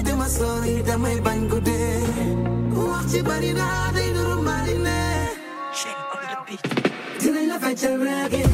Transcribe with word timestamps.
Wajah 0.00 0.16
masori 0.16 0.80
damai 0.82 1.20
banggude 1.20 1.80
Uakci 2.72 3.20
barina 3.20 3.92
dai 3.92 4.08
nurumbarine 4.16 4.96
Shake 5.76 6.04
on 6.16 6.24
the 6.24 6.36
beat 6.48 6.64
Dilai 7.20 7.44
la 7.50 7.58
fai 7.60 7.74
cerragin 7.76 8.49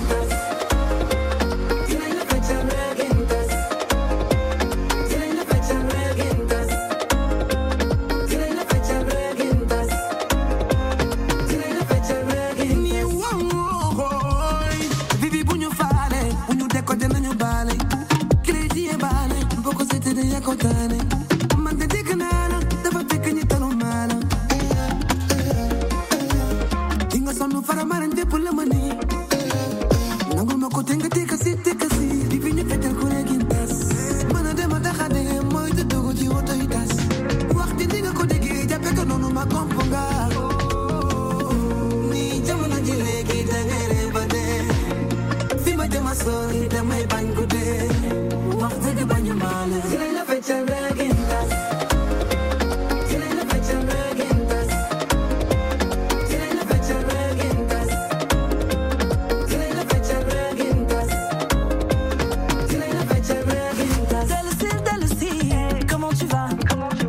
tu 66.76 67.05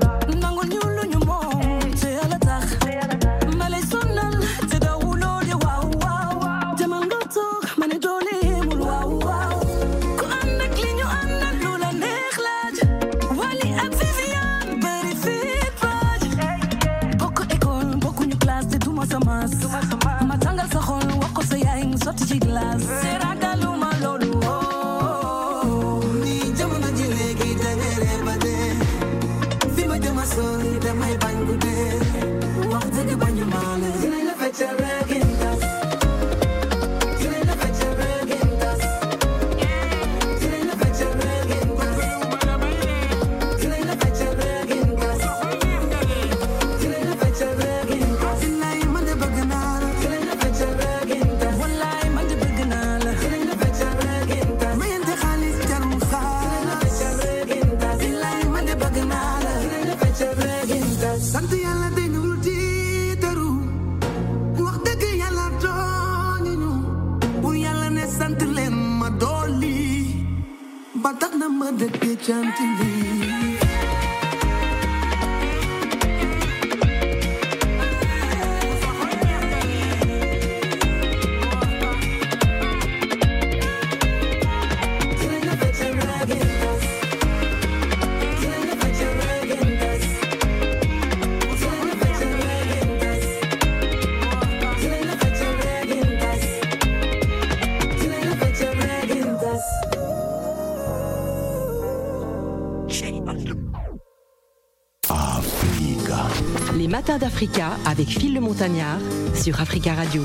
d'Africa 107.17 107.77
avec 107.85 108.07
Phil 108.07 108.33
le 108.33 108.41
Montagnard 108.41 108.99
sur 109.33 109.59
Africa 109.59 109.93
Radio. 109.93 110.23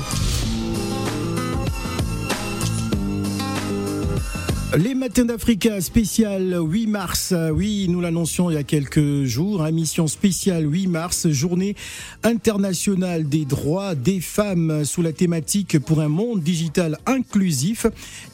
Les 4.75 4.95
matins 4.95 5.25
d'Africa 5.25 5.79
spécial 5.81 6.57
8 6.59 6.87
mars. 6.87 7.33
Oui, 7.53 7.85
nous 7.89 8.01
l'annoncions 8.01 8.49
il 8.49 8.55
y 8.55 8.57
a 8.57 8.63
quelques 8.63 9.23
jours. 9.23 9.67
Émission 9.67 10.07
spéciale 10.07 10.65
8 10.65 10.87
mars, 10.87 11.29
journée 11.29 11.75
internationale 12.23 13.29
des 13.29 13.45
droits 13.45 13.93
des 13.93 14.19
femmes 14.19 14.83
sous 14.83 15.03
la 15.03 15.13
thématique 15.13 15.77
pour 15.77 16.01
un 16.01 16.07
monde 16.07 16.41
digital 16.41 16.97
inclusif, 17.05 17.85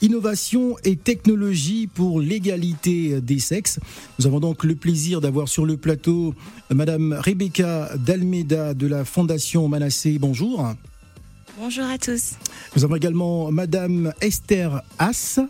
innovation 0.02 0.78
et 0.86 0.96
technologie 0.96 1.88
pour 1.88 2.22
l'égalité 2.22 3.20
des 3.20 3.40
sexes. 3.40 3.82
Nous 4.18 4.26
avons 4.26 4.40
donc 4.40 4.64
le 4.64 4.76
plaisir 4.76 5.20
d'avoir 5.20 5.50
sur 5.50 5.66
le 5.66 5.76
plateau 5.76 6.34
Madame 6.70 7.20
Rebecca 7.20 7.90
Dalmeda 7.98 8.74
de 8.74 8.88
la 8.88 9.04
Fondation 9.04 9.68
Manassé. 9.68 10.18
Bonjour. 10.20 10.74
Bonjour 11.60 11.84
à 11.84 11.98
tous. 11.98 12.36
Nous 12.78 12.86
avons 12.86 12.96
également 12.96 13.52
Madame 13.52 14.14
Esther 14.22 14.84
Haas. 14.98 15.42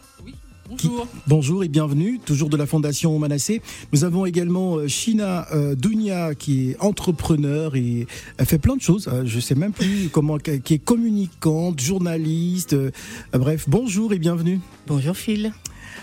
Bonjour. 0.69 1.07
Qui- 1.07 1.07
bonjour 1.27 1.63
et 1.63 1.67
bienvenue, 1.67 2.19
toujours 2.23 2.49
de 2.49 2.55
la 2.57 2.65
Fondation 2.67 3.17
Manassé. 3.17 3.61
Nous 3.91 4.03
avons 4.03 4.25
également 4.25 4.75
euh, 4.77 4.87
Shina 4.87 5.47
euh, 5.53 5.73
Dounia 5.75 6.35
qui 6.35 6.69
est 6.71 6.77
entrepreneur 6.79 7.75
et 7.75 8.05
elle 8.37 8.45
fait 8.45 8.59
plein 8.59 8.75
de 8.75 8.81
choses. 8.81 9.07
euh, 9.11 9.23
je 9.25 9.39
sais 9.39 9.55
même 9.55 9.71
plus 9.73 10.09
comment, 10.11 10.37
qui 10.37 10.73
est 10.75 10.77
communicante, 10.83 11.79
journaliste. 11.79 12.73
euh, 12.73 12.91
bref, 13.33 13.65
bonjour 13.67 14.13
et 14.13 14.19
bienvenue. 14.19 14.59
Bonjour 14.87 15.15
Phil. 15.15 15.53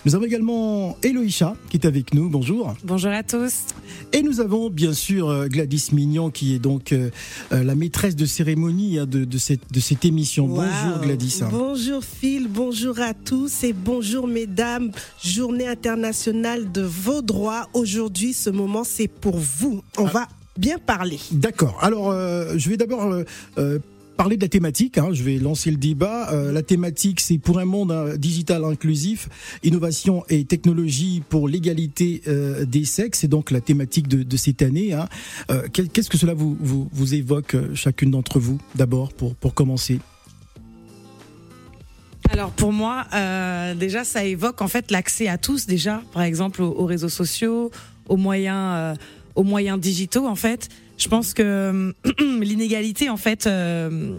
Nous 0.05 0.15
avons 0.15 0.25
également 0.25 0.97
Eloïcha 1.03 1.57
qui 1.71 1.77
est 1.77 1.87
avec 1.87 2.15
nous. 2.15 2.29
Bonjour. 2.29 2.75
Bonjour 2.85 3.11
à 3.11 3.23
tous. 3.23 3.67
Et 4.13 4.23
nous 4.23 4.41
avons 4.41 4.71
bien 4.71 4.93
sûr 4.93 5.29
euh, 5.29 5.47
Gladys 5.49 5.89
Mignon 5.93 6.31
qui 6.31 6.55
est 6.55 6.59
donc 6.59 6.93
euh, 6.93 7.11
euh, 7.53 7.65
la 7.65 7.75
maîtresse 7.75 8.17
de 8.17 8.27
cérémonie 8.27 8.99
hein, 8.99 9.07
de, 9.07 9.25
de 9.25 9.39
cette, 9.39 9.73
de 9.73 9.81
cette 9.81 10.05
émission. 10.05 10.47
Bonjour. 10.47 11.01
Gladys. 11.03 11.41
Bonjour 11.51 12.03
Phil, 12.05 12.49
bonjour 12.49 13.01
à 13.01 13.15
tous 13.15 13.65
et 13.65 13.73
bonjour 13.73 14.27
mesdames. 14.27 14.91
Journée 15.23 15.67
internationale 15.67 16.71
de 16.71 16.83
vos 16.83 17.23
droits. 17.23 17.69
Aujourd'hui, 17.75 18.33
ce 18.33 18.51
moment, 18.51 18.85
c'est 18.85 19.09
pour 19.09 19.37
vous. 19.37 19.83
On 19.99 20.05
va 20.05 20.29
bien 20.59 20.79
parler. 20.79 21.19
D'accord. 21.33 21.79
Alors, 21.83 22.11
euh, 22.11 22.55
je 22.57 22.69
vais 22.71 22.77
d'abord 22.77 23.05
euh, 23.05 23.25
euh, 23.59 23.79
parler 24.17 24.37
de 24.37 24.43
la 24.43 24.49
thématique. 24.49 24.99
hein. 24.99 25.11
Je 25.13 25.23
vais 25.23 25.39
lancer 25.39 25.71
le 25.71 25.77
débat. 25.77 26.33
Euh, 26.33 26.53
la 26.53 26.63
thématique, 26.63 27.21
c'est 27.21 27.39
pour 27.39 27.59
un 27.59 27.65
monde 27.65 27.93
hein, 27.93 28.17
digital 28.17 28.65
inclusif, 28.65 29.29
innovation 29.63 30.25
et 30.29 30.45
technologie 30.45 31.23
pour 31.29 31.49
l'égalité 31.49 32.23
euh, 32.27 32.65
des 32.65 32.85
sexes. 32.85 33.21
C'est 33.21 33.29
donc 33.29 33.51
la 33.51 33.61
thématique 33.61 34.09
de, 34.09 34.37
cette 34.37 34.63
année. 34.63 34.93
hein. 34.93 35.09
Euh, 35.51 35.69
Qu'est-ce 35.73 36.11
que 36.11 36.19
cela 36.19 36.35
vous, 36.35 37.15
évoque, 37.15 37.57
chacune 37.75 38.11
d'entre 38.11 38.39
vous, 38.41 38.59
d'abord, 38.75 39.13
pour, 39.13 39.55
commencer? 39.55 40.01
Alors 42.31 42.51
pour 42.51 42.73
moi, 42.73 43.07
déjà, 43.79 44.05
ça 44.05 44.25
évoque 44.25 44.61
en 44.61 44.69
fait 44.69 44.91
l'accès 44.91 45.29
à 45.29 45.39
tous 45.39 45.67
déjà, 45.67 46.03
par 46.13 46.23
exemple 46.23 46.61
aux, 46.63 46.73
aux 46.73 46.85
réseaux 46.85 47.09
sociaux, 47.09 47.71
aux 48.09 48.17
moyens, 48.17 48.97
aux 49.37 49.45
moyens 49.45 49.79
digitaux 49.79 50.27
en 50.27 50.35
fait. 50.35 50.69
Je 50.99 51.09
pense 51.09 51.35
que 51.35 51.95
l'inégalité 52.41 53.11
en 53.11 53.17
fait, 53.17 53.47
euh, 53.47 54.17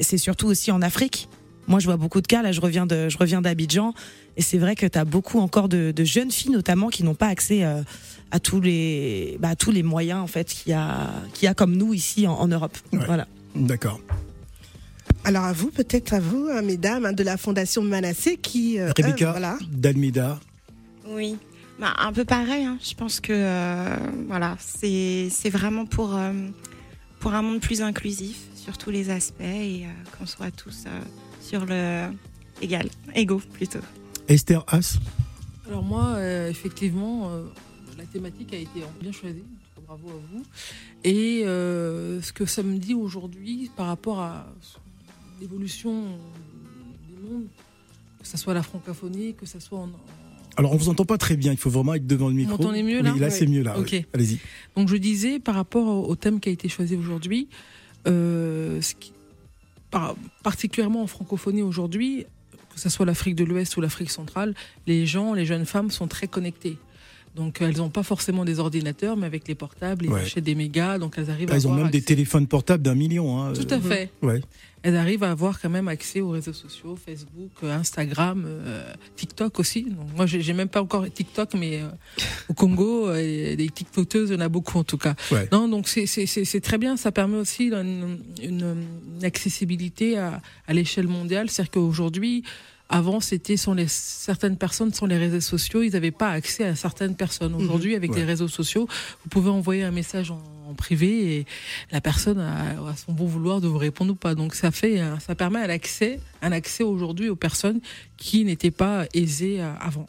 c'est 0.00 0.18
surtout 0.18 0.46
aussi 0.46 0.70
en 0.70 0.82
Afrique. 0.82 1.28
Moi, 1.66 1.80
je 1.80 1.84
vois 1.84 1.98
beaucoup 1.98 2.22
de 2.22 2.26
cas. 2.26 2.42
Là, 2.42 2.50
je 2.50 2.62
reviens 2.62 2.86
de, 2.86 3.10
je 3.10 3.18
reviens 3.18 3.42
d'Abidjan, 3.42 3.92
et 4.38 4.42
c'est 4.42 4.56
vrai 4.56 4.74
que 4.74 4.86
tu 4.86 4.98
as 4.98 5.04
beaucoup 5.04 5.38
encore 5.38 5.68
de, 5.68 5.92
de 5.92 6.04
jeunes 6.04 6.30
filles, 6.30 6.50
notamment, 6.50 6.88
qui 6.88 7.04
n'ont 7.04 7.14
pas 7.14 7.26
accès 7.26 7.62
euh, 7.62 7.82
à 8.30 8.40
tous 8.40 8.60
les, 8.62 9.36
bah, 9.38 9.50
à 9.50 9.56
tous 9.56 9.70
les 9.70 9.82
moyens 9.82 10.20
en 10.20 10.26
fait 10.26 10.46
qu'il 10.48 10.70
y 10.70 10.74
a, 10.74 11.12
qu'il 11.34 11.44
y 11.44 11.48
a 11.48 11.54
comme 11.54 11.76
nous 11.76 11.92
ici 11.92 12.26
en, 12.26 12.32
en 12.34 12.48
Europe. 12.48 12.76
Ouais. 12.92 13.00
Voilà. 13.04 13.26
D'accord. 13.54 14.00
Alors 15.24 15.44
à 15.44 15.52
vous, 15.52 15.70
peut-être 15.70 16.14
à 16.14 16.20
vous, 16.20 16.48
hein, 16.50 16.62
mesdames, 16.62 17.04
hein, 17.04 17.12
de 17.12 17.22
la 17.22 17.36
Fondation 17.36 17.82
Manassé 17.82 18.36
qui... 18.38 18.78
euh, 18.78 18.90
Rebecca 18.96 19.32
voilà. 19.32 19.58
d'Almeida. 19.70 20.40
Oui, 21.06 21.36
bah, 21.78 21.94
un 21.98 22.12
peu 22.12 22.24
pareil. 22.24 22.64
hein. 22.64 22.78
Je 22.82 22.94
pense 22.94 23.20
que 23.20 23.32
euh, 23.34 23.96
voilà, 24.26 24.56
c'est 24.60 25.28
c'est 25.30 25.50
vraiment 25.50 25.86
pour 25.86 26.14
euh, 26.16 26.32
pour 27.20 27.34
un 27.34 27.42
monde 27.42 27.60
plus 27.60 27.82
inclusif 27.82 28.38
sur 28.54 28.76
tous 28.78 28.90
les 28.90 29.10
aspects 29.10 29.40
et 29.40 29.86
euh, 29.86 29.88
qu'on 30.18 30.26
soit 30.26 30.50
tous 30.50 30.84
euh, 30.86 31.00
sur 31.40 31.64
le 31.66 32.08
égal, 32.60 32.88
égaux 33.14 33.40
plutôt. 33.52 33.80
Esther 34.28 34.64
Haas. 34.68 34.98
Alors 35.66 35.82
moi, 35.82 36.14
euh, 36.16 36.48
effectivement, 36.50 37.30
euh, 37.30 37.44
la 37.96 38.04
thématique 38.04 38.52
a 38.52 38.56
été 38.56 38.82
bien 39.00 39.12
choisie. 39.12 39.44
Bravo 39.86 40.08
à 40.10 40.20
vous. 40.32 40.42
Et 41.02 41.42
euh, 41.46 42.20
ce 42.20 42.32
que 42.32 42.44
ça 42.44 42.62
me 42.62 42.76
dit 42.76 42.92
aujourd'hui 42.92 43.70
par 43.74 43.86
rapport 43.86 44.20
à 44.20 44.46
l'évolution 45.40 46.02
du 47.08 47.14
monde, 47.26 47.46
que 48.20 48.26
ce 48.26 48.36
soit 48.36 48.52
la 48.52 48.62
francophonie, 48.62 49.34
que 49.34 49.46
ce 49.46 49.58
soit 49.60 49.78
en, 49.78 49.84
en- 49.84 49.90
Alors 50.58 50.72
on 50.72 50.76
vous 50.76 50.88
entend 50.90 51.04
pas 51.06 51.16
très 51.18 51.36
bien, 51.36 51.52
il 51.52 51.56
faut 51.58 51.70
vraiment 51.70 51.94
être 51.94 52.06
devant 52.06 52.28
le 52.28 52.34
micro. 52.34 52.58
m'entendez 52.58 52.82
mieux, 52.82 53.00
là 53.00 53.12
Oui, 53.14 53.20
là 53.20 53.30
c'est 53.30 53.46
mieux 53.46 53.62
là. 53.62 53.78
Ok. 53.78 53.90
oui. 53.92 54.04
Allez-y. 54.12 54.38
Donc 54.76 54.88
je 54.88 54.96
disais 54.96 55.38
par 55.38 55.54
rapport 55.54 55.86
au, 55.86 56.10
au 56.10 56.16
thème 56.16 56.40
qui 56.40 56.48
a 56.48 56.52
été 56.52 56.68
choisi 56.68 56.96
aujourd'hui, 56.96 57.48
euh, 58.06 58.80
ce 58.82 58.94
qui- 58.94 59.12
par- 59.90 60.16
particulièrement 60.42 61.02
en 61.02 61.06
francophonie 61.06 61.62
aujourd'hui, 61.62 62.26
que 62.74 62.80
ce 62.80 62.88
soit 62.88 63.06
l'Afrique 63.06 63.36
de 63.36 63.44
l'Ouest 63.44 63.76
ou 63.76 63.80
l'Afrique 63.80 64.10
centrale, 64.10 64.54
les 64.86 65.06
gens, 65.06 65.32
les 65.32 65.46
jeunes 65.46 65.64
femmes 65.64 65.90
sont 65.90 66.08
très 66.08 66.26
connectées. 66.26 66.76
Donc 67.38 67.58
elles 67.62 67.76
n'ont 67.78 67.88
pas 67.88 68.02
forcément 68.02 68.44
des 68.44 68.58
ordinateurs, 68.58 69.16
mais 69.16 69.24
avec 69.26 69.46
les 69.48 69.54
portables, 69.54 70.04
ils 70.06 70.10
Ouais. 70.10 70.22
achètent 70.22 70.42
des 70.44 70.56
mégas, 70.56 70.98
donc 70.98 71.14
elles 71.16 71.30
arrivent 71.30 71.48
Ah, 71.50 71.54
à 71.54 71.58
ils 71.58 71.68
ont 71.68 71.72
même 71.74 71.88
des 71.90 72.02
téléphones 72.02 72.48
portables 72.48 72.82
d'un 72.82 72.96
million. 72.96 73.40
hein. 73.40 73.52
Tout 73.52 73.72
à 73.72 73.78
fait. 73.80 74.10
Ouais. 74.22 74.40
Elles 74.82 74.96
arrivent 74.96 75.22
à 75.24 75.30
avoir 75.30 75.60
quand 75.60 75.70
même 75.70 75.88
accès 75.88 76.20
aux 76.20 76.30
réseaux 76.30 76.52
sociaux, 76.52 76.96
Facebook, 76.96 77.50
euh, 77.64 77.76
Instagram, 77.76 78.44
euh, 78.46 78.92
TikTok 79.16 79.58
aussi. 79.60 79.82
Donc 79.84 80.08
moi, 80.16 80.26
j'ai 80.26 80.52
même 80.52 80.68
pas 80.68 80.82
encore 80.82 81.08
TikTok, 81.10 81.54
mais 81.54 81.80
euh, 81.80 81.88
au 82.48 82.54
Congo, 82.54 83.08
euh, 83.08 83.56
des 83.56 83.68
TikTokeuses, 83.68 84.30
il 84.30 84.34
y 84.34 84.36
en 84.36 84.40
a 84.40 84.48
beaucoup 84.48 84.78
en 84.78 84.84
tout 84.84 84.98
cas. 84.98 85.14
Ouais. 85.32 85.48
Non, 85.52 85.68
donc 85.68 85.88
c'est- 85.88 86.60
très 86.60 86.78
bien. 86.78 86.96
Ça 86.96 87.12
permet 87.12 87.36
aussi 87.38 87.66
une, 87.68 88.18
une- 88.42 88.76
une 89.18 89.24
accessibilité 89.24 90.18
à, 90.18 90.40
à 90.66 90.72
l'échelle 90.74 91.08
mondiale. 91.08 91.50
C'est-à-dire 91.50 91.70
qu'aujourd'hui, 91.72 92.42
avant, 92.88 93.20
c'était 93.20 93.56
sont 93.58 93.74
les 93.74 93.86
certaines 93.88 94.56
personnes 94.56 94.94
sur 94.94 95.06
les 95.06 95.18
réseaux 95.18 95.40
sociaux, 95.40 95.82
ils 95.82 95.92
n'avaient 95.92 96.10
pas 96.10 96.30
accès 96.30 96.64
à 96.64 96.74
certaines 96.74 97.14
personnes. 97.16 97.54
Aujourd'hui, 97.54 97.94
avec 97.94 98.10
Mhm. 98.10 98.16
Ouais. 98.16 98.20
les 98.22 98.26
réseaux 98.26 98.48
sociaux, 98.48 98.86
vous 99.22 99.28
pouvez 99.28 99.50
envoyer 99.50 99.82
un 99.82 99.90
message 99.90 100.30
en, 100.30 100.42
en 100.68 100.74
privé 100.74 101.36
et 101.36 101.46
la 101.92 102.00
personne 102.00 102.38
a, 102.38 102.70
a 102.88 102.96
son 102.96 103.12
bon 103.12 103.26
vouloir 103.26 103.60
de 103.60 103.68
vous 103.68 103.78
répondre 103.78 104.12
ou 104.12 104.16
pas. 104.16 104.34
Donc 104.34 104.54
ça 104.54 104.70
fait, 104.70 105.00
un- 105.00 105.18
ça 105.20 105.34
permet 105.34 105.58
un 105.60 105.68
accès, 105.68 106.18
un 106.42 106.52
accès 106.52 106.82
aujourd'hui 106.82 107.28
aux 107.28 107.36
personnes 107.36 107.80
qui 108.16 108.44
n'étaient 108.44 108.70
pas 108.70 109.04
aisées 109.14 109.60
euh, 109.60 109.70
avant. 109.80 110.06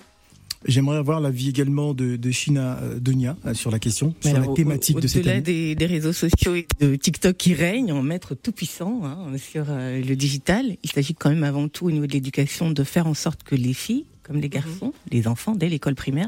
J'aimerais 0.65 0.97
avoir 0.97 1.21
l'avis 1.21 1.49
également 1.49 1.93
de, 1.93 2.17
de 2.17 2.31
China 2.31 2.77
euh, 2.81 2.99
Donia 2.99 3.37
euh, 3.45 3.53
sur 3.53 3.71
la 3.71 3.79
question, 3.79 4.13
sur 4.19 4.31
Alors, 4.31 4.43
la 4.43 4.49
au- 4.51 4.53
thématique 4.55 4.97
au- 4.97 4.99
de 4.99 5.07
cette 5.07 5.21
Au-delà 5.21 5.33
année. 5.35 5.41
des, 5.41 5.75
des 5.75 5.85
réseaux 5.85 6.11
sociaux 6.13 6.53
et 6.55 6.67
de 6.81 6.95
TikTok 6.95 7.37
qui 7.37 7.53
règne 7.53 7.91
en 7.93 8.01
maître 8.01 8.35
tout 8.35 8.51
puissant 8.51 9.01
hein, 9.05 9.37
sur 9.37 9.65
euh, 9.69 10.01
le 10.01 10.15
digital, 10.17 10.75
il 10.83 10.91
s'agit 10.91 11.13
quand 11.15 11.29
même 11.29 11.43
avant 11.45 11.69
tout 11.69 11.85
au 11.85 11.91
niveau 11.91 12.07
de 12.07 12.11
l'éducation 12.11 12.71
de 12.71 12.83
faire 12.83 13.07
en 13.07 13.13
sorte 13.13 13.43
que 13.43 13.55
les 13.55 13.73
filles, 13.73 14.05
comme 14.23 14.41
les 14.41 14.49
garçons, 14.49 14.93
les 15.11 15.27
enfants 15.27 15.55
dès 15.55 15.69
l'école 15.69 15.95
primaire, 15.95 16.27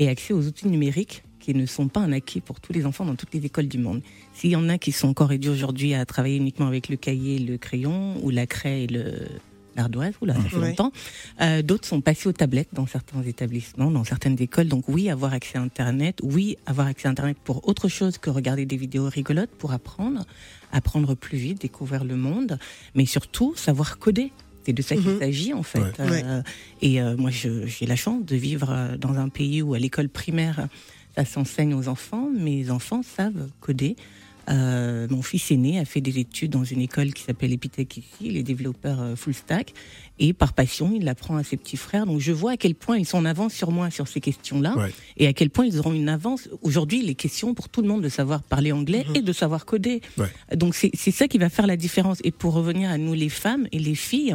aient 0.00 0.08
accès 0.08 0.32
aux 0.34 0.44
outils 0.46 0.66
numériques 0.66 1.22
qui 1.38 1.54
ne 1.54 1.64
sont 1.64 1.88
pas 1.88 2.00
un 2.00 2.12
acquis 2.12 2.40
pour 2.40 2.60
tous 2.60 2.72
les 2.74 2.84
enfants 2.84 3.06
dans 3.06 3.14
toutes 3.14 3.32
les 3.32 3.46
écoles 3.46 3.68
du 3.68 3.78
monde. 3.78 4.02
S'il 4.34 4.50
y 4.50 4.56
en 4.56 4.68
a 4.68 4.76
qui 4.76 4.92
sont 4.92 5.08
encore 5.08 5.28
réduits 5.28 5.48
aujourd'hui 5.50 5.94
à 5.94 6.04
travailler 6.04 6.36
uniquement 6.36 6.66
avec 6.66 6.88
le 6.90 6.96
cahier 6.96 7.36
et 7.36 7.38
le 7.38 7.56
crayon 7.56 8.16
ou 8.22 8.28
la 8.30 8.46
craie 8.46 8.82
et 8.84 8.86
le 8.86 9.14
l'ardoise, 9.78 10.12
oula, 10.20 10.34
ça 10.34 10.42
fait 10.42 10.56
Ouais. 10.56 10.68
longtemps. 10.70 10.92
Euh, 11.40 11.62
D'autres 11.62 11.86
sont 11.88 12.00
passés 12.02 12.28
aux 12.28 12.32
tablettes 12.32 12.68
dans 12.74 12.86
certains 12.86 13.22
établissements, 13.22 13.90
dans 13.90 14.04
certaines 14.04 14.40
écoles. 14.42 14.68
Donc 14.68 14.84
oui, 14.88 15.08
avoir 15.08 15.32
accès 15.32 15.56
à 15.56 15.62
Internet, 15.62 16.20
oui, 16.22 16.56
avoir 16.66 16.86
accès 16.88 17.08
à 17.08 17.10
Internet 17.10 17.38
pour 17.42 17.66
autre 17.68 17.88
chose 17.88 18.18
que 18.18 18.28
regarder 18.30 18.66
des 18.66 18.76
vidéos 18.76 19.08
rigolotes, 19.08 19.50
pour 19.50 19.72
apprendre, 19.72 20.24
apprendre 20.72 21.14
plus 21.14 21.38
vite, 21.38 21.62
découvrir 21.62 22.04
le 22.04 22.16
monde, 22.16 22.58
mais 22.94 23.06
surtout 23.06 23.54
savoir 23.56 23.98
coder. 23.98 24.32
C'est 24.66 24.72
de 24.74 24.82
ça 24.82 24.96
qu'il 24.96 25.08
Mhm. 25.08 25.18
s'agit 25.20 25.54
en 25.54 25.62
fait. 25.62 25.80
Ouais. 25.98 26.22
Euh, 26.24 26.42
Et 26.82 27.00
euh, 27.00 27.16
moi, 27.16 27.30
j'ai 27.30 27.86
la 27.86 27.96
chance 27.96 28.22
de 28.26 28.36
vivre 28.36 28.96
dans 28.98 29.14
un 29.14 29.28
pays 29.30 29.62
où 29.62 29.72
à 29.74 29.78
l'école 29.78 30.08
primaire, 30.10 30.68
ça 31.16 31.24
s'enseigne 31.24 31.72
aux 31.74 31.88
enfants. 31.88 32.28
Mes 32.36 32.70
enfants 32.70 33.02
savent 33.02 33.48
coder. 33.60 33.96
Euh, 34.48 35.06
mon 35.10 35.22
fils 35.22 35.50
aîné 35.50 35.78
a 35.78 35.84
fait 35.84 36.00
des 36.00 36.18
études 36.18 36.52
dans 36.52 36.64
une 36.64 36.80
école 36.80 37.12
qui 37.12 37.22
s'appelle 37.22 37.52
Epitech 37.52 37.96
ici, 37.98 38.30
les 38.30 38.42
développeurs 38.42 39.00
euh, 39.00 39.16
full 39.16 39.34
stack, 39.34 39.74
et 40.18 40.32
par 40.32 40.52
passion, 40.54 40.92
il 40.96 41.04
l'apprend 41.04 41.36
à 41.36 41.44
ses 41.44 41.56
petits 41.56 41.76
frères. 41.76 42.06
Donc 42.06 42.20
je 42.20 42.32
vois 42.32 42.52
à 42.52 42.56
quel 42.56 42.74
point 42.74 42.96
ils 42.98 43.04
sont 43.06 43.18
en 43.18 43.24
avance 43.24 43.52
sur 43.52 43.70
moi 43.70 43.90
sur 43.90 44.08
ces 44.08 44.20
questions-là, 44.20 44.76
Ouais. 44.76 44.90
et 45.18 45.26
à 45.26 45.32
quel 45.32 45.50
point 45.50 45.66
ils 45.66 45.78
auront 45.78 45.92
une 45.92 46.08
avance. 46.08 46.48
Aujourd'hui, 46.62 47.02
les 47.02 47.14
questions 47.14 47.52
pour 47.54 47.68
tout 47.68 47.82
le 47.82 47.88
monde 47.88 48.02
de 48.02 48.08
savoir 48.08 48.42
parler 48.42 48.72
anglais 48.72 49.04
Mhm. 49.08 49.16
et 49.16 49.20
de 49.22 49.32
savoir 49.32 49.66
coder. 49.66 50.00
Ouais. 50.16 50.28
Donc 50.56 50.74
c'est 50.74 50.90
c'est 50.94 51.10
ça 51.10 51.28
qui 51.28 51.38
va 51.38 51.50
faire 51.50 51.66
la 51.66 51.76
différence. 51.76 52.18
Et 52.24 52.30
pour 52.30 52.54
revenir 52.54 52.90
à 52.90 52.96
nous 52.98 53.14
les 53.14 53.28
femmes 53.28 53.68
et 53.72 53.78
les 53.78 53.94
filles, 53.94 54.34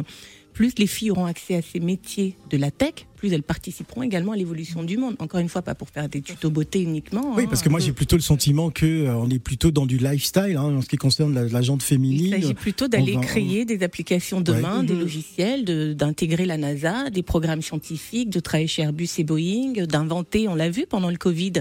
plus 0.52 0.72
les 0.78 0.86
filles 0.86 1.10
auront 1.10 1.26
accès 1.26 1.56
à 1.56 1.62
ces 1.62 1.80
métiers 1.80 2.36
de 2.50 2.56
la 2.56 2.70
tech, 2.70 3.06
plus 3.14 3.32
elles 3.32 3.42
participeront 3.42 4.02
également 4.02 4.32
à 4.32 4.36
l'évolution 4.36 4.82
du 4.82 4.96
monde. 4.96 5.16
Encore 5.18 5.40
une 5.40 5.48
fois, 5.48 5.62
pas 5.62 5.74
pour 5.74 5.88
faire 5.88 6.08
des 6.08 6.20
tutos 6.22 6.50
beauté 6.50 6.82
uniquement. 6.82 7.32
Oui, 7.36 7.44
hein. 7.44 7.46
parce 7.48 7.62
que 7.62 7.68
moi 7.68 7.80
j'ai 7.80 7.92
plutôt 7.92 8.16
le 8.16 8.22
sentiment 8.22 8.70
que 8.70 8.84
euh, 8.86 9.14
on 9.16 9.30
est 9.30 9.38
plutôt 9.38 9.70
dans 9.70 9.86
du 9.86 9.98
lifestyle 9.98 10.56
hein, 10.56 10.76
en 10.76 10.82
ce 10.82 10.88
qui 10.88 10.96
concerne 10.96 11.34
la, 11.34 11.44
la 11.44 11.62
jante 11.62 11.82
Il 11.82 11.86
féminine. 11.86 12.30
s'agit 12.32 12.54
plutôt 12.54 12.88
d'aller 12.88 13.16
on 13.16 13.20
créer 13.20 13.64
des 13.64 13.82
applications 13.82 14.40
demain, 14.40 14.80
Ouais. 14.80 14.86
des 14.86 14.94
Mhm. 14.94 15.00
logiciels, 15.00 15.64
de- 15.64 15.92
d'intégrer 15.92 16.46
la 16.46 16.56
NASA, 16.56 17.10
des 17.10 17.22
programmes 17.22 17.62
scientifiques, 17.62 18.30
de 18.30 18.40
travailler 18.40 18.66
chez 18.68 18.82
Airbus 18.82 19.08
et 19.18 19.24
Boeing, 19.24 19.72
d'inventer, 19.86 20.48
on 20.48 20.54
l'a 20.54 20.70
vu 20.70 20.86
pendant 20.88 21.10
le 21.10 21.16
Covid, 21.16 21.52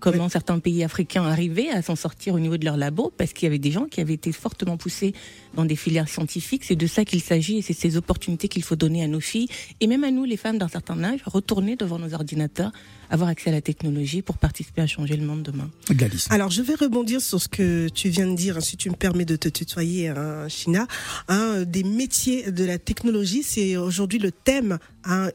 comment 0.00 0.28
certains 0.28 0.58
pays 0.58 0.82
africains 0.84 1.24
arrivaient 1.24 1.68
à 1.70 1.82
s'en 1.82 1.96
sortir 1.96 2.34
au 2.34 2.40
niveau 2.40 2.56
de 2.56 2.64
leur 2.64 2.76
labo, 2.76 3.12
parce 3.16 3.32
qu'il 3.32 3.46
y 3.46 3.48
avait 3.48 3.58
des 3.58 3.70
gens 3.70 3.84
qui 3.86 4.00
avaient 4.00 4.14
été 4.14 4.32
fortement 4.32 4.76
poussés 4.76 5.12
dans 5.54 5.64
des 5.64 5.76
filières 5.76 6.08
scientifiques. 6.08 6.64
C'est 6.64 6.76
de 6.76 6.86
ça 6.86 7.04
qu'il 7.04 7.20
s'agit 7.20 7.58
et 7.58 7.62
c'est 7.62 7.72
ces 7.74 7.96
opportunités 7.96 8.48
qu'il 8.48 8.62
faut 8.62 8.76
donner 8.76 9.02
à 9.04 9.08
nos 9.08 9.20
filles 9.20 9.48
et 9.80 9.86
même 9.86 10.04
à 10.04 10.10
nous, 10.10 10.24
les 10.24 10.36
femmes 10.36 10.58
d'un 10.58 10.68
certain 10.68 11.01
retourner 11.24 11.76
devant 11.76 11.98
nos 11.98 12.14
ordinateurs, 12.14 12.72
avoir 13.10 13.28
accès 13.28 13.50
à 13.50 13.52
la 13.52 13.60
technologie 13.60 14.22
pour 14.22 14.38
participer 14.38 14.82
à 14.82 14.86
changer 14.86 15.16
le 15.16 15.26
monde 15.26 15.42
demain. 15.42 15.70
Galice. 15.90 16.28
Alors, 16.30 16.50
je 16.50 16.62
vais 16.62 16.74
rebondir 16.74 17.20
sur 17.20 17.40
ce 17.40 17.48
que 17.48 17.88
tu 17.88 18.08
viens 18.08 18.26
de 18.26 18.34
dire, 18.34 18.56
hein, 18.56 18.60
si 18.60 18.76
tu 18.76 18.90
me 18.90 18.96
permets 18.96 19.24
de 19.24 19.36
te 19.36 19.48
tutoyer, 19.48 20.08
hein, 20.08 20.48
China. 20.48 20.86
Hein, 21.28 21.64
des 21.66 21.84
métiers 21.84 22.50
de 22.50 22.64
la 22.64 22.78
technologie, 22.78 23.42
c'est 23.42 23.76
aujourd'hui 23.76 24.18
le 24.18 24.32
thème 24.32 24.78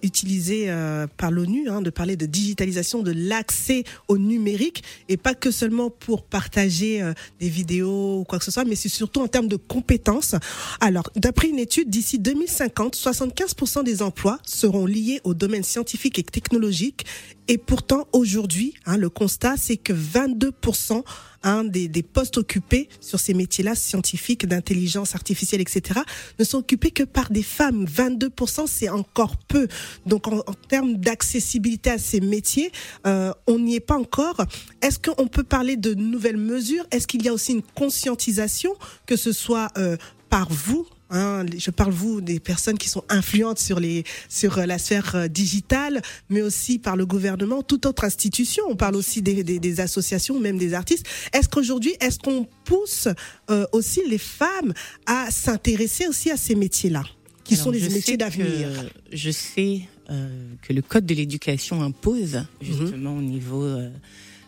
utilisé 0.03 0.65
euh, 0.67 1.07
par 1.17 1.31
l'ONU, 1.31 1.69
hein, 1.69 1.81
de 1.81 1.89
parler 1.89 2.15
de 2.15 2.25
digitalisation, 2.25 3.03
de 3.03 3.11
l'accès 3.15 3.83
au 4.07 4.17
numérique, 4.17 4.83
et 5.09 5.17
pas 5.17 5.33
que 5.33 5.51
seulement 5.51 5.89
pour 5.89 6.23
partager 6.23 7.01
euh, 7.01 7.13
des 7.39 7.49
vidéos 7.49 8.19
ou 8.19 8.23
quoi 8.23 8.39
que 8.39 8.45
ce 8.45 8.51
soit, 8.51 8.65
mais 8.65 8.75
c'est 8.75 8.89
surtout 8.89 9.21
en 9.21 9.27
termes 9.27 9.47
de 9.47 9.55
compétences. 9.55 10.35
Alors, 10.79 11.09
d'après 11.15 11.49
une 11.49 11.59
étude, 11.59 11.89
d'ici 11.89 12.19
2050, 12.19 12.95
75% 12.95 13.83
des 13.83 14.01
emplois 14.01 14.39
seront 14.43 14.85
liés 14.85 15.21
au 15.23 15.33
domaine 15.33 15.63
scientifique 15.63 16.19
et 16.19 16.23
technologique 16.23 17.05
et 17.49 17.57
pourtant, 17.57 18.07
aujourd'hui, 18.11 18.73
hein, 18.85 18.97
le 18.97 19.09
constat, 19.09 19.55
c'est 19.57 19.77
que 19.77 19.93
22% 19.93 21.03
hein, 21.43 21.63
des, 21.63 21.87
des 21.87 22.03
postes 22.03 22.37
occupés 22.37 22.89
sur 22.99 23.19
ces 23.19 23.33
métiers-là, 23.33 23.75
scientifiques, 23.75 24.45
d'intelligence 24.45 25.15
artificielle, 25.15 25.61
etc., 25.61 26.01
ne 26.39 26.43
sont 26.43 26.59
occupés 26.59 26.91
que 26.91 27.03
par 27.03 27.31
des 27.31 27.43
femmes. 27.43 27.85
22%, 27.85 28.65
c'est 28.67 28.89
encore 28.89 29.37
peu. 29.37 29.67
Donc, 30.05 30.27
en, 30.27 30.39
en 30.39 30.53
termes 30.67 30.95
d'accessibilité 30.95 31.91
à 31.91 31.97
ces 31.97 32.19
métiers, 32.19 32.71
euh, 33.05 33.33
on 33.47 33.59
n'y 33.59 33.75
est 33.75 33.79
pas 33.79 33.97
encore. 33.97 34.45
Est-ce 34.81 34.99
qu'on 34.99 35.27
peut 35.27 35.43
parler 35.43 35.77
de 35.77 35.93
nouvelles 35.93 36.37
mesures? 36.37 36.85
Est-ce 36.91 37.07
qu'il 37.07 37.23
y 37.23 37.29
a 37.29 37.33
aussi 37.33 37.53
une 37.53 37.63
conscientisation, 37.63 38.75
que 39.05 39.15
ce 39.15 39.31
soit 39.31 39.69
euh, 39.77 39.97
par 40.29 40.49
vous 40.49 40.87
Hein, 41.09 41.43
les- 41.45 41.59
je 41.59 41.71
parle 41.71 41.91
vous 41.93 42.19
des 42.19 42.39
personnes 42.39 42.77
qui 42.77 42.89
sont 42.89 43.03
influentes 43.09 43.59
sur 43.59 43.79
les 43.79 44.03
sur 44.27 44.57
euh, 44.57 44.65
la 44.65 44.77
sphère 44.77 45.15
euh, 45.15 45.27
digitale, 45.27 46.01
mais 46.29 46.41
aussi 46.41 46.79
par 46.79 46.95
le 46.97 47.05
gouvernement, 47.05 47.63
toute 47.63 47.85
autre 47.85 48.03
institution. 48.03 48.63
On 48.67 48.75
parle 48.75 48.95
aussi 48.97 49.21
des, 49.21 49.43
des, 49.43 49.59
des 49.59 49.79
associations, 49.79 50.39
même 50.39 50.57
des 50.57 50.73
artistes. 50.73 51.05
Est-ce 51.33 51.47
qu'aujourd'hui, 51.47 51.93
est-ce 52.01 52.19
qu'on 52.19 52.45
pousse 52.65 53.07
euh, 53.49 53.65
aussi 53.71 54.01
les 54.07 54.17
femmes 54.17 54.73
à 55.05 55.31
s'intéresser 55.31 56.07
aussi 56.07 56.29
à 56.29 56.35
ces 56.37 56.55
métiers-là, 56.55 57.03
qui 57.45 57.53
Alors, 57.53 57.65
sont 57.67 57.73
je 57.73 57.89
métiers 57.89 58.17
d'avenir? 58.17 58.67
Je 59.13 59.31
sais 59.31 59.81
euh, 60.09 60.53
que 60.61 60.73
le 60.73 60.81
code 60.81 61.05
de 61.05 61.13
l'éducation 61.13 61.81
impose, 61.83 62.35
Mhm. 62.35 62.67
justement 62.67 63.15
au 63.17 63.21
niveau 63.21 63.63
euh, 63.63 63.89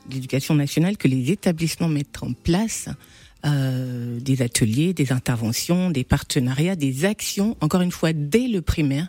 de 0.10 0.14
l'éducation 0.14 0.56
nationale, 0.56 0.98
que 0.98 1.08
les 1.08 1.32
établissements 1.32 1.88
mettent 1.88 2.22
en 2.22 2.34
place 2.34 2.90
euh, 3.46 4.20
des 4.20 4.42
ateliers, 4.42 4.94
des 4.94 5.12
interventions, 5.12 5.92
des 5.92 6.04
partenariats, 6.04 6.76
des 6.76 7.06
actions, 7.06 7.56
encore 7.62 7.82
une 7.82 7.92
fois, 7.92 8.12
dès 8.14 8.48
le 8.48 8.62
primaire, 8.62 9.08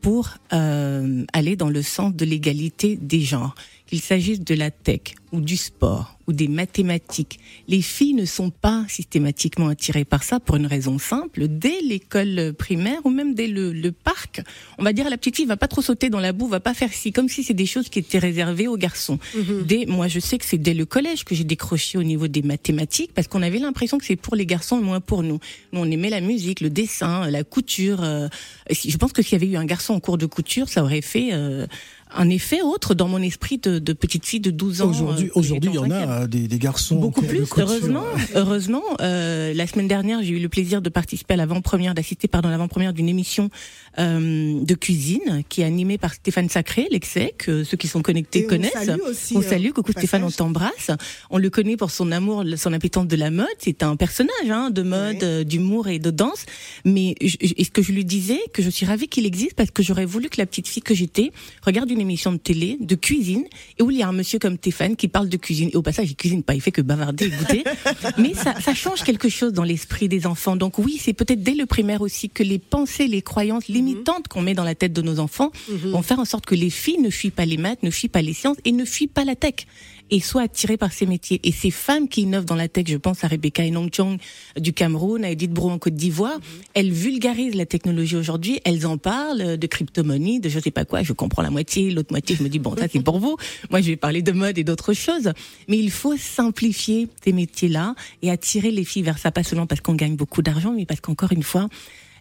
pour 0.00 0.30
euh, 0.52 1.24
aller 1.32 1.56
dans 1.56 1.70
le 1.70 1.80
sens 1.82 2.14
de 2.14 2.24
l'égalité 2.24 2.98
des 3.00 3.20
genres. 3.20 3.54
Qu'il 3.86 4.00
s'agisse 4.00 4.40
de 4.40 4.54
la 4.54 4.70
tech 4.70 5.14
ou 5.32 5.40
du 5.40 5.56
sport 5.56 6.18
ou 6.32 6.34
des 6.34 6.48
mathématiques, 6.48 7.38
les 7.68 7.82
filles 7.82 8.14
ne 8.14 8.24
sont 8.24 8.50
pas 8.50 8.84
systématiquement 8.88 9.68
attirées 9.68 10.04
par 10.06 10.22
ça 10.24 10.40
pour 10.40 10.56
une 10.56 10.66
raison 10.66 10.98
simple. 10.98 11.46
Dès 11.48 11.80
l'école 11.82 12.54
primaire 12.58 13.00
ou 13.04 13.10
même 13.10 13.34
dès 13.34 13.46
le, 13.46 13.72
le 13.72 13.92
parc, 13.92 14.40
on 14.78 14.82
va 14.82 14.92
dire 14.92 15.06
à 15.06 15.10
la 15.10 15.18
petite 15.18 15.36
fille 15.36 15.44
va 15.46 15.56
pas 15.56 15.68
trop 15.68 15.82
sauter 15.82 16.08
dans 16.10 16.20
la 16.20 16.32
boue, 16.32 16.48
va 16.48 16.60
pas 16.60 16.74
faire 16.74 16.92
ci, 16.92 17.12
comme 17.12 17.28
si 17.28 17.44
c'est 17.44 17.54
des 17.54 17.66
choses 17.66 17.88
qui 17.88 17.98
étaient 17.98 18.18
réservées 18.18 18.66
aux 18.68 18.76
garçons. 18.78 19.18
Dès, 19.66 19.84
moi, 19.86 20.08
je 20.08 20.20
sais 20.20 20.38
que 20.38 20.44
c'est 20.44 20.58
dès 20.58 20.74
le 20.74 20.86
collège 20.86 21.24
que 21.24 21.34
j'ai 21.34 21.44
décroché 21.44 21.98
au 21.98 22.02
niveau 22.02 22.28
des 22.28 22.42
mathématiques 22.42 23.12
parce 23.14 23.28
qu'on 23.28 23.42
avait 23.42 23.58
l'impression 23.58 23.98
que 23.98 24.04
c'est 24.04 24.16
pour 24.16 24.34
les 24.36 24.46
garçons 24.46 24.78
et 24.78 24.82
moins 24.82 25.00
pour 25.00 25.22
nous. 25.22 25.38
Nous, 25.72 25.80
on 25.80 25.90
aimait 25.90 26.10
la 26.10 26.20
musique, 26.22 26.60
le 26.60 26.70
dessin, 26.70 27.28
la 27.30 27.44
couture. 27.44 28.02
euh, 28.02 28.28
je 28.70 28.96
pense 28.96 29.12
que 29.12 29.22
s'il 29.22 29.32
y 29.34 29.36
avait 29.42 29.52
eu 29.52 29.56
un 29.56 29.64
garçon 29.66 29.92
en 29.94 30.00
cours 30.00 30.18
de 30.18 30.26
couture, 30.26 30.68
ça 30.68 30.82
aurait 30.82 31.02
fait 31.02 31.30
euh, 31.32 31.66
un 32.16 32.28
effet 32.30 32.62
autre 32.62 32.94
dans 32.94 33.08
mon 33.08 33.22
esprit 33.22 33.58
de, 33.58 33.78
de 33.78 33.92
petite 33.92 34.26
fille 34.26 34.40
de 34.40 34.50
12 34.50 34.82
ans. 34.82 34.88
Aujourd'hui, 34.90 35.26
euh, 35.28 35.38
aujourd'hui, 35.38 35.70
il 35.72 35.74
y 35.74 35.78
en 35.78 35.90
a 35.90 36.22
euh, 36.22 36.26
des, 36.26 36.48
des 36.48 36.58
garçons. 36.58 36.96
en 36.96 37.00
Beaucoup 37.00 37.22
plus, 37.22 37.48
heureusement. 37.56 38.04
Heureusement, 38.34 38.82
euh, 39.00 39.54
la 39.54 39.66
semaine 39.66 39.88
dernière, 39.88 40.22
j'ai 40.22 40.30
eu 40.30 40.40
le 40.40 40.48
plaisir 40.48 40.82
de 40.82 40.88
participer 40.88 41.34
à 41.34 41.36
l'avant-première, 41.36 41.94
d'assister 41.94 42.28
pardon, 42.28 42.48
à 42.48 42.52
l'avant-première 42.52 42.92
d'une 42.92 43.08
émission 43.08 43.50
euh, 43.98 44.60
de 44.62 44.74
cuisine 44.74 45.42
qui 45.48 45.60
est 45.62 45.64
animée 45.64 45.98
par 45.98 46.14
Stéphane 46.14 46.48
Sacré, 46.48 46.88
l'exec. 46.90 47.48
euh, 47.48 47.64
ceux 47.64 47.76
qui 47.76 47.88
sont 47.88 48.02
connectés 48.02 48.40
Et 48.40 48.44
on 48.46 48.48
connaissent. 48.48 48.72
salue 48.72 49.00
aussi, 49.08 49.36
on 49.36 49.40
euh, 49.40 49.42
salue, 49.42 49.70
coucou 49.70 49.92
Stéphane, 49.92 50.24
on 50.24 50.30
t'embrasse. 50.30 50.90
On 51.30 51.38
le 51.38 51.50
connaît 51.50 51.76
pour 51.76 51.90
son 51.90 52.10
amour, 52.12 52.44
son 52.56 52.72
appétence 52.72 53.06
de 53.06 53.16
la 53.16 53.30
mode. 53.30 53.46
C'est 53.58 53.82
un 53.82 53.96
personnage 53.96 54.50
hein, 54.50 54.70
de 54.70 54.82
mode, 54.82 55.22
euh, 55.22 55.44
d'humour 55.44 55.88
et 55.88 55.98
de 55.98 56.10
danse. 56.10 56.46
Mais 56.84 57.14
est-ce 57.20 57.70
que 57.70 57.82
je 57.82 57.92
lui 57.92 58.04
disais 58.04 58.40
que 58.52 58.62
je 58.62 58.70
suis 58.70 58.86
ravie 58.86 59.08
qu'il 59.08 59.26
existe 59.26 59.54
parce 59.54 59.70
que 59.70 59.82
j'aurais 59.82 60.06
voulu 60.06 60.28
que 60.28 60.38
la 60.38 60.46
petite 60.46 60.68
fille 60.68 60.82
que 60.82 60.94
j'étais 60.94 61.30
regarde 61.62 61.90
une 61.90 62.00
émission 62.00 62.32
de 62.32 62.38
télé 62.38 62.78
de 62.80 62.94
cuisine 62.94 63.44
et 63.78 63.82
où 63.82 63.90
il 63.90 63.98
y 63.98 64.02
a 64.02 64.08
un 64.08 64.12
monsieur 64.12 64.38
comme 64.38 64.56
Stéphane 64.56 64.96
qui 64.96 65.08
parle 65.08 65.28
de 65.28 65.36
cuisine. 65.36 65.70
Et 65.72 65.76
au 65.76 65.82
passage, 65.82 66.10
il 66.10 66.16
cuisine 66.16 66.42
pas, 66.42 66.54
il 66.54 66.60
fait 66.60 66.72
que 66.72 66.82
bavarder 66.82 67.26
et 67.26 67.30
goûter. 67.30 67.64
Mais 68.18 68.34
ça, 68.34 68.54
ça 68.60 68.74
change 68.74 69.02
quelque 69.02 69.28
chose 69.28 69.52
dans 69.52 69.64
l'esprit 69.64 70.08
des 70.08 70.26
enfants. 70.26 70.56
Donc 70.56 70.78
oui, 70.78 70.98
c'est 71.00 71.12
peut-être 71.12 71.42
dès 71.42 71.54
le 71.54 71.66
primaire 71.66 72.00
aussi 72.00 72.28
que 72.28 72.42
les 72.42 72.58
pensées, 72.58 73.06
les 73.06 73.22
croyances 73.22 73.68
limitantes 73.82 74.28
qu'on 74.28 74.42
met 74.42 74.54
dans 74.54 74.64
la 74.64 74.74
tête 74.74 74.92
de 74.92 75.02
nos 75.02 75.18
enfants 75.18 75.50
vont 75.68 76.02
faire 76.02 76.18
en 76.18 76.24
sorte 76.24 76.46
que 76.46 76.54
les 76.54 76.70
filles 76.70 76.98
ne 76.98 77.10
fuient 77.10 77.30
pas 77.30 77.44
les 77.44 77.56
maths, 77.56 77.82
ne 77.82 77.90
fuient 77.90 78.08
pas 78.08 78.22
les 78.22 78.32
sciences 78.32 78.56
et 78.64 78.72
ne 78.72 78.84
fuient 78.84 79.06
pas 79.08 79.24
la 79.24 79.36
tech 79.36 79.66
et 80.12 80.20
soient 80.20 80.42
attirées 80.42 80.76
par 80.76 80.92
ces 80.92 81.06
métiers. 81.06 81.40
Et 81.42 81.52
ces 81.52 81.70
femmes 81.70 82.06
qui 82.06 82.22
innovent 82.22 82.44
dans 82.44 82.54
la 82.54 82.68
tech, 82.68 82.84
je 82.86 82.98
pense 82.98 83.24
à 83.24 83.28
Rebecca 83.28 83.62
Enongchong 83.64 84.18
du 84.60 84.74
Cameroun, 84.74 85.24
à 85.24 85.30
Edith 85.30 85.52
Brou 85.52 85.70
en 85.70 85.78
Côte 85.78 85.94
d'Ivoire, 85.94 86.38
elles 86.74 86.92
vulgarisent 86.92 87.54
la 87.54 87.64
technologie 87.64 88.16
aujourd'hui, 88.16 88.60
elles 88.64 88.86
en 88.86 88.98
parlent 88.98 89.40
euh, 89.40 89.56
de 89.56 89.66
crypto-monnaie, 89.66 90.38
de 90.38 90.50
je 90.50 90.60
sais 90.60 90.70
pas 90.70 90.84
quoi, 90.84 91.02
je 91.02 91.14
comprends 91.14 91.40
la 91.40 91.48
moitié, 91.50 91.90
l'autre 91.90 92.12
moitié, 92.12 92.36
je 92.36 92.42
me 92.42 92.50
dis 92.50 92.58
bon, 92.58 92.76
ça 92.76 92.88
c'est 92.92 93.02
pour 93.02 93.20
vous. 93.20 93.38
Moi, 93.70 93.80
je 93.80 93.86
vais 93.86 93.96
parler 93.96 94.20
de 94.20 94.32
mode 94.32 94.58
et 94.58 94.64
d'autres 94.64 94.92
choses. 94.92 95.32
Mais 95.66 95.78
il 95.78 95.90
faut 95.90 96.18
simplifier 96.18 97.08
ces 97.24 97.32
métiers-là 97.32 97.94
et 98.20 98.30
attirer 98.30 98.70
les 98.70 98.84
filles 98.84 99.02
vers 99.02 99.18
ça, 99.18 99.30
pas 99.30 99.42
seulement 99.42 99.66
parce 99.66 99.80
qu'on 99.80 99.94
gagne 99.94 100.16
beaucoup 100.16 100.42
d'argent, 100.42 100.74
mais 100.76 100.84
parce 100.84 101.00
qu'encore 101.00 101.32
une 101.32 101.42
fois, 101.42 101.68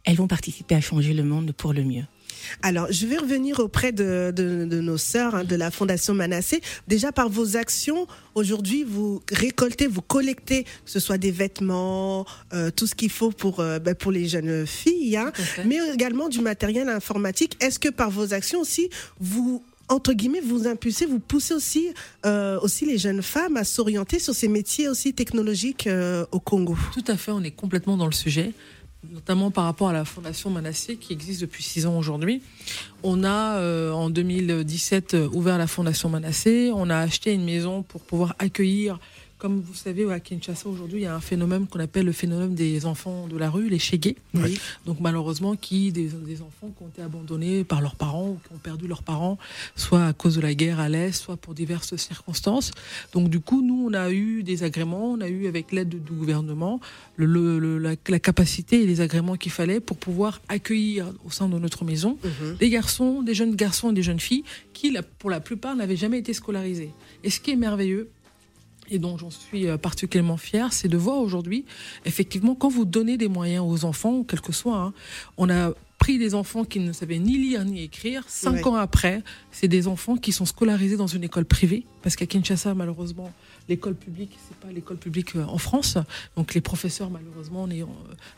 elles 0.03 0.15
vont 0.15 0.27
participer 0.27 0.75
à 0.75 0.81
changer 0.81 1.13
le 1.13 1.23
monde 1.23 1.51
pour 1.51 1.73
le 1.73 1.83
mieux. 1.83 2.03
Alors, 2.61 2.87
je 2.89 3.05
vais 3.05 3.17
revenir 3.17 3.59
auprès 3.59 3.91
de, 3.91 4.33
de, 4.35 4.65
de 4.65 4.81
nos 4.81 4.97
sœurs 4.97 5.35
hein, 5.35 5.43
de 5.43 5.55
la 5.55 5.71
Fondation 5.71 6.13
Manassé. 6.13 6.61
Déjà, 6.87 7.11
par 7.11 7.29
vos 7.29 7.55
actions, 7.55 8.07
aujourd'hui, 8.35 8.83
vous 8.83 9.21
récoltez, 9.31 9.87
vous 9.87 10.01
collectez, 10.01 10.63
que 10.63 10.69
ce 10.85 10.99
soit 10.99 11.17
des 11.17 11.31
vêtements, 11.31 12.25
euh, 12.53 12.71
tout 12.71 12.87
ce 12.87 12.95
qu'il 12.95 13.11
faut 13.11 13.31
pour, 13.31 13.59
euh, 13.59 13.79
ben, 13.79 13.95
pour 13.95 14.11
les 14.11 14.27
jeunes 14.27 14.65
filles, 14.65 15.17
hein, 15.17 15.31
mais 15.65 15.77
également 15.93 16.29
du 16.29 16.41
matériel 16.41 16.89
informatique. 16.89 17.57
Est-ce 17.61 17.79
que 17.79 17.89
par 17.89 18.09
vos 18.09 18.33
actions 18.33 18.61
aussi, 18.61 18.89
vous 19.19 19.63
entre 19.89 20.13
guillemets, 20.13 20.39
vous 20.39 20.67
impulsez, 20.67 21.05
vous 21.05 21.19
poussez 21.19 21.53
aussi, 21.53 21.89
euh, 22.25 22.57
aussi 22.61 22.85
les 22.85 22.97
jeunes 22.97 23.21
femmes 23.21 23.57
à 23.57 23.65
s'orienter 23.65 24.19
sur 24.19 24.33
ces 24.33 24.47
métiers 24.47 24.87
aussi 24.87 25.13
technologiques 25.13 25.85
euh, 25.85 26.25
au 26.31 26.39
Congo? 26.39 26.77
Tout 26.93 27.03
à 27.07 27.17
fait, 27.17 27.31
on 27.31 27.43
est 27.43 27.51
complètement 27.51 27.97
dans 27.97 28.05
le 28.05 28.13
sujet, 28.13 28.53
notamment 29.09 29.51
par 29.51 29.63
rapport 29.63 29.89
à 29.89 29.93
la 29.93 30.05
Fondation 30.05 30.49
Manassé 30.49 30.95
qui 30.95 31.13
existe 31.13 31.41
depuis 31.41 31.63
six 31.63 31.85
ans 31.85 31.97
aujourd'hui. 31.97 32.41
On 33.03 33.23
a 33.23 33.57
euh, 33.57 33.91
en 33.91 34.09
2017 34.09 35.13
euh, 35.13 35.29
ouvert 35.33 35.57
la 35.57 35.67
Fondation 35.67 36.09
Manassé, 36.09 36.71
on 36.73 36.89
a 36.89 36.97
acheté 36.97 37.33
une 37.33 37.43
maison 37.43 37.83
pour 37.83 38.01
pouvoir 38.01 38.35
accueillir, 38.39 38.99
comme 39.41 39.59
vous 39.59 39.73
savez, 39.73 40.05
à 40.11 40.19
Kinshasa 40.19 40.69
aujourd'hui, 40.69 40.99
il 40.99 41.03
y 41.03 41.07
a 41.07 41.15
un 41.15 41.19
phénomène 41.19 41.65
qu'on 41.65 41.79
appelle 41.79 42.05
le 42.05 42.11
phénomène 42.11 42.53
des 42.53 42.85
enfants 42.85 43.27
de 43.27 43.35
la 43.39 43.49
rue, 43.49 43.69
les 43.69 43.79
chégués. 43.79 44.15
Oui. 44.35 44.59
Donc 44.85 44.99
malheureusement, 44.99 45.55
qui 45.55 45.91
des, 45.91 46.09
des 46.09 46.43
enfants 46.43 46.69
qui 46.77 46.83
ont 46.83 46.87
été 46.89 47.01
abandonnés 47.01 47.63
par 47.63 47.81
leurs 47.81 47.95
parents 47.95 48.29
ou 48.29 48.39
qui 48.47 48.53
ont 48.53 48.59
perdu 48.59 48.85
leurs 48.87 49.01
parents, 49.01 49.39
soit 49.75 50.05
à 50.05 50.13
cause 50.13 50.35
de 50.35 50.41
la 50.41 50.53
guerre 50.53 50.79
à 50.79 50.89
l'Est, 50.89 51.13
soit 51.13 51.37
pour 51.37 51.55
diverses 51.55 51.95
circonstances. 51.95 52.69
Donc 53.13 53.29
du 53.29 53.39
coup, 53.39 53.63
nous, 53.63 53.87
on 53.89 53.93
a 53.95 54.11
eu 54.11 54.43
des 54.43 54.61
agréments, 54.61 55.13
on 55.13 55.21
a 55.21 55.27
eu 55.27 55.47
avec 55.47 55.71
l'aide 55.71 55.89
du 55.89 56.11
gouvernement 56.13 56.79
le, 57.15 57.25
le- 57.25 57.57
le- 57.57 57.79
la, 57.79 57.95
la 58.09 58.19
capacité 58.19 58.83
et 58.83 58.85
les 58.85 59.01
agréments 59.01 59.37
qu'il 59.37 59.51
fallait 59.51 59.79
pour 59.79 59.97
pouvoir 59.97 60.39
accueillir 60.49 61.07
au 61.25 61.31
sein 61.31 61.49
de 61.49 61.57
notre 61.57 61.83
maison 61.83 62.15
des 62.59 62.69
garçons, 62.69 63.23
des 63.23 63.33
jeunes 63.33 63.55
garçons 63.55 63.89
et 63.89 63.93
des 63.95 64.03
jeunes 64.03 64.19
filles 64.19 64.43
qui, 64.73 64.95
pour 65.17 65.31
la 65.31 65.39
plupart, 65.39 65.75
n'avaient 65.75 65.95
jamais 65.95 66.19
été 66.19 66.31
scolarisés. 66.33 66.91
Et 67.23 67.31
ce 67.31 67.39
qui 67.39 67.49
est 67.49 67.55
merveilleux, 67.55 68.07
et 68.91 68.99
dont 68.99 69.17
j'en 69.17 69.31
suis 69.31 69.67
euh, 69.67 69.77
particulièrement 69.77 70.37
fière, 70.37 70.73
c'est 70.73 70.87
de 70.89 70.97
voir 70.97 71.17
aujourd'hui, 71.17 71.65
effectivement, 72.05 72.53
quand 72.55 72.69
vous 72.69 72.85
donnez 72.85 73.17
des 73.17 73.27
moyens 73.29 73.63
aux 73.67 73.85
enfants, 73.85 74.23
quel 74.27 74.41
que 74.41 74.51
soit, 74.51 74.77
hein, 74.77 74.93
on 75.37 75.49
a 75.49 75.71
pris 75.97 76.17
des 76.17 76.33
enfants 76.35 76.65
qui 76.65 76.79
ne 76.79 76.93
savaient 76.93 77.19
ni 77.19 77.37
lire 77.37 77.63
ni 77.63 77.83
écrire. 77.83 78.23
Cinq 78.27 78.53
Ouais. 78.65 78.67
ans 78.67 78.75
après, 78.75 79.23
c'est 79.51 79.67
des 79.67 79.87
enfants 79.87 80.17
qui 80.17 80.31
sont 80.31 80.45
scolarisés 80.45 80.97
dans 80.97 81.07
une 81.07 81.23
école 81.23 81.45
privée, 81.45 81.85
parce 82.01 82.15
qu'à 82.15 82.25
Kinshasa, 82.25 82.73
malheureusement, 82.73 83.31
l'école 83.69 83.95
publique, 83.95 84.37
c'est 84.47 84.57
pas 84.57 84.71
l'école 84.73 84.97
publique 84.97 85.35
euh, 85.35 85.43
en 85.45 85.57
France. 85.57 85.97
Donc 86.35 86.53
les 86.53 86.61
professeurs, 86.61 87.09
malheureusement, 87.09 87.63
on 87.63 87.69
est, 87.69 87.81
euh, 87.83 87.85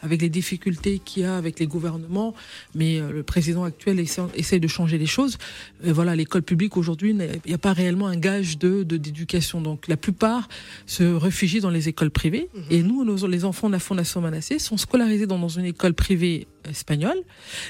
avec 0.02 0.22
les 0.22 0.30
difficultés 0.30 1.00
qu'il 1.00 1.24
y 1.24 1.26
a 1.26 1.38
avec 1.38 1.60
les 1.60 1.68
gouvernements, 1.68 2.34
mais 2.76 3.00
euh, 3.00 3.12
le 3.12 3.24
président 3.24 3.64
actuel 3.64 4.00
essaie, 4.00 4.60
de 4.60 4.68
changer 4.68 4.98
les 4.98 5.06
choses. 5.06 5.38
Et 5.84 5.92
voilà, 5.92 6.16
l'école 6.16 6.44
publique 6.44 6.78
aujourd'hui, 6.78 7.12
il 7.12 7.40
n'y 7.46 7.54
a 7.54 7.58
pas 7.58 7.74
réellement 7.74 8.08
un 8.08 8.18
gage 8.18 8.58
de 8.58 8.84
d'éducation. 8.84 9.62
Donc 9.62 9.88
la 9.88 9.98
plupart 9.98 10.48
se 10.86 11.04
réfugient 11.04 11.62
dans 11.62 11.70
les 11.72 11.90
écoles 11.90 12.12
privées. 12.12 12.50
Et 12.70 12.84
nous, 12.84 13.04
nos- 13.04 13.28
les 13.28 13.46
enfants 13.46 13.68
de 13.68 13.74
la 13.74 13.80
Fondation 13.80 14.22
Manassé 14.22 14.60
sont 14.60 14.78
scolarisés 14.78 15.26
dans, 15.26 15.40
dans 15.40 15.48
une 15.50 15.66
école 15.66 15.94
privée 15.94 16.48
espagnole. 16.70 17.18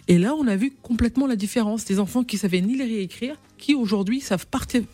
Et 0.07 0.17
là, 0.17 0.36
on 0.36 0.48
a 0.48 0.55
vu 0.55 0.74
complètement 0.81 1.27
la 1.27 1.36
différence 1.36 1.86
des 1.86 2.00
enfants 2.00 2.24
qui 2.24 2.38
savaient 2.38 2.62
ni 2.62 2.75
lire 2.75 2.88
et 2.88 3.01
écrire, 3.01 3.36
qui 3.57 3.74
aujourd'hui 3.75 4.19
savent 4.19 4.48
parti- 4.48 4.81
par- 4.81 4.88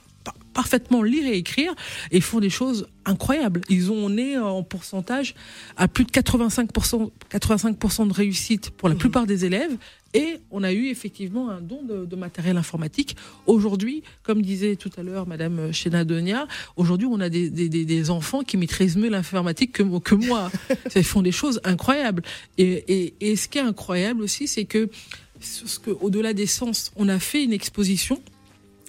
parfaitement 0.54 1.04
lire 1.04 1.26
et 1.26 1.38
écrire 1.38 1.74
et 2.12 2.22
font 2.22 2.40
des 2.40 2.50
choses 2.50 2.88
incroyables. 3.06 3.62
Ils 3.70 3.92
ont 3.92 4.10
né 4.10 4.38
en 4.38 4.64
pourcentage 4.64 5.36
à 5.78 5.88
plus 5.88 6.06
de 6.06 6.12
85%, 6.12 7.12
85% 7.32 8.08
de 8.08 8.14
réussite 8.14 8.70
pour 8.72 8.90
la 8.90 8.96
plupart 8.96 9.26
des 9.26 9.46
élèves. 9.46 9.78
Et 10.14 10.40
on 10.50 10.64
a 10.64 10.74
eu 10.74 10.88
effectivement 10.88 11.52
un 11.52 11.62
don 11.62 11.84
de, 11.84 12.06
de 12.06 12.16
matériel 12.16 12.58
informatique. 12.58 13.16
Aujourd'hui, 13.46 14.02
comme 14.24 14.42
disait 14.42 14.76
tout 14.76 14.90
à 14.98 15.04
l'heure 15.04 15.28
Madame 15.28 15.72
Chena 15.72 16.04
Donia, 16.04 16.48
aujourd'hui 16.78 17.08
on 17.10 17.20
a 17.20 17.30
des, 17.30 17.50
des, 17.50 18.10
enfants 18.10 18.42
qui 18.42 18.58
maîtrisent 18.58 18.98
mieux 18.98 19.10
l'informatique 19.10 19.74
que, 19.74 20.00
que 20.00 20.16
moi. 20.16 20.52
Ils 20.96 21.04
font 21.04 21.22
des 21.22 21.32
choses 21.32 21.62
incroyables. 21.64 22.24
Et, 22.58 22.84
et, 22.88 23.14
et 23.22 23.36
ce 23.36 23.48
qui 23.48 23.60
est 23.60 23.62
incroyable 23.62 24.24
aussi, 24.24 24.48
c'est 24.48 24.66
que, 24.66 24.90
ce 25.40 25.78
que 25.78 25.92
au-delà 25.92 26.34
des 26.34 26.48
sens, 26.48 26.92
on 26.96 27.08
a 27.08 27.20
fait 27.20 27.44
une 27.44 27.54
exposition 27.54 28.20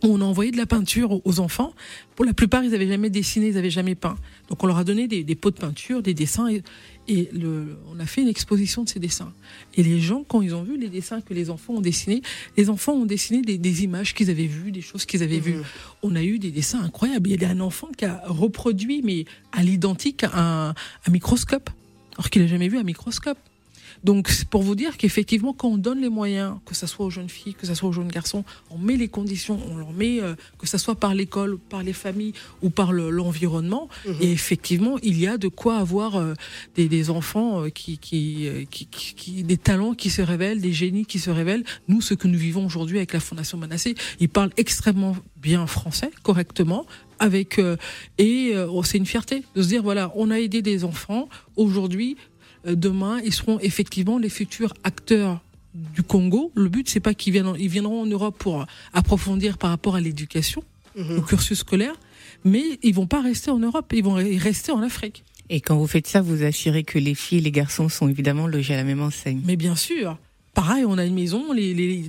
on 0.02 0.21
a 0.21 0.25
envoyé 0.25 0.50
de 0.50 0.57
la 0.57 0.66
peinture 0.66 1.21
aux- 1.26 1.40
enfants. 1.40 1.75
Pour 2.16 2.25
la 2.25 2.33
plupart, 2.35 2.64
ils 2.64 2.71
n'avaient 2.71 2.88
jamais 2.88 3.11
dessiné, 3.11 3.49
ils 3.49 3.54
n'avaient 3.54 3.71
jamais 3.71 3.95
peint. 3.95 4.16
Donc 4.49 4.62
on 4.62 4.66
leur 4.66 4.78
a 4.78 4.85
donné 4.85 5.09
des, 5.09 5.25
des 5.25 5.35
pots 5.35 5.50
de 5.50 5.57
peinture, 5.57 6.02
des 6.02 6.14
dessins, 6.14 6.49
et, 6.49 6.62
et 7.09 7.28
le, 7.33 7.76
on 7.90 7.99
a 8.00 8.07
fait 8.07 8.21
une 8.23 8.28
exposition 8.28 8.85
de 8.85 8.88
ces 8.88 8.99
dessins. 9.00 9.33
Et 9.75 9.83
les 9.83 10.00
gens, 10.00 10.25
quand 10.26 10.42
ils 10.42 10.54
ont 10.54 10.62
vu 10.62 10.76
les 10.78 10.88
dessins 10.88 11.21
que 11.21 11.35
les 11.35 11.50
enfants 11.50 11.75
ont 11.75 11.80
dessinés, 11.80 12.23
les 12.57 12.69
enfants 12.71 12.92
ont 12.92 13.07
dessiné 13.07 13.42
des, 13.42 13.59
des 13.59 13.85
images 13.85 14.14
qu'ils 14.14 14.30
avaient 14.30 14.47
vues, 14.47 14.73
des 14.73 14.80
choses 14.83 15.07
qu'ils 15.07 15.23
avaient 15.23 15.40
vues. 15.40 15.57
On 16.02 16.14
a 16.16 16.23
eu 16.23 16.38
des 16.38 16.50
dessins 16.50 16.83
incroyables. 16.83 17.30
Il 17.30 17.40
y 17.40 17.45
a 17.45 17.50
un 17.50 17.61
enfant 17.61 17.88
qui 17.97 18.04
a 18.04 18.23
reproduit, 18.26 19.02
mais 19.02 19.25
à 19.52 19.62
l'identique, 19.62 20.25
un, 20.25 20.75
un 21.07 21.11
microscope, 21.11 21.71
alors 22.16 22.30
qu'il 22.30 22.42
n'a 22.42 22.49
jamais 22.49 22.69
vu 22.69 22.78
un 22.78 22.83
microscope. 22.85 23.38
Donc, 24.02 24.28
c'est 24.28 24.49
pour 24.49 24.62
vous 24.62 24.75
dire 24.75 24.97
qu'effectivement, 24.97 25.52
quand 25.52 25.69
on 25.69 25.76
donne 25.78 26.00
les 26.00 26.09
moyens, 26.09 26.54
que 26.64 26.75
ce 26.75 26.87
soit 26.87 27.04
aux 27.07 27.11
jeunes 27.11 27.28
filles, 27.28 27.54
que 27.54 27.66
ce 27.66 27.75
soit 27.75 27.88
aux 27.88 27.92
jeunes 27.92 28.09
garçons, 28.09 28.45
on 28.71 28.78
met 28.78 28.97
les 28.97 29.09
conditions, 29.09 29.59
on 29.71 29.76
leur 29.76 29.92
met, 29.92 30.21
euh, 30.23 30.35
que 30.59 30.66
ce 30.66 30.78
soit 30.78 30.95
par 30.95 31.14
l'école, 31.14 31.59
par 31.59 31.83
les 31.83 31.92
familles 31.92 32.33
ou 32.62 32.71
par 32.71 32.92
le- 32.92 33.11
l'environnement, 33.11 33.88
et 34.21 34.33
effectivement, 34.33 34.97
il 35.02 35.19
y 35.21 35.26
a 35.26 35.37
de 35.38 35.49
quoi 35.49 35.76
avoir 35.76 36.16
euh, 36.16 36.35
des, 36.76 36.88
des 36.88 37.11
enfants 37.11 37.64
euh, 37.64 37.69
qui, 37.69 37.99
qui, 37.99 38.49
qui, 38.71 38.87
qui- 38.87 39.14
qui- 39.14 39.42
des 39.45 39.57
talents 39.59 39.95
qui 39.95 40.09
se 40.11 40.23
révèlent, 40.23 40.61
des 40.61 40.73
génies 40.73 41.04
qui 41.07 41.19
se 41.19 41.30
révèlent. 41.30 41.64
Nous, 41.88 42.00
ce 42.00 42.14
que 42.14 42.26
nous 42.28 42.38
vivons 42.38 42.64
aujourd'hui 42.64 42.97
avec 42.97 43.12
la 43.12 43.21
Fondation 43.21 43.59
Manassé, 43.59 43.95
ils 44.19 44.28
parlent 44.28 44.52
extrêmement 44.57 45.16
bien 45.37 45.66
français, 45.66 46.11
correctement, 46.23 46.87
avec 47.19 47.59
euh, 47.59 47.76
et 48.16 48.52
euh, 48.54 48.66
oh, 48.71 48.83
c'est 48.83 48.97
une 48.99 49.04
fierté 49.07 49.42
de 49.54 49.62
se 49.62 49.69
dire 49.69 49.83
voilà, 49.83 50.11
on 50.14 50.30
a 50.30 50.38
aidé 50.40 50.62
des 50.62 50.85
enfants 50.85 51.28
aujourd'hui, 51.57 52.16
demain, 52.67 53.21
ils 53.25 53.33
seront 53.33 53.59
effectivement 53.61 54.19
les 54.19 54.29
futurs 54.29 54.75
acteurs 54.85 55.40
du 55.75 56.02
Congo. 56.02 56.52
Le 56.57 56.69
but, 56.69 56.88
c'est 56.88 57.00
pas 57.00 57.14
qu'ils 57.14 57.33
viennent, 57.33 57.55
ils 57.59 57.69
viendront 57.69 58.02
en 58.02 58.07
Europe 58.07 58.37
pour 58.38 58.67
approfondir 58.93 59.57
par 59.59 59.71
rapport 59.71 59.95
à 59.97 60.00
l'éducation, 60.00 60.62
au 60.99 61.23
cursus 61.23 61.59
scolaire, 61.61 61.95
mais 62.45 62.62
ils 62.83 62.95
vont 62.95 63.07
pas 63.07 63.23
rester 63.23 63.50
en 63.50 63.59
Europe, 63.59 63.93
ils 63.95 64.02
vont 64.02 64.19
re- 64.19 64.37
rester 64.38 64.73
en 64.73 64.83
Afrique. 64.83 65.25
Et 65.49 65.61
quand 65.61 65.76
vous 65.76 65.87
faites 65.87 66.07
ça, 66.07 66.21
vous 66.23 66.43
assurez 66.43 66.85
que 66.85 66.99
les 66.99 67.14
filles 67.14 67.38
et 67.38 67.43
les 67.43 67.50
garçons 67.52 67.88
sont 67.88 68.09
évidemment 68.09 68.47
logés 68.47 68.75
à 68.75 68.76
la 68.76 68.85
même 68.85 69.00
enseigne. 69.00 69.40
Mais 69.45 69.57
bien 69.57 69.76
sûr. 69.76 70.19
Pareil, 70.61 70.85
on 70.85 70.99
a 70.99 71.07
une 71.07 71.14
maison, 71.14 71.43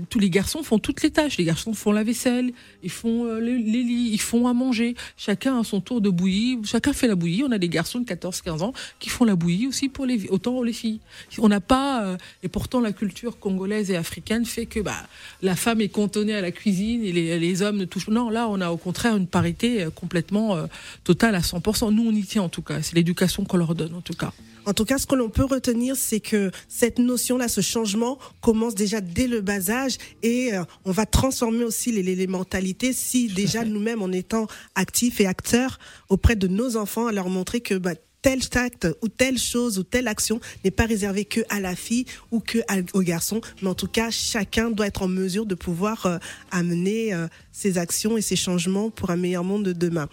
tous 0.10 0.20
les 0.20 0.30
garçons 0.30 0.62
font 0.62 0.78
toutes 0.78 1.04
les 1.04 1.10
tâches. 1.10 1.38
Les 1.38 1.46
garçons 1.46 1.74
font 1.74 1.94
la 1.94 2.04
vaisselle, 2.04 2.52
ils 2.84 2.90
font 2.90 3.24
euh, 3.24 3.40
les, 3.40 3.56
lits, 3.56 4.10
ils 4.12 4.20
font 4.20 4.46
à 4.46 4.54
manger. 4.54 4.94
Chacun 5.16 5.58
a 5.58 5.64
son 5.64 5.80
tour 5.80 6.02
de 6.02 6.10
bouillie, 6.10 6.60
chacun 6.66 6.92
fait 6.92 7.08
la 7.08 7.16
bouillie. 7.16 7.46
On 7.48 7.52
a 7.54 7.58
des 7.58 7.70
garçons 7.70 8.02
de 8.02 8.06
14-15 8.06 8.62
ans 8.62 8.74
qui 9.00 9.08
font 9.08 9.24
la 9.24 9.38
bouillie 9.38 9.68
aussi 9.68 9.88
pour 9.88 10.06
les 10.06 10.28
autant 10.28 10.52
pour 10.52 10.66
les 10.66 10.74
filles. 10.74 11.00
On 11.38 11.48
n'a 11.48 11.62
pas 11.62 12.04
euh, 12.04 12.18
et 12.44 12.50
pourtant 12.50 12.82
la 12.82 12.92
culture 12.92 13.40
congolaise 13.40 13.90
et 13.90 13.96
africaine 13.96 14.44
fait 14.44 14.66
que 14.66 14.82
bah 14.82 15.08
la 15.42 15.56
femme 15.56 15.80
est 15.80 15.88
cantonnée 15.88 16.36
à 16.36 16.42
la 16.42 16.52
cuisine 16.52 17.06
et 17.06 17.14
les, 17.14 17.62
hommes 17.62 17.78
ne 17.78 17.86
touchent. 17.86 18.10
Non, 18.10 18.30
là 18.30 18.50
on 18.50 18.60
a 18.60 18.70
au 18.70 18.78
contraire 18.78 19.16
une 19.16 19.28
parité 19.28 19.84
euh, 19.84 19.92
complètement 19.92 20.58
totale 21.06 21.36
à 21.36 21.40
100%. 21.40 21.94
Nous 21.94 22.04
on 22.06 22.12
y 22.12 22.24
tient 22.26 22.44
en 22.44 22.50
tout 22.50 22.64
cas. 22.64 22.82
C'est 22.82 22.98
l'éducation 22.98 23.46
qu'on 23.46 23.56
leur 23.56 23.76
donne 23.76 23.96
en 23.96 24.02
tout 24.02 24.12
cas. 24.12 24.34
En 24.68 24.74
tout 24.74 24.86
cas, 24.86 25.00
ce 25.00 25.08
que 25.08 25.16
l'on 25.16 25.30
peut 25.30 25.44
retenir, 25.46 25.96
c'est 25.96 26.20
que 26.20 26.52
cette 26.68 27.00
notion-là, 27.00 27.48
ce 27.48 27.62
changement 27.62 28.20
commence 28.42 28.76
déjà 28.76 29.02
dès 29.02 29.26
le 29.28 29.42
bas 29.42 29.72
âge 29.72 29.98
et 30.22 30.54
euh, 30.54 30.64
on 30.86 30.92
va 30.92 31.08
transformer 31.08 31.64
aussi 31.64 31.92
les, 31.92 32.04
les- 32.04 32.16
les 32.16 32.28
mentalités 32.28 32.94
si 32.94 33.28
déjà 33.28 33.66
nous-mêmes, 33.66 34.04
en 34.04 34.12
étant 34.12 34.46
actifs 34.76 35.20
et 35.20 35.26
acteurs 35.26 35.80
auprès 36.10 36.36
de 36.36 36.48
nos 36.48 36.78
enfants, 36.78 37.08
à 37.08 37.12
leur 37.12 37.28
montrer 37.30 37.62
que 37.62 37.74
bah, 37.74 37.96
tel 38.22 38.40
acte 38.56 38.88
ou 39.02 39.08
telle 39.08 39.38
chose 39.38 39.80
ou 39.80 39.84
telle 39.84 40.08
action 40.08 40.40
n'est 40.64 40.72
pas 40.72 40.86
réservée 40.86 41.26
que 41.26 41.42
à 41.50 41.60
la 41.60 41.76
fille 41.76 42.06
ou 42.32 42.40
que 42.40 42.60
au 42.94 43.02
garçon, 43.02 43.42
mais 43.62 43.70
en 43.70 43.76
tout 43.76 43.88
cas, 43.88 44.10
chacun 44.12 44.70
doit 44.70 44.88
être 44.88 45.02
en 45.02 45.08
mesure 45.08 45.46
de 45.46 45.56
pouvoir 45.56 46.06
euh, 46.06 46.18
amener 46.52 47.14
euh, 47.14 47.28
ses 47.52 47.78
actions 47.78 48.18
et 48.18 48.22
ses 48.22 48.36
changements 48.36 48.90
pour 48.90 49.10
un 49.10 49.16
meilleur 49.16 49.44
monde 49.44 49.64
de 49.64 49.74
demain. 49.74 50.08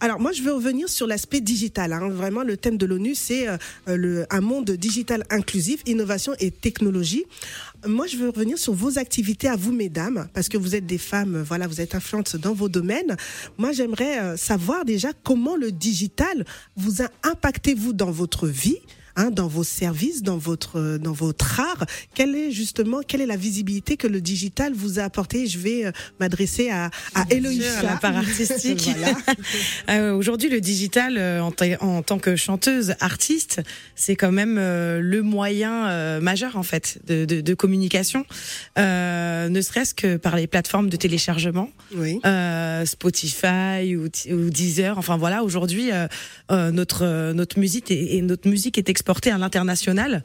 Alors 0.00 0.20
moi, 0.20 0.32
je 0.32 0.42
veux 0.42 0.52
revenir 0.52 0.88
sur 0.88 1.06
l'aspect 1.06 1.40
digital. 1.40 1.92
hein. 1.92 2.08
Vraiment, 2.08 2.42
le 2.42 2.56
thème 2.56 2.76
de 2.76 2.86
l'ONU, 2.86 3.14
c'est 3.14 3.48
euh, 3.88 4.24
un 4.30 4.40
monde 4.40 4.70
digital 4.72 5.24
inclusif, 5.30 5.82
innovation 5.86 6.32
et 6.40 6.50
technologie. 6.50 7.24
Moi, 7.86 8.06
je 8.06 8.16
veux 8.16 8.28
revenir 8.28 8.58
sur 8.58 8.74
vos 8.74 8.98
activités 8.98 9.48
à 9.48 9.56
vous, 9.56 9.72
mesdames, 9.72 10.28
parce 10.34 10.48
que 10.48 10.56
vous 10.56 10.76
êtes 10.76 10.86
des 10.86 10.98
femmes, 10.98 11.36
euh, 11.36 11.42
voilà, 11.42 11.66
vous 11.66 11.80
êtes 11.80 11.96
influentes 11.96 12.36
dans 12.36 12.54
vos 12.54 12.68
domaines. 12.68 13.16
Moi, 13.58 13.72
j'aimerais 13.72 14.20
euh, 14.20 14.36
savoir 14.36 14.84
déjà 14.84 15.08
comment 15.24 15.56
le 15.56 15.72
digital 15.72 16.44
vous 16.76 17.02
a 17.02 17.08
impacté, 17.24 17.74
vous, 17.74 17.92
dans 17.92 18.12
votre 18.12 18.46
vie. 18.46 18.78
Hein, 19.16 19.30
dans 19.30 19.46
vos 19.48 19.64
services, 19.64 20.22
dans 20.22 20.38
votre 20.38 20.98
dans 20.98 21.12
votre 21.12 21.60
art, 21.60 21.84
quelle 22.14 22.34
est 22.34 22.50
justement 22.50 23.00
quelle 23.06 23.20
est 23.20 23.26
la 23.26 23.36
visibilité 23.36 23.96
que 23.96 24.06
le 24.06 24.20
digital 24.20 24.72
vous 24.74 24.98
a 24.98 25.02
apporté 25.02 25.46
Je 25.46 25.58
vais 25.58 25.84
euh, 25.86 25.92
m'adresser 26.20 26.70
à 26.70 26.90
à 27.14 27.24
Héloïsa. 27.30 27.80
à 27.80 27.82
la 27.82 27.96
part 27.96 28.16
artistique. 28.26 28.90
Euh, 29.90 30.14
Aujourd'hui, 30.14 30.48
le 30.48 30.60
digital, 30.60 31.16
euh, 31.18 31.42
en, 31.42 31.52
en 31.80 32.02
tant 32.02 32.18
que 32.18 32.36
chanteuse, 32.36 32.94
artiste, 33.00 33.60
c'est 33.96 34.14
quand 34.16 34.32
même 34.32 34.56
le 34.56 35.20
moyen 35.22 36.20
majeur 36.20 36.56
en 36.56 36.62
fait 36.62 36.98
de, 37.06 37.24
de, 37.24 37.40
de 37.40 37.54
communication, 37.54 38.24
euh, 38.78 39.48
ne 39.48 39.60
serait-ce 39.60 39.94
que 39.94 40.16
par 40.16 40.36
les 40.36 40.46
plateformes 40.46 40.88
de 40.88 40.96
téléchargement, 40.96 41.70
Oui. 41.94 42.20
euh, 42.24 42.84
Spotify 42.86 43.96
ou, 43.96 44.04
ou 44.30 44.50
Deezer. 44.50 44.96
Enfin 44.98 45.16
voilà, 45.16 45.42
aujourd'hui, 45.44 45.90
notre 46.50 47.32
notre 47.32 47.58
musique 47.58 47.90
est, 47.90 48.14
et 48.16 48.22
notre 48.22 48.48
musique 48.48 48.78
est 48.78 48.88
exportée 49.02 49.32
à 49.32 49.38
l'international 49.38 50.22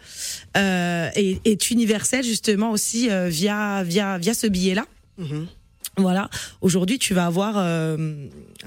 euh, 0.56 1.10
et 1.16 1.40
est 1.46 1.72
universelle 1.72 2.24
justement 2.24 2.70
aussi 2.70 3.10
euh, 3.10 3.28
via 3.28 3.82
via 3.84 4.20
via 4.20 4.34
ce 4.36 4.46
billet-là. 4.46 4.86
Mhm. 5.18 5.48
Voilà. 6.00 6.30
Aujourd'hui, 6.62 7.00
tu 7.00 7.16
vas 7.16 7.26
avoir 7.26 7.56
euh, 7.58 7.98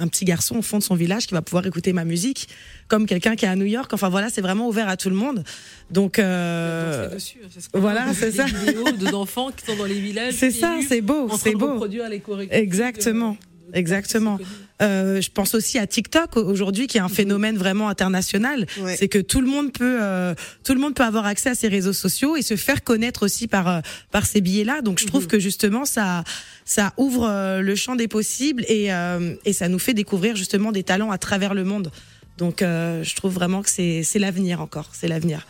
un 0.00 0.08
petit 0.08 0.24
garçon 0.24 0.56
au 0.56 0.62
fond 0.62 0.78
de 0.78 0.82
son 0.82 0.96
village 0.96 1.28
qui 1.28 1.34
va 1.34 1.42
pouvoir 1.42 1.64
écouter 1.64 1.92
ma 1.92 2.04
musique, 2.04 2.48
comme 2.88 3.06
quelqu'un 3.06 3.36
qui 3.36 3.44
est 3.44 3.48
à 3.48 3.54
New 3.54 3.66
York. 3.66 3.92
Enfin 3.94 4.08
voilà, 4.08 4.30
c'est 4.30 4.40
vraiment 4.40 4.66
ouvert 4.66 4.88
à 4.88 4.96
tout 4.96 5.10
le 5.10 5.14
monde. 5.14 5.44
Donc 5.92 6.18
euh, 6.18 7.08
dessus, 7.14 7.38
ce 7.56 7.68
voilà, 7.78 8.12
c'est 8.14 8.32
des 8.32 8.36
ça. 8.38 8.46
vidéos 8.46 8.90
de- 8.90 9.10
d'enfants 9.12 9.52
qui 9.56 9.64
sont 9.64 9.76
dans 9.76 9.84
les 9.84 10.00
villages. 10.00 10.34
c'est 10.34 10.50
ça, 10.50 10.78
c'est 10.88 11.02
beau, 11.02 11.30
c'est 11.40 11.54
beau. 11.54 11.74
reproduire 11.74 12.08
les 12.08 12.20
Exactement. 12.50 13.36
Exactement. 13.72 14.38
Euh, 14.82 15.20
je 15.20 15.30
pense 15.30 15.54
aussi 15.54 15.78
à 15.78 15.86
TikTok 15.86 16.36
aujourd'hui, 16.36 16.86
qui 16.86 16.96
est 16.96 17.00
un 17.00 17.08
phénomène 17.08 17.56
vraiment 17.56 17.88
international. 17.88 18.66
Ouais. 18.80 18.96
C'est 18.96 19.08
que 19.08 19.18
tout 19.18 19.40
le 19.40 19.46
monde 19.46 19.72
peut, 19.72 19.98
euh, 20.00 20.34
tout 20.64 20.74
le 20.74 20.80
monde 20.80 20.94
peut 20.94 21.04
avoir 21.04 21.26
accès 21.26 21.50
à 21.50 21.54
ces 21.54 21.68
réseaux 21.68 21.92
sociaux 21.92 22.36
et 22.36 22.42
se 22.42 22.56
faire 22.56 22.82
connaître 22.82 23.24
aussi 23.24 23.46
par 23.46 23.68
euh, 23.68 23.80
par 24.10 24.26
ces 24.26 24.40
billets-là. 24.40 24.80
Donc 24.80 24.98
je 24.98 25.06
trouve 25.06 25.26
que 25.26 25.38
justement 25.38 25.84
ça 25.84 26.24
ça 26.64 26.92
ouvre 26.96 27.28
euh, 27.28 27.60
le 27.60 27.74
champ 27.74 27.96
des 27.96 28.08
possibles 28.08 28.64
et 28.68 28.92
euh, 28.92 29.34
et 29.44 29.52
ça 29.52 29.68
nous 29.68 29.78
fait 29.78 29.94
découvrir 29.94 30.36
justement 30.36 30.72
des 30.72 30.82
talents 30.82 31.10
à 31.10 31.18
travers 31.18 31.52
le 31.54 31.64
monde. 31.64 31.90
Donc 32.38 32.62
euh, 32.62 33.02
je 33.04 33.14
trouve 33.16 33.34
vraiment 33.34 33.62
que 33.62 33.68
c'est 33.68 34.02
c'est 34.02 34.18
l'avenir 34.18 34.60
encore, 34.60 34.90
c'est 34.92 35.08
l'avenir. 35.08 35.46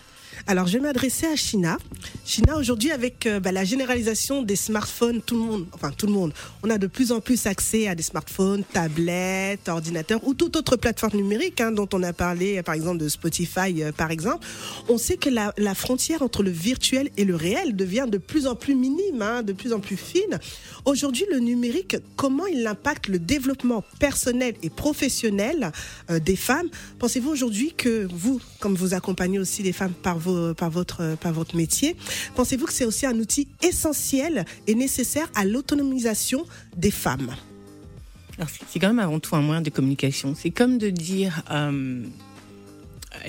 Alors, 0.46 0.66
je 0.66 0.74
vais 0.74 0.80
m'adresser 0.80 1.26
à 1.26 1.36
China. 1.36 1.78
China, 2.24 2.56
aujourd'hui, 2.56 2.90
avec 2.90 3.26
euh, 3.26 3.40
bah, 3.40 3.52
la 3.52 3.64
généralisation 3.64 4.42
des 4.42 4.56
smartphones, 4.56 5.20
tout 5.20 5.34
le 5.34 5.42
monde, 5.42 5.66
enfin 5.74 5.90
tout 5.90 6.06
le 6.06 6.12
monde, 6.12 6.32
on 6.62 6.70
a 6.70 6.78
de 6.78 6.86
plus 6.86 7.12
en 7.12 7.20
plus 7.20 7.46
accès 7.46 7.88
à 7.88 7.94
des 7.94 8.02
smartphones, 8.02 8.64
tablettes, 8.64 9.68
ordinateurs 9.68 10.20
ou 10.26 10.34
toute 10.34 10.56
autre 10.56 10.76
plateforme 10.76 11.16
numérique 11.16 11.60
hein, 11.60 11.72
dont 11.72 11.88
on 11.92 12.02
a 12.02 12.12
parlé, 12.12 12.58
euh, 12.58 12.62
par 12.62 12.74
exemple 12.74 12.98
de 12.98 13.08
Spotify, 13.08 13.82
euh, 13.82 13.92
par 13.92 14.10
exemple. 14.10 14.46
On 14.88 14.96
sait 14.96 15.16
que 15.16 15.28
la, 15.28 15.74
frontière 15.74 16.22
entre 16.22 16.42
le 16.42 16.50
virtuel 16.50 17.10
et 17.16 17.24
le 17.24 17.36
réel 17.36 17.76
devient 17.76 18.06
de 18.08 18.18
plus 18.18 18.46
en 18.46 18.54
plus 18.54 18.74
minime, 18.74 19.22
hein, 19.22 19.42
de 19.42 19.52
plus 19.52 19.72
en 19.72 19.80
plus 19.80 19.96
fine. 19.96 20.38
Aujourd'hui, 20.84 21.24
le 21.30 21.38
numérique, 21.38 21.96
comment 22.16 22.46
il 22.46 22.66
impacte 22.66 23.08
le 23.08 23.18
développement 23.18 23.84
personnel 23.98 24.54
et 24.62 24.70
professionnel 24.70 25.72
des 26.08 26.36
femmes? 26.36 26.68
Pensez-vous 26.98 27.30
aujourd'hui 27.30 27.72
que 27.76 28.08
vous, 28.12 28.40
comme 28.58 28.74
vous 28.74 28.94
accompagnez 28.94 29.38
aussi 29.38 29.62
les 29.62 29.72
femmes 29.72 29.92
par, 29.92 30.18
vos, 30.18 30.29
par, 30.56 30.70
votre, 30.70 31.16
par 31.20 31.32
votre 31.32 31.56
métier, 31.56 31.96
pensez-vous 32.34 32.66
que 32.66 32.72
c'est 32.72 32.84
aussi 32.84 33.06
un 33.06 33.18
outil 33.18 33.48
essentiel 33.62 34.44
et 34.66 34.74
nécessaire 34.74 35.28
à 35.34 35.44
l'autonomisation 35.44 36.44
des 36.76 36.90
femmes? 36.90 37.30
C'est- 38.70 38.78
quand 38.78 38.88
même 38.88 38.98
avant 39.00 39.20
tout 39.20 39.36
un 39.36 39.42
moyen 39.42 39.60
de 39.60 39.70
communication. 39.70 40.34
C'est 40.34 40.50
comme 40.50 40.78
de 40.78 40.88
dire, 40.88 41.42
euh, 41.50 42.04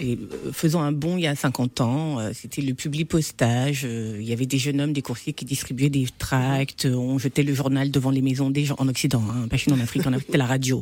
euh, 0.02 0.16
faisons 0.54 0.80
un 0.82 0.92
bond 0.92 1.18
il 1.18 1.24
y 1.24 1.28
a 1.28 1.36
50 1.36 1.82
ans, 1.82 2.20
euh, 2.20 2.32
c'était 2.34 2.62
le 2.62 2.74
public 2.74 3.10
postage, 3.10 3.82
euh, 3.84 4.18
il 4.20 4.28
y 4.28 4.32
avait 4.32 4.46
des 4.46 4.58
jeunes 4.58 4.80
hommes, 4.80 4.94
des 4.94 5.02
coursiers 5.02 5.34
qui 5.34 5.44
distribuaient 5.44 5.90
des 5.90 6.08
tracts, 6.18 6.86
on 6.86 7.18
jetait 7.18 7.44
le 7.44 7.54
journal 7.54 7.92
devant 7.92 8.12
les 8.12 8.22
maisons 8.22 8.50
des 8.50 8.64
gens 8.64 8.76
en 8.78 8.88
Occident, 8.88 9.24
hein, 9.30 9.48
pas 9.50 9.58
en 9.70 9.80
Afrique, 9.80 10.06
en 10.08 10.14
Afrique 10.14 10.28
c'était 10.28 10.38
la 10.38 10.46
radio. 10.46 10.82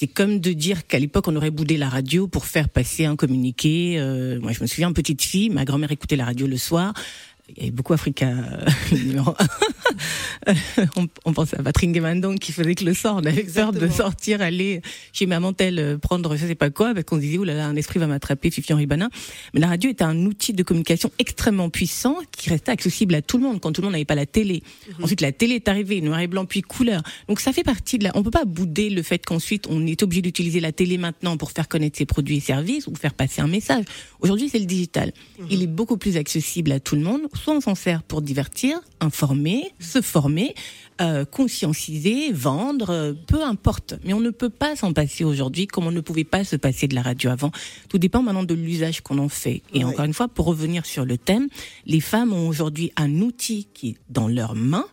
C'est 0.00 0.06
comme 0.06 0.40
de 0.40 0.54
dire 0.54 0.86
qu'à 0.86 0.98
l'époque 0.98 1.28
on 1.28 1.36
aurait 1.36 1.50
boudé 1.50 1.76
la 1.76 1.90
radio 1.90 2.26
pour 2.26 2.46
faire 2.46 2.70
passer 2.70 3.04
un 3.04 3.16
communiqué. 3.16 3.96
Euh, 3.98 4.40
moi 4.40 4.52
je 4.52 4.62
me 4.62 4.66
souviens, 4.66 4.90
petite 4.94 5.20
fille, 5.20 5.50
ma 5.50 5.66
grand-mère 5.66 5.92
écoutait 5.92 6.16
la 6.16 6.24
radio 6.24 6.46
le 6.46 6.56
soir. 6.56 6.94
Il 7.56 7.62
y 7.62 7.66
avait 7.66 7.70
beaucoup 7.70 7.92
Africa 7.92 8.28
euh, 8.28 8.66
numéro 8.92 9.34
un. 10.46 10.84
on, 10.96 11.08
on 11.24 11.32
pensait 11.32 11.58
à 11.58 11.62
Patrick 11.62 11.96
Mandong 12.00 12.38
qui 12.38 12.52
faisait 12.52 12.74
que 12.74 12.84
le 12.84 12.94
soir, 12.94 13.16
on 13.16 13.24
avait 13.24 13.44
peur 13.44 13.72
de 13.72 13.88
sortir, 13.88 14.40
aller 14.40 14.82
chez 15.12 15.26
maman 15.26 15.52
telle 15.52 15.78
euh, 15.78 15.98
prendre 15.98 16.36
je 16.36 16.46
sais 16.46 16.54
pas 16.54 16.70
quoi, 16.70 16.94
parce 16.94 17.04
qu'on 17.04 17.16
disait 17.16 17.38
oh 17.38 17.44
là 17.44 17.54
là 17.54 17.66
un 17.66 17.76
esprit 17.76 17.98
va 17.98 18.06
m'attraper, 18.06 18.50
Fifi 18.50 18.72
Henri 18.72 18.86
Banin. 18.86 19.10
Mais 19.54 19.60
la 19.60 19.68
radio 19.68 19.90
était 19.90 20.04
un 20.04 20.26
outil 20.26 20.52
de 20.52 20.62
communication 20.62 21.10
extrêmement 21.18 21.70
puissant 21.70 22.16
qui 22.32 22.50
restait 22.50 22.72
accessible 22.72 23.14
à 23.14 23.22
tout 23.22 23.38
le 23.38 23.44
monde 23.44 23.60
quand 23.60 23.72
tout 23.72 23.80
le 23.80 23.86
monde 23.86 23.92
n'avait 23.92 24.04
pas 24.04 24.14
la 24.14 24.26
télé. 24.26 24.62
Ensuite 25.02 25.20
la 25.20 25.32
télé 25.32 25.56
est 25.56 25.68
arrivée, 25.68 26.00
noir 26.00 26.20
et 26.20 26.26
blanc 26.26 26.44
puis 26.44 26.62
couleur. 26.62 27.02
Donc 27.28 27.40
ça 27.40 27.52
fait 27.52 27.64
partie 27.64 27.98
de 27.98 28.04
la. 28.04 28.12
On 28.14 28.22
peut 28.22 28.30
pas 28.30 28.44
bouder 28.44 28.90
le 28.90 29.02
fait 29.02 29.24
qu'ensuite 29.24 29.66
on 29.68 29.86
est 29.86 30.02
obligé 30.02 30.22
d'utiliser 30.22 30.60
la 30.60 30.72
télé 30.72 30.98
maintenant 30.98 31.36
pour 31.36 31.50
faire 31.50 31.68
connaître 31.68 31.98
ses 31.98 32.06
produits 32.06 32.36
et 32.36 32.40
services 32.40 32.86
ou 32.86 32.94
faire 32.94 33.14
passer 33.14 33.40
un 33.40 33.48
message. 33.48 33.84
Aujourd'hui 34.20 34.48
c'est 34.48 34.58
le 34.58 34.66
digital. 34.66 35.12
Il 35.50 35.62
est 35.62 35.66
beaucoup 35.66 35.96
plus 35.96 36.16
accessible 36.16 36.72
à 36.72 36.80
tout 36.80 36.94
le 36.94 37.02
monde. 37.02 37.22
Soit 37.40 37.54
on 37.54 37.60
s'en 37.60 37.74
sert 37.74 38.02
pour 38.02 38.22
divertir, 38.22 38.78
informer, 39.00 39.72
se 39.78 40.00
former, 40.00 40.54
euh, 41.00 41.24
conscientiser, 41.24 42.32
vendre, 42.32 42.90
euh, 42.90 43.12
peu 43.26 43.42
importe. 43.42 43.94
Mais 44.04 44.12
on 44.12 44.20
ne 44.20 44.30
peut 44.30 44.50
pas 44.50 44.76
s'en 44.76 44.92
passer 44.92 45.24
aujourd'hui 45.24 45.66
comme 45.66 45.86
on 45.86 45.90
ne 45.90 46.00
pouvait 46.00 46.24
pas 46.24 46.44
se 46.44 46.56
passer 46.56 46.86
de 46.88 46.94
la 46.94 47.02
radio 47.02 47.30
avant. 47.30 47.50
Tout 47.88 47.98
dépend 47.98 48.22
maintenant 48.22 48.44
de 48.44 48.54
l'usage 48.54 49.00
qu'on 49.00 49.18
en 49.18 49.28
fait. 49.28 49.62
Et 49.72 49.84
encore 49.84 50.04
une 50.04 50.12
fois, 50.12 50.28
pour 50.28 50.46
revenir 50.46 50.84
sur 50.84 51.04
le 51.04 51.16
thème, 51.16 51.48
les 51.86 52.00
femmes 52.00 52.32
ont 52.32 52.48
aujourd'hui 52.48 52.92
un 52.96 53.20
outil 53.20 53.66
qui 53.72 53.90
est 53.90 53.96
dans 54.10 54.28
leurs 54.28 54.54
mains 54.54 54.86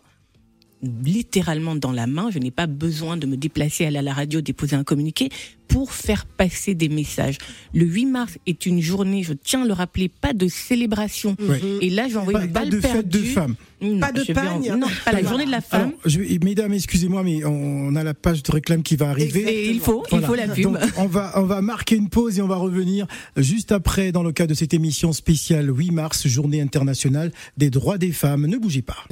littéralement 0.82 1.74
dans 1.76 1.92
la 1.92 2.06
main. 2.06 2.30
Je 2.30 2.38
n'ai 2.38 2.50
pas 2.50 2.66
besoin 2.66 3.16
de 3.16 3.26
me 3.26 3.36
déplacer, 3.36 3.84
aller 3.86 3.98
à 3.98 4.02
la 4.02 4.12
radio, 4.12 4.40
déposer 4.40 4.76
un 4.76 4.84
communiqué 4.84 5.28
pour 5.66 5.92
faire 5.92 6.24
passer 6.24 6.74
des 6.74 6.88
messages. 6.88 7.36
Le 7.74 7.84
8 7.84 8.06
mars 8.06 8.38
est 8.46 8.64
une 8.64 8.80
journée, 8.80 9.22
je 9.22 9.34
tiens 9.34 9.64
à 9.64 9.66
le 9.66 9.74
rappeler, 9.74 10.08
pas 10.08 10.32
de 10.32 10.48
célébration. 10.48 11.36
Ouais. 11.46 11.60
Et 11.82 11.90
là, 11.90 12.08
j'ai 12.08 12.16
envoyé 12.16 12.38
Pas, 12.38 12.44
une 12.46 12.52
pas 12.52 12.60
balle 12.60 12.70
de 12.70 12.80
fête 12.80 13.06
de 13.08 13.18
perdue. 13.18 13.26
femmes. 13.32 13.54
Non, 13.82 14.00
Pas 14.00 14.10
de 14.12 14.22
en- 14.22 14.34
pagne. 14.34 14.76
Non, 14.78 14.86
pas 15.04 15.12
la 15.12 15.22
journée 15.22 15.44
de 15.44 15.50
la 15.50 15.60
femme. 15.60 15.80
Alors, 15.82 15.92
je, 16.06 16.20
mesdames, 16.42 16.72
excusez-moi, 16.72 17.22
mais 17.22 17.44
on 17.44 17.94
a 17.96 18.02
la 18.02 18.14
page 18.14 18.42
de 18.42 18.50
réclame 18.50 18.82
qui 18.82 18.96
va 18.96 19.10
arriver. 19.10 19.40
Et 19.42 19.70
il 19.70 19.78
faut, 19.80 20.04
il 20.10 20.20
faut 20.22 20.34
la 20.34 20.48
pub. 20.48 20.64
Donc, 20.64 20.78
on 20.96 21.06
va, 21.06 21.32
on 21.36 21.42
va 21.42 21.60
marquer 21.60 21.96
une 21.96 22.08
pause 22.08 22.38
et 22.38 22.42
on 22.42 22.48
va 22.48 22.56
revenir 22.56 23.06
juste 23.36 23.70
après 23.70 24.10
dans 24.10 24.22
le 24.22 24.32
cadre 24.32 24.48
de 24.50 24.54
cette 24.54 24.72
émission 24.72 25.12
spéciale 25.12 25.68
8 25.70 25.90
mars, 25.90 26.26
journée 26.26 26.62
internationale 26.62 27.30
des 27.58 27.68
droits 27.68 27.98
des 27.98 28.12
femmes. 28.12 28.46
Ne 28.46 28.56
bougez 28.56 28.82
pas. 28.82 29.04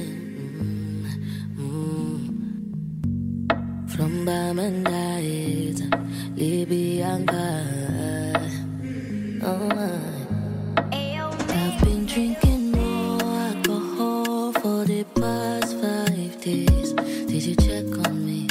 Libyanka. 6.37 7.65
Oh, 9.41 9.69
I've 10.91 11.83
been 11.83 12.05
drinking 12.05 12.71
more 12.71 13.23
alcohol 13.23 14.53
for 14.53 14.85
the 14.85 15.03
past 15.15 15.79
five 15.81 16.41
days. 16.41 16.93
Did 16.93 17.43
you 17.43 17.55
check 17.55 17.85
on 18.07 18.25
me? 18.25 18.47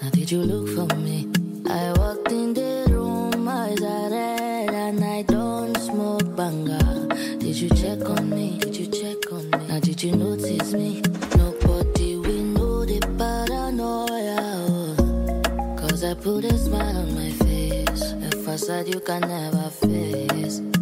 Now, 0.00 0.10
did 0.10 0.30
you 0.30 0.40
look 0.42 0.68
for 0.74 0.96
me? 0.96 1.28
I 1.68 1.92
walked 1.98 2.32
in 2.32 2.54
the 2.54 2.86
room, 2.90 3.46
eyes 3.46 3.82
are 3.82 4.10
red, 4.10 4.70
and 4.70 5.04
I 5.04 5.22
don't 5.22 5.76
smoke 5.76 6.34
banga. 6.34 6.78
Did 7.38 7.56
you 7.56 7.68
check 7.70 8.08
on 8.08 8.30
me? 8.30 8.58
Did 8.58 8.76
you 8.76 8.86
check 8.86 9.32
on 9.32 9.50
me? 9.50 9.66
Now, 9.68 9.80
did 9.80 10.02
you 10.02 10.16
notice 10.16 10.72
me? 10.72 11.02
I 16.10 16.14
put 16.14 16.44
a 16.44 16.58
smile 16.58 16.96
on 16.96 17.14
my 17.14 17.30
face. 17.30 18.02
A 18.02 18.30
facade 18.42 18.92
you 18.92 18.98
can 18.98 19.20
never 19.20 19.70
face. 19.70 20.79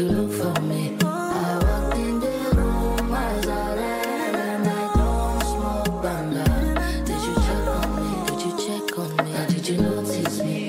You 0.00 0.08
look 0.08 0.32
for 0.32 0.60
me? 0.62 0.96
I 1.02 1.58
walked 1.62 1.98
in 1.98 2.20
the 2.20 2.36
room, 2.56 3.12
eyes 3.12 3.46
are 3.46 3.76
red, 3.76 4.34
and 4.34 4.68
I 4.68 4.84
don't 4.96 5.42
smoke 5.52 6.02
banga. 6.02 6.44
Did 7.04 7.20
you 7.26 7.34
check 7.44 7.66
on 7.76 7.88
me? 7.96 8.08
Did 8.28 8.40
you 8.46 8.52
check 8.64 8.98
on 8.98 9.10
me? 9.24 9.32
Now 9.32 9.46
did 9.46 9.68
you 9.68 9.76
notice 9.76 10.42
me? 10.42 10.68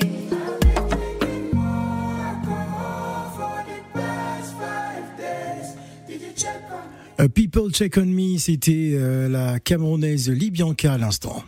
People 7.36 7.72
Check 7.72 7.98
on 7.98 8.08
Me, 8.08 8.38
c'était 8.40 8.94
euh, 8.96 9.30
la 9.30 9.60
Camerounaise 9.60 10.28
Libianca 10.28 10.94
à 10.94 10.98
l'instant. 10.98 11.44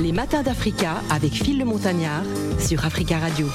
Les 0.00 0.12
matins 0.12 0.42
d'Africa 0.42 1.02
avec 1.10 1.32
Phil 1.32 1.58
le 1.58 1.66
Montagnard 1.66 2.24
sur 2.58 2.84
Africa 2.84 3.18
Radio. 3.18 3.46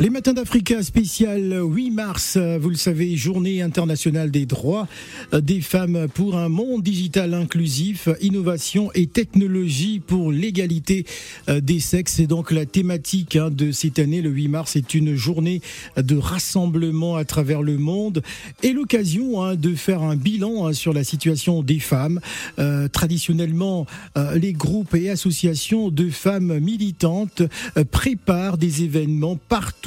Les 0.00 0.10
matins 0.10 0.32
d'Africa 0.32 0.82
spécial 0.82 1.56
8 1.62 1.90
mars, 1.92 2.36
vous 2.36 2.68
le 2.68 2.74
savez, 2.74 3.16
journée 3.16 3.62
internationale 3.62 4.32
des 4.32 4.44
droits 4.44 4.88
des 5.32 5.60
femmes 5.60 6.08
pour 6.12 6.36
un 6.36 6.48
monde 6.48 6.82
digital 6.82 7.32
inclusif, 7.32 8.08
innovation 8.20 8.90
et 8.94 9.06
technologie 9.06 10.00
pour 10.04 10.32
l'égalité 10.32 11.06
euh, 11.48 11.60
des 11.60 11.78
sexes. 11.78 12.14
C'est 12.14 12.26
donc 12.26 12.50
la 12.50 12.66
thématique 12.66 13.36
hein, 13.36 13.50
de 13.50 13.70
cette 13.70 14.00
année. 14.00 14.20
Le 14.20 14.30
8 14.30 14.48
mars 14.48 14.74
est 14.74 14.94
une 14.94 15.14
journée 15.14 15.62
de 15.96 16.16
rassemblement 16.16 17.14
à 17.14 17.24
travers 17.24 17.62
le 17.62 17.78
monde 17.78 18.22
et 18.64 18.72
l'occasion 18.72 19.44
hein, 19.44 19.54
de 19.54 19.76
faire 19.76 20.02
un 20.02 20.16
bilan 20.16 20.66
hein, 20.66 20.72
sur 20.72 20.92
la 20.92 21.04
situation 21.04 21.62
des 21.62 21.78
femmes. 21.78 22.20
Euh, 22.58 22.88
traditionnellement, 22.88 23.86
euh, 24.18 24.36
les 24.36 24.54
groupes 24.54 24.94
et 24.96 25.08
associations 25.08 25.88
de 25.90 26.10
femmes 26.10 26.58
militantes 26.58 27.42
préparent 27.92 28.58
des 28.58 28.82
événements 28.82 29.36
partout 29.36 29.83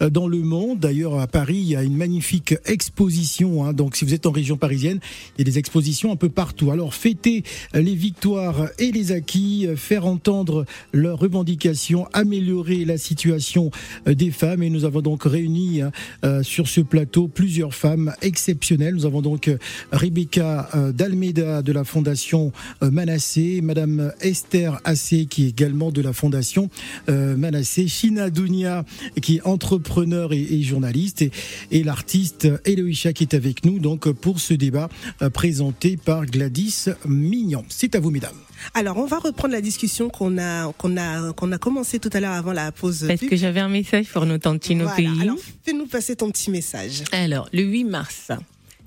euh, 0.00 0.10
dans 0.10 0.28
le 0.28 0.38
monde. 0.38 0.78
D'ailleurs, 0.78 1.18
à 1.18 1.26
Paris, 1.26 1.56
il 1.56 1.68
y 1.68 1.76
a 1.76 1.82
une 1.82 1.96
magnifique 1.96 2.54
exposition. 2.66 3.64
hein. 3.64 3.72
Donc, 3.72 3.96
si 3.96 4.04
vous 4.04 4.14
êtes 4.14 4.26
en 4.26 4.30
région 4.30 4.56
parisienne, 4.56 5.00
il 5.36 5.40
y 5.40 5.42
a 5.42 5.44
des 5.44 5.58
expositions 5.58 6.12
un 6.12 6.16
peu 6.16 6.28
partout. 6.28 6.70
Alors, 6.70 6.94
fêter 6.94 7.42
euh, 7.74 7.80
les 7.80 7.94
victoires 7.94 8.68
et 8.78 8.92
les 8.92 9.12
acquis, 9.12 9.66
euh, 9.66 9.76
faire 9.76 10.06
entendre 10.06 10.64
leurs 10.92 11.18
revendications, 11.18 12.06
améliorer 12.12 12.84
la 12.84 12.98
situation 12.98 13.70
des 14.06 14.30
femmes. 14.30 14.62
Et 14.62 14.70
nous 14.70 14.84
avons 14.84 15.00
donc 15.00 15.24
réuni 15.24 15.80
hein, 15.82 16.42
sur 16.42 16.68
ce 16.68 16.80
plateau 16.80 17.28
plusieurs 17.28 17.74
femmes 17.74 18.12
exceptionnelles. 18.22 18.94
Nous 18.94 19.06
avons 19.06 19.22
donc 19.22 19.50
Rebecca 19.92 20.68
d'Almeida 20.94 21.62
de 21.62 21.72
la 21.72 21.84
Fondation 21.84 22.52
Manassé, 22.80 23.60
Madame 23.62 24.12
Esther 24.20 24.80
Assé 24.84 25.26
qui 25.26 25.44
est 25.44 25.48
également 25.48 25.90
de 25.90 26.00
la 26.02 26.12
Fondation 26.12 26.70
Manassé, 27.08 27.88
China 27.88 28.30
Dounia 28.30 28.84
qui 29.20 29.31
qui 29.32 29.38
est 29.38 29.46
entrepreneur 29.46 30.32
et, 30.34 30.40
et 30.42 30.62
journaliste, 30.62 31.22
et, 31.22 31.30
et 31.70 31.82
l'artiste 31.82 32.48
Eloïcha 32.66 33.14
qui 33.14 33.24
est 33.24 33.34
avec 33.34 33.64
nous 33.64 33.78
donc 33.78 34.10
pour 34.12 34.40
ce 34.40 34.52
débat 34.52 34.90
euh, 35.22 35.30
présenté 35.30 35.96
par 35.96 36.26
Gladys 36.26 36.86
Mignon. 37.06 37.64
C'est 37.70 37.94
à 37.94 38.00
vous, 38.00 38.10
mesdames. 38.10 38.36
Alors, 38.74 38.98
on 38.98 39.06
va 39.06 39.18
reprendre 39.18 39.54
la 39.54 39.62
discussion 39.62 40.10
qu'on 40.10 40.36
a, 40.38 40.70
qu'on 40.74 40.96
a, 40.98 41.32
qu'on 41.32 41.50
a 41.50 41.56
commencé 41.58 41.98
tout 41.98 42.10
à 42.12 42.20
l'heure 42.20 42.32
avant 42.32 42.52
la 42.52 42.72
pause. 42.72 43.06
Parce 43.08 43.20
pub. 43.20 43.30
que 43.30 43.36
j'avais 43.36 43.60
un 43.60 43.70
message 43.70 44.06
pour 44.12 44.26
nos 44.26 44.36
tantines 44.38 44.82
au 44.82 44.84
Voilà. 44.84 44.96
pays. 44.96 45.22
Alors, 45.22 45.36
fais-nous 45.64 45.86
passer 45.86 46.14
ton 46.14 46.30
petit 46.30 46.50
message. 46.50 47.02
Alors, 47.12 47.48
le 47.54 47.62
8 47.62 47.84
mars, 47.84 48.30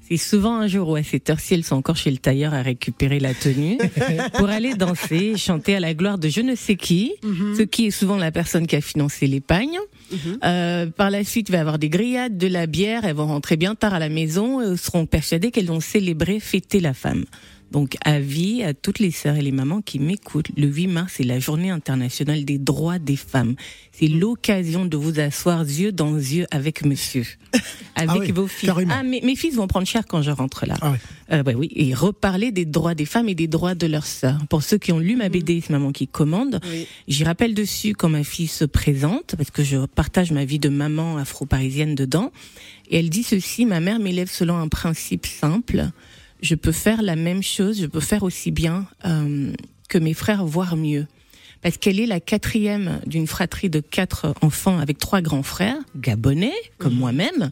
c'est 0.08 0.18
souvent 0.18 0.58
un 0.58 0.68
jour 0.68 0.90
où 0.90 0.96
à 0.96 1.02
cette 1.04 1.28
heure-ci, 1.32 1.56
elles 1.56 1.64
sont 1.64 1.76
encore 1.76 1.98
chez 1.98 2.12
le 2.12 2.18
tailleur 2.18 2.54
à 2.54 2.62
récupérer 2.62 3.20
la 3.20 3.34
tenue 3.34 3.78
pour 4.38 4.48
aller 4.50 4.76
danser, 4.76 5.32
et 5.34 5.38
chanter 5.38 5.76
à 5.76 5.80
la 5.80 5.94
gloire 5.96 6.20
de 6.20 6.30
je 6.30 6.42
ne 6.42 6.56
sais 6.56 6.76
qui, 6.76 7.14
ce 7.58 7.64
qui 7.64 7.88
est 7.88 7.92
souvent 7.92 8.16
la 8.18 8.32
personne 8.32 8.68
qui 8.68 8.76
a 8.76 8.82
financé 8.82 9.26
l'épargne. 9.26 9.78
Euh, 10.44 10.88
par 10.88 11.10
la 11.10 11.24
suite, 11.24 11.50
il 11.50 11.52
va 11.52 11.58
y 11.58 11.62
avoir 11.62 11.80
des 11.80 11.90
grillades, 11.90 12.38
de 12.38 12.48
la 12.48 12.68
bière, 12.68 13.06
elles 13.06 13.16
vont 13.16 13.28
rentrer 13.28 13.58
bien 13.58 13.76
tard 13.76 13.94
à 13.94 14.00
la 14.00 14.10
maison 14.10 14.62
et 14.62 14.78
seront 14.78 15.06
persuadées 15.06 15.52
qu'elles 15.52 15.68
vont 15.68 15.80
célébrer, 15.80 16.40
fêter 16.40 16.80
la 16.80 16.94
femme. 16.94 17.26
Donc, 17.76 17.98
avis 18.06 18.64
à 18.64 18.74
toutes 18.74 19.00
les 19.00 19.12
sœurs 19.12 19.36
et 19.36 19.42
les 19.42 19.52
mamans 19.52 19.82
qui 19.82 20.00
m'écoutent, 20.00 20.48
le 20.56 20.68
8 20.68 20.88
mars, 20.88 21.16
c'est 21.18 21.26
la 21.26 21.40
journée 21.40 21.72
internationale 21.72 22.46
des 22.46 22.58
droits 22.58 23.00
des 23.00 23.18
femmes. 23.18 23.56
C'est 23.92 24.08
l'occasion 24.08 24.86
de 24.86 24.96
vous 24.96 25.20
asseoir 25.20 25.60
yeux 25.64 25.92
dans 25.92 26.16
yeux 26.16 26.46
avec 26.52 26.86
monsieur. 26.86 27.26
Avec 27.98 28.16
Ah 28.16 28.20
oui, 28.20 28.32
vos 28.32 28.48
filles. 28.48 28.68
carrément. 28.68 28.94
Ah, 28.98 29.04
mes, 29.04 29.20
mes 29.20 29.36
fils 29.36 29.56
vont 29.56 29.68
prendre 29.68 29.88
cher 29.88 30.04
quand 30.08 30.22
je 30.22 30.32
rentre 30.32 30.66
là. 30.66 30.76
Ah 30.82 30.92
ouais. 30.92 30.98
Euh, 31.34 31.44
bah 31.44 31.52
oui, 31.56 31.70
et 31.76 31.94
reparler 31.94 32.52
des 32.54 32.64
droits 32.66 32.96
des 32.96 33.06
femmes 33.06 33.28
et 33.28 33.36
des 33.36 33.48
droits 33.48 33.76
de 33.76 33.88
leurs 33.88 34.06
sœurs. 34.06 34.40
Pour 34.50 34.64
ceux 34.64 34.78
qui 34.78 34.94
ont 34.94 35.00
lu 35.00 35.18
ma 35.18 35.28
BD, 35.28 35.60
c'est 35.62 35.72
maman 35.72 35.92
qui 35.92 36.08
commande. 36.08 36.62
Oui. 36.70 36.88
J'y 37.10 37.26
rappelle 37.26 37.54
dessus 37.54 37.94
quand 37.94 38.10
ma 38.10 38.24
fille 38.24 38.48
se 38.48 38.64
présente, 38.64 39.36
parce 39.38 39.52
que 39.52 39.64
je 39.64 39.86
partage 39.86 40.32
ma 40.32 40.46
vie 40.46 40.60
de 40.60 40.70
maman 40.70 41.18
afro-parisienne 41.18 41.94
dedans. 41.96 42.32
Et 42.90 43.00
elle 43.00 43.10
dit 43.10 43.24
ceci, 43.24 43.66
ma 43.66 43.82
mère 43.82 44.00
m'élève 44.00 44.30
selon 44.32 44.58
un 44.58 44.70
principe 44.70 45.26
simple. 45.26 45.90
Je 46.42 46.56
peux 46.56 46.72
faire 46.72 47.02
la 47.02 47.16
même 47.16 47.44
chose, 47.44 47.82
je 47.82 47.86
peux 47.86 48.00
faire 48.00 48.24
aussi 48.24 48.52
bien 48.52 48.88
euh, 49.06 49.52
que 49.90 49.98
mes 49.98 50.14
frères, 50.14 50.46
voire 50.46 50.76
mieux. 50.76 51.08
Parce 51.62 51.78
qu'elle 51.78 52.00
est 52.00 52.06
la 52.06 52.20
quatrième 52.20 53.00
d'une 53.08 53.26
fratrie 53.26 53.70
de 53.70 53.80
quatre 53.80 54.36
enfants 54.42 54.78
avec 54.78 55.00
trois 55.00 55.22
grands 55.22 55.44
frères, 55.44 55.78
gabonais, 55.96 56.54
comme 56.78 56.94
moi-même. 56.94 57.50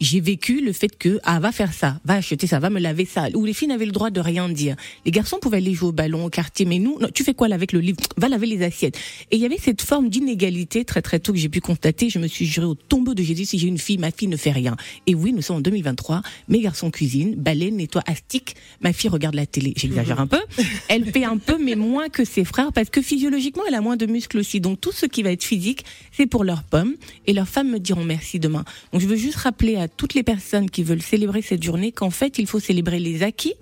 J'ai 0.00 0.20
vécu 0.20 0.60
le 0.60 0.72
fait 0.72 0.96
que, 0.96 1.20
ah, 1.24 1.40
va 1.40 1.52
faire 1.52 1.72
ça, 1.72 1.98
va 2.04 2.14
acheter 2.14 2.46
ça, 2.46 2.58
va 2.58 2.68
me 2.68 2.78
laver 2.78 3.06
ça. 3.06 3.28
Où 3.34 3.44
les 3.44 3.54
filles 3.54 3.68
n'avaient 3.68 3.86
le 3.86 3.92
droit 3.92 4.10
de 4.10 4.20
rien 4.20 4.48
dire. 4.48 4.76
Les 5.06 5.10
garçons 5.10 5.38
pouvaient 5.40 5.56
aller 5.56 5.72
jouer 5.72 5.88
au 5.88 5.92
ballon 5.92 6.26
au 6.26 6.30
quartier, 6.30 6.66
mais 6.66 6.78
nous, 6.78 6.98
non, 7.00 7.08
tu 7.14 7.24
fais 7.24 7.32
quoi 7.32 7.48
là 7.48 7.54
avec 7.54 7.72
le 7.72 7.80
livre? 7.80 7.98
Va 8.18 8.28
laver 8.28 8.46
les 8.46 8.62
assiettes. 8.62 8.98
Et 9.30 9.36
il 9.36 9.42
y 9.42 9.46
avait 9.46 9.58
cette 9.58 9.80
forme 9.80 10.10
d'inégalité 10.10 10.84
très 10.84 11.00
très 11.00 11.18
tôt 11.18 11.32
que 11.32 11.38
j'ai 11.38 11.48
pu 11.48 11.60
constater. 11.60 12.10
Je 12.10 12.18
me 12.18 12.26
suis 12.26 12.44
juré 12.44 12.66
au 12.66 12.74
tombeau 12.74 13.14
de 13.14 13.22
Jésus, 13.22 13.46
si 13.46 13.58
j'ai 13.58 13.68
une 13.68 13.78
fille, 13.78 13.98
ma 13.98 14.10
fille 14.10 14.28
ne 14.28 14.36
fait 14.36 14.50
rien. 14.50 14.76
Et 15.06 15.14
oui, 15.14 15.32
nous 15.32 15.42
sommes 15.42 15.56
en 15.56 15.60
2023. 15.60 16.20
Mes 16.48 16.60
garçons 16.60 16.90
cuisinent, 16.90 17.34
balayent, 17.34 17.72
nettoient, 17.72 18.04
astiquent. 18.06 18.54
Ma 18.82 18.92
fille 18.92 19.08
regarde 19.08 19.34
la 19.34 19.46
télé. 19.46 19.72
J'exagère 19.76 20.20
un 20.20 20.26
peu. 20.26 20.40
Elle 20.88 21.10
fait 21.10 21.24
un 21.24 21.38
peu, 21.38 21.56
mais 21.58 21.74
moins 21.74 22.08
que 22.08 22.24
ses 22.24 22.44
frères, 22.44 22.72
parce 22.72 22.90
que 22.90 23.00
physiologiquement, 23.00 23.62
elle 23.66 23.74
a 23.74 23.80
moins 23.80 23.96
de 23.96 24.06
muscles 24.06 24.38
aussi. 24.38 24.60
Donc 24.60 24.80
tout 24.80 24.92
ce 24.92 25.06
qui 25.06 25.22
va 25.22 25.32
être 25.32 25.44
physique, 25.44 25.84
c'est 26.12 26.26
pour 26.26 26.44
leurs 26.44 26.62
pommes. 26.62 26.94
Et 27.26 27.32
leurs 27.32 27.48
femmes 27.48 27.70
me 27.70 27.78
diront 27.78 28.04
merci 28.04 28.38
demain. 28.38 28.64
Donc 28.92 29.00
je 29.00 29.06
veux 29.06 29.16
juste 29.16 29.36
rappeler 29.36 29.76
à 29.76 29.85
toutes 29.88 30.14
les 30.14 30.22
personnes 30.22 30.70
qui 30.70 30.82
veulent 30.82 31.02
célébrer 31.02 31.42
cette 31.42 31.62
journée 31.62 31.92
qu'en 31.92 32.10
fait, 32.10 32.38
il 32.38 32.46
faut 32.46 32.60
célébrer 32.60 32.98
les 33.00 33.22
acquis. 33.22 33.54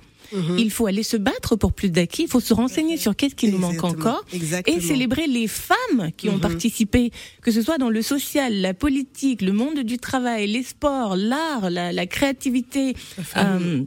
Il 0.59 0.73
faut 0.73 0.87
aller 0.87 1.05
se 1.05 1.17
battre 1.17 1.55
pour 1.55 1.73
plus 1.73 1.91
d'acquis. 1.91 2.23
Il 2.23 2.29
faut 2.29 2.41
se 2.41 2.53
renseigner 2.53 2.97
sur 2.97 3.15
qu'est-ce 3.15 3.37
qui 3.37 3.47
nous 3.53 3.59
manque 3.59 3.85
encore 3.85 4.25
Exactement. 4.33 4.77
et 4.77 4.81
célébrer 4.81 5.29
les 5.29 5.47
femmes 5.47 6.11
qui 6.17 6.29
ont 6.29 6.35
Mhm. 6.37 6.41
participé, 6.41 7.13
que 7.41 7.53
ce 7.53 7.63
soit 7.63 7.79
dans 7.79 7.91
le 7.91 8.03
social, 8.03 8.53
la 8.61 8.75
politique, 8.75 9.43
le 9.43 9.53
monde 9.53 9.81
du 9.85 9.97
travail, 9.99 10.49
les 10.49 10.65
sports, 10.65 11.15
l'art, 11.15 11.71
la, 11.71 11.93
la 11.93 12.07
créativité. 12.07 12.95
euh, 13.37 13.85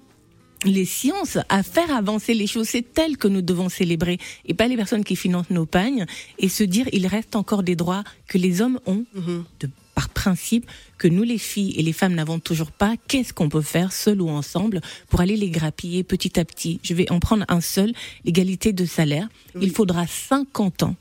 les 0.66 0.86
sciences 0.86 1.38
à 1.50 1.64
faire 1.64 1.92
avancer 1.94 2.34
les 2.34 2.48
choses, 2.48 2.68
c'est 2.70 2.98
elles 2.98 3.18
que 3.18 3.28
nous 3.28 3.42
devons 3.42 3.68
célébrer 3.68 4.18
et 4.46 4.54
pas 4.54 4.68
les 4.70 4.76
personnes 4.78 5.04
qui 5.04 5.16
financent 5.18 5.50
nos 5.50 5.66
pagnes 5.66 6.06
et 6.40 6.48
se 6.50 6.64
dire 6.64 6.88
il 6.94 7.08
reste 7.08 7.36
encore 7.36 7.62
des 7.62 7.76
droits 7.76 8.04
que 8.28 8.38
les 8.38 8.62
hommes 8.62 8.80
ont 8.86 9.04
Mhm. 9.14 9.44
de, 9.60 9.70
par 9.98 10.10
principe 10.10 10.70
que 11.00 11.08
nous 11.08 11.24
les 11.24 11.40
filles 11.40 11.74
et 11.76 11.82
les 11.82 11.92
femmes 11.92 12.14
n'avons 12.14 12.38
toujours 12.38 12.70
pas. 12.70 12.94
Qu'est-ce 13.08 13.34
qu'on 13.34 13.50
peut 13.50 13.64
faire 13.64 13.92
seul 13.92 14.22
ou 14.22 14.30
ensemble 14.30 14.82
pour 15.10 15.22
aller 15.22 15.36
les 15.36 15.50
grappiller 15.50 16.04
petit 16.04 16.40
à 16.40 16.46
petit? 16.46 16.80
Je 16.84 16.94
vais 16.94 17.12
en 17.12 17.20
prendre 17.20 17.46
un 17.48 17.62
seul, 17.62 17.94
l'égalité 18.24 18.74
de 18.74 18.86
salaire. 18.86 19.28
Il 19.60 19.72
faudra 19.72 20.06
50 20.06 20.84
ans 20.84 20.96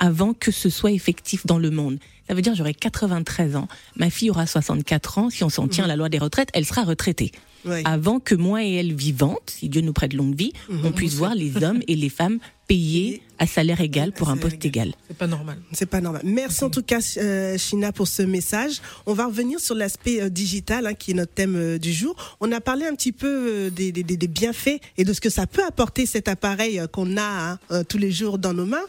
avant 0.00 0.34
que 0.34 0.50
ce 0.50 0.68
soit 0.68 0.90
effectif 0.90 1.46
dans 1.46 1.60
le 1.60 1.70
monde. 1.70 2.00
Ça 2.26 2.34
veut 2.34 2.42
dire 2.42 2.56
j'aurai 2.56 2.74
93 2.74 3.54
ans, 3.54 3.68
ma 3.94 4.10
fille 4.10 4.30
aura 4.30 4.46
64 4.46 5.18
ans, 5.18 5.30
si 5.30 5.44
on 5.44 5.48
s'en 5.48 5.68
tient 5.68 5.84
à 5.84 5.86
la 5.86 5.94
loi 5.94 6.08
des 6.08 6.18
retraites, 6.18 6.48
elle 6.52 6.66
sera 6.66 6.82
retraitée. 6.82 7.30
Ouais. 7.64 7.82
Avant 7.84 8.18
que 8.18 8.34
moi 8.34 8.64
et 8.64 8.72
elle 8.74 8.94
vivantes, 8.94 9.48
si 9.58 9.68
Dieu 9.68 9.82
nous 9.82 9.92
prête 9.92 10.12
longue 10.12 10.34
vie, 10.34 10.52
on 10.82 10.90
puisse 10.90 11.14
voir 11.22 11.36
les 11.36 11.62
hommes 11.62 11.82
et 11.86 11.94
les 11.94 12.08
femmes 12.08 12.40
payés 12.66 13.22
à 13.40 13.46
salaire 13.46 13.80
égal 13.80 14.12
pour 14.12 14.28
un 14.28 14.36
poste 14.36 14.62
égal. 14.66 14.92
C'est 15.08 15.16
pas 15.16 15.26
normal. 15.26 15.56
C'est 15.72 15.86
pas 15.86 16.00
normal. 16.02 16.20
Merci 16.24 16.62
en 16.62 16.68
tout 16.70 16.82
cas, 16.82 16.98
euh, 17.16 17.56
China, 17.56 17.90
pour 17.90 18.06
ce 18.06 18.22
message. 18.22 18.82
On 19.06 19.14
va 19.14 19.24
revenir 19.26 19.58
sur 19.60 19.74
l'aspect 19.74 20.20
euh, 20.20 20.28
digital, 20.28 20.86
hein, 20.86 20.92
qui 20.94 21.12
est 21.12 21.14
notre 21.14 21.32
thème 21.32 21.56
euh, 21.56 21.78
du 21.78 21.90
jour. 21.92 22.14
On 22.40 22.52
a 22.52 22.60
parlé 22.60 22.84
un 22.86 22.94
petit 22.94 23.12
peu 23.12 23.26
euh, 23.28 23.70
des, 23.70 23.92
des- 23.92 24.02
des- 24.04 24.28
bienfaits 24.28 24.78
et 24.98 25.04
de 25.04 25.12
ce 25.14 25.20
que 25.22 25.30
ça 25.30 25.46
peut 25.46 25.64
apporter 25.66 26.04
cet 26.04 26.28
appareil 26.28 26.78
euh, 26.78 26.86
qu'on 26.86 27.16
a 27.16 27.58
hein, 27.70 27.82
tous 27.88 27.96
les 27.98 28.12
jours 28.12 28.38
dans 28.38 28.52
nos 28.52 28.66
mains. 28.66 28.84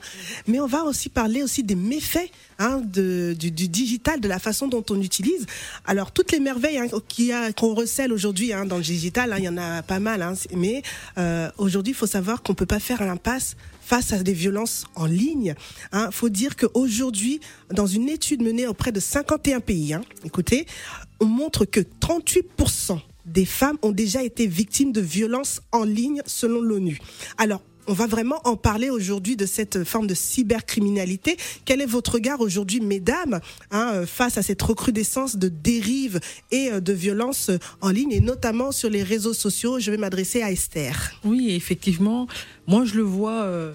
Mais 0.47 0.59
on 0.59 0.67
va 0.67 0.83
aussi 0.83 1.07
parler 1.07 1.41
aussi 1.43 1.63
des 1.63 1.75
méfaits 1.75 2.29
hein, 2.59 2.81
de, 2.85 3.33
du, 3.39 3.51
du 3.51 3.69
digital, 3.69 4.19
de 4.19 4.27
la 4.27 4.37
façon 4.39 4.67
dont 4.67 4.83
on 4.89 5.01
utilise. 5.01 5.45
Alors 5.85 6.11
toutes 6.11 6.33
les 6.33 6.41
merveilles 6.41 6.77
hein, 6.77 6.87
qu'il 7.07 7.25
y 7.27 7.31
a- 7.31 7.53
qu'on 7.53 7.73
recèle 7.73 8.11
aujourd'hui 8.11 8.51
hein, 8.51 8.65
dans 8.65 8.77
le 8.77 8.83
digital, 8.83 9.31
hein, 9.31 9.37
il 9.39 9.45
y 9.45 9.49
en 9.49 9.57
a 9.57 9.81
pas 9.81 9.99
mal. 9.99 10.21
Hein, 10.21 10.33
mais 10.53 10.83
euh, 11.17 11.49
aujourd'hui, 11.57 11.93
il 11.93 11.95
faut 11.97 12.05
savoir 12.05 12.43
qu'on 12.43 12.53
peut 12.53 12.65
pas 12.65 12.79
faire 12.81 13.01
l'impasse 13.01 13.55
face 13.91 14.13
à 14.13 14.23
des 14.23 14.31
violences 14.31 14.85
en 14.95 15.05
ligne. 15.05 15.53
Hein, 15.91 16.11
faut 16.11 16.29
dire 16.29 16.55
qu'aujourd'hui, 16.55 17.41
dans 17.73 17.87
une 17.87 18.07
étude 18.07 18.41
menée 18.41 18.65
auprès 18.65 18.93
de 18.93 19.01
51 19.01 19.59
pays, 19.59 19.93
hein, 19.93 20.01
écoutez, 20.23 20.65
on 21.19 21.25
montre 21.25 21.65
que 21.65 21.81
38% 21.81 23.01
des 23.25 23.43
femmes 23.43 23.77
ont 23.81 23.91
déjà 23.91 24.23
été 24.23 24.47
victimes 24.47 24.93
de 24.93 25.01
violences 25.01 25.59
en 25.73 25.83
ligne 25.83 26.21
selon 26.25 26.61
l'ONU. 26.61 26.99
On 27.87 27.93
va 27.93 28.07
vraiment 28.07 28.39
en 28.45 28.55
parler 28.55 28.89
aujourd'hui 28.89 29.35
de 29.35 29.45
cette 29.45 29.83
forme 29.83 30.07
de 30.07 30.13
cybercriminalité. 30.13 31.37
Quel 31.65 31.81
est 31.81 31.85
votre 31.85 32.13
regard 32.13 32.41
aujourd'hui, 32.41 32.79
mesdames, 32.81 33.39
hein, 33.71 33.91
euh, 33.93 34.05
face 34.05 34.37
à 34.37 34.41
cette 34.43 34.61
recrudescence 34.61 35.37
de 35.37 35.47
dérives 35.47 36.19
et 36.51 36.69
euh, 36.71 36.79
de 36.79 36.93
violences 36.93 37.49
euh, 37.49 37.57
en 37.81 37.89
ligne, 37.89 38.11
et 38.11 38.19
notamment 38.19 38.71
sur 38.71 38.89
les 38.89 39.03
réseaux 39.03 39.33
sociaux? 39.33 39.79
Je 39.79 39.91
vais 39.91 39.97
m'adresser 39.97 40.41
à 40.41 40.51
Esther. 40.51 41.11
Oui, 41.23 41.51
effectivement. 41.51 42.27
Moi, 42.67 42.85
je 42.85 42.95
le 42.95 43.03
vois. 43.03 43.43
euh, 43.43 43.73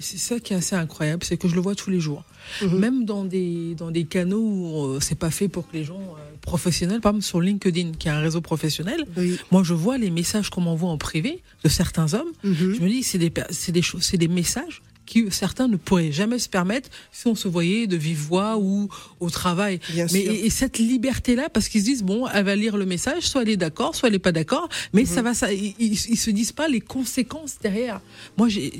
c'est 0.00 0.18
ça 0.18 0.38
qui 0.38 0.52
est 0.52 0.56
assez 0.56 0.76
incroyable, 0.76 1.24
c'est 1.24 1.36
que 1.38 1.48
je 1.48 1.54
le 1.54 1.60
vois 1.60 1.74
tous 1.74 1.90
les 1.90 2.00
jours. 2.00 2.22
Mhm. 2.62 2.78
Même 2.78 3.04
dans 3.06 3.24
des 3.24 3.74
dans 3.74 3.90
des 3.90 4.04
canaux 4.04 4.38
où 4.40 4.84
euh, 4.86 5.00
c'est 5.00 5.18
pas 5.18 5.30
fait 5.30 5.48
pour 5.48 5.66
que 5.68 5.76
les 5.76 5.84
gens 5.84 5.98
euh, 6.00 6.35
professionnels, 6.46 7.00
par 7.02 7.10
exemple 7.10 7.26
sur 7.26 7.40
LinkedIn, 7.42 7.92
qui 7.98 8.08
est 8.08 8.10
un 8.10 8.20
réseau 8.20 8.40
professionnel, 8.40 9.04
Oui. 9.16 9.36
moi 9.50 9.62
je 9.62 9.74
vois 9.74 9.98
les 9.98 10.10
messages 10.10 10.48
qu'on 10.48 10.62
m'envoie 10.62 10.88
en 10.90 10.96
privé 10.96 11.42
de 11.64 11.68
certains 11.68 12.14
hommes. 12.14 12.30
Mhm. 12.44 12.54
Je 12.76 12.80
me 12.80 12.88
dis 12.88 13.02
c'est 13.02 13.18
des 13.18 13.30
des 13.68 13.82
choses, 13.82 14.02
c'est 14.02 14.16
des 14.16 14.28
messages 14.28 14.80
qui 15.06 15.24
certains 15.30 15.68
ne 15.68 15.76
pourraient 15.76 16.12
jamais 16.12 16.38
se 16.38 16.48
permettre 16.48 16.90
si 17.12 17.26
on 17.28 17.34
se 17.34 17.48
voyait 17.48 17.86
de 17.86 17.96
vive 17.96 18.18
voix 18.18 18.58
ou 18.58 18.88
au 19.20 19.30
travail. 19.30 19.80
Bien 19.92 20.06
Mais 20.12 20.22
sûr. 20.24 20.32
et, 20.32 20.46
et 20.46 20.50
cette 20.50 20.78
liberté-là, 20.78 21.48
parce 21.48 21.68
qu'ils 21.68 21.80
se 21.82 21.86
disent 21.86 22.02
bon, 22.02 22.26
elle 22.32 22.44
va 22.44 22.56
lire 22.56 22.76
le 22.76 22.84
message, 22.86 23.22
soit 23.24 23.42
elle 23.42 23.48
est 23.50 23.56
d'accord, 23.56 23.94
soit 23.94 24.08
elle 24.08 24.14
est 24.16 24.18
pas 24.18 24.32
d'accord, 24.32 24.68
mais 24.92 25.02
Mhm. 25.02 25.06
ça 25.06 25.22
va, 25.22 25.34
ça, 25.34 25.52
ils, 25.52 25.74
ils, 25.78 25.96
se 25.96 26.30
disent 26.30 26.52
pas 26.52 26.68
les 26.68 26.80
conséquences 26.80 27.56
derrière. 27.62 28.00
Moi, 28.36 28.48
j'ai- 28.48 28.72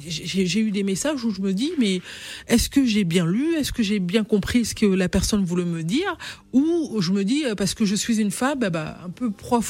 eu 0.56 0.70
des 0.70 0.82
messages 0.82 1.22
où 1.24 1.30
je 1.30 1.40
me 1.40 1.52
dis 1.52 1.72
mais 1.78 2.00
est-ce 2.48 2.68
que 2.70 2.84
j'ai 2.84 3.04
bien 3.04 3.26
lu, 3.26 3.54
est-ce 3.56 3.72
que 3.72 3.82
j'ai 3.82 3.98
bien 3.98 4.24
compris 4.24 4.64
ce 4.64 4.74
que 4.74 4.86
la 4.86 5.08
personne 5.08 5.44
voulait 5.44 5.64
me 5.64 5.82
dire, 5.82 6.16
ou 6.52 6.96
je 7.00 7.12
me 7.12 7.24
dis 7.24 7.44
parce 7.56 7.74
que 7.74 7.84
je 7.84 7.94
suis 7.94 8.18
une 8.20 8.30
femme, 8.30 8.58
bah, 8.58 8.70
bah, 8.70 8.98
un 9.04 9.10
peu 9.10 9.30
proie, 9.30 9.60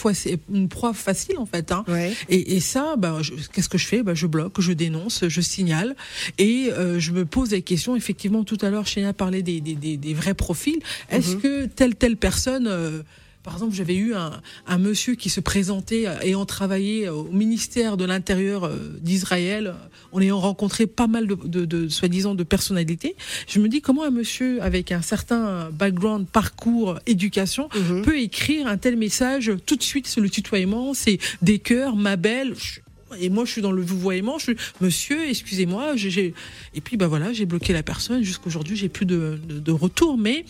une 0.53 0.69
proie 0.69 0.95
facile 0.95 1.39
en 1.39 1.47
fait. 1.47 1.73
Hein. 1.73 1.85
Ouais. 1.89 2.13
Et, 2.29 2.55
et 2.57 2.61
ça, 2.61 2.95
bah, 2.97 3.21
qu'est-ce 3.53 3.69
que 3.69 3.79
je 3.79 3.87
fais? 3.87 4.03
Bah, 4.03 4.15
Je 4.15 4.27
bloque, 4.27 4.61
je 4.61 4.73
dénonce, 4.73 5.25
je 5.29 5.41
signale. 5.41 5.97
Et 6.39 6.46
euh, 6.55 6.99
je 6.99 7.13
me 7.13 7.25
pose 7.25 7.51
des 7.51 7.63
questions. 7.63 7.95
Effectivement, 7.97 8.45
tout 8.45 8.59
à 8.61 8.69
l'heure, 8.71 8.87
Chéna 8.87 9.13
parlait 9.13 9.43
des, 9.43 9.61
des, 9.61 9.75
des, 9.75 9.97
des 9.97 10.15
vrais 10.15 10.35
profils. 10.35 10.81
Est-ce 11.11 11.37
que 11.37 11.67
telle, 11.67 11.95
telle 11.95 12.17
personne... 12.17 12.67
euh, 12.69 13.03
par 13.47 13.55
exemple, 13.55 13.77
j'avais 13.77 13.95
eu 13.95 14.13
un, 14.13 14.33
un 14.67 14.79
monsieur 14.79 15.15
qui 15.15 15.31
se 15.31 15.39
présentait 15.39 16.05
euh, 16.09 16.19
ayant 16.27 16.45
travaillé 16.47 17.09
au 17.09 17.29
ministère 17.31 17.97
de 17.97 18.05
l'Intérieur 18.05 18.69
d'Israël, 19.01 19.73
en 20.11 20.21
ayant 20.21 20.41
rencontré 20.41 20.89
pas 20.89 21.07
mal 21.07 21.29
de, 21.29 21.37
de, 21.45 21.65
de 21.65 21.89
soi-disant 21.89 22.35
de 22.35 22.43
personnalités. 22.43 23.15
Je 23.47 23.61
me 23.61 23.69
dis 23.69 23.81
comment 23.81 24.03
un 24.03 24.11
monsieur 24.11 24.61
avec 24.63 24.91
un 24.91 25.01
certain 25.01 25.71
background, 25.71 26.27
parcours, 26.27 26.99
éducation 27.07 27.69
Mhm. 27.77 28.03
peut 28.03 28.19
écrire 28.19 28.67
un 28.67 28.79
tel 28.79 28.97
message 28.97 29.53
tout 29.65 29.77
de 29.77 29.83
suite 29.85 30.09
sur 30.09 30.21
le 30.23 30.29
tutoiement, 30.29 30.93
c'est 30.93 31.19
des 31.41 31.61
cœurs, 31.61 31.95
ma 31.95 32.17
belle. 32.17 32.55
Et 33.21 33.31
moi, 33.31 33.45
je 33.45 33.53
suis 33.53 33.63
dans 33.63 33.73
le 33.73 33.83
vouvoiement. 33.83 34.39
Je 34.39 34.45
suis, 34.45 34.57
monsieur, 34.81 35.29
excusez-moi. 35.29 35.97
j'ai- 35.97 36.35
Et 36.75 36.81
puis, 36.81 36.97
bah 36.97 37.07
voilà, 37.07 37.33
j'ai 37.33 37.47
bloqué 37.47 37.73
la 37.73 37.83
personne. 37.83 38.23
Jusqu'aujourd'hui, 38.23 38.77
j'ai 38.77 38.89
plus 38.89 39.07
de, 39.07 39.39
de, 39.49 39.73
retour. 39.73 40.19
Mais 40.19 40.45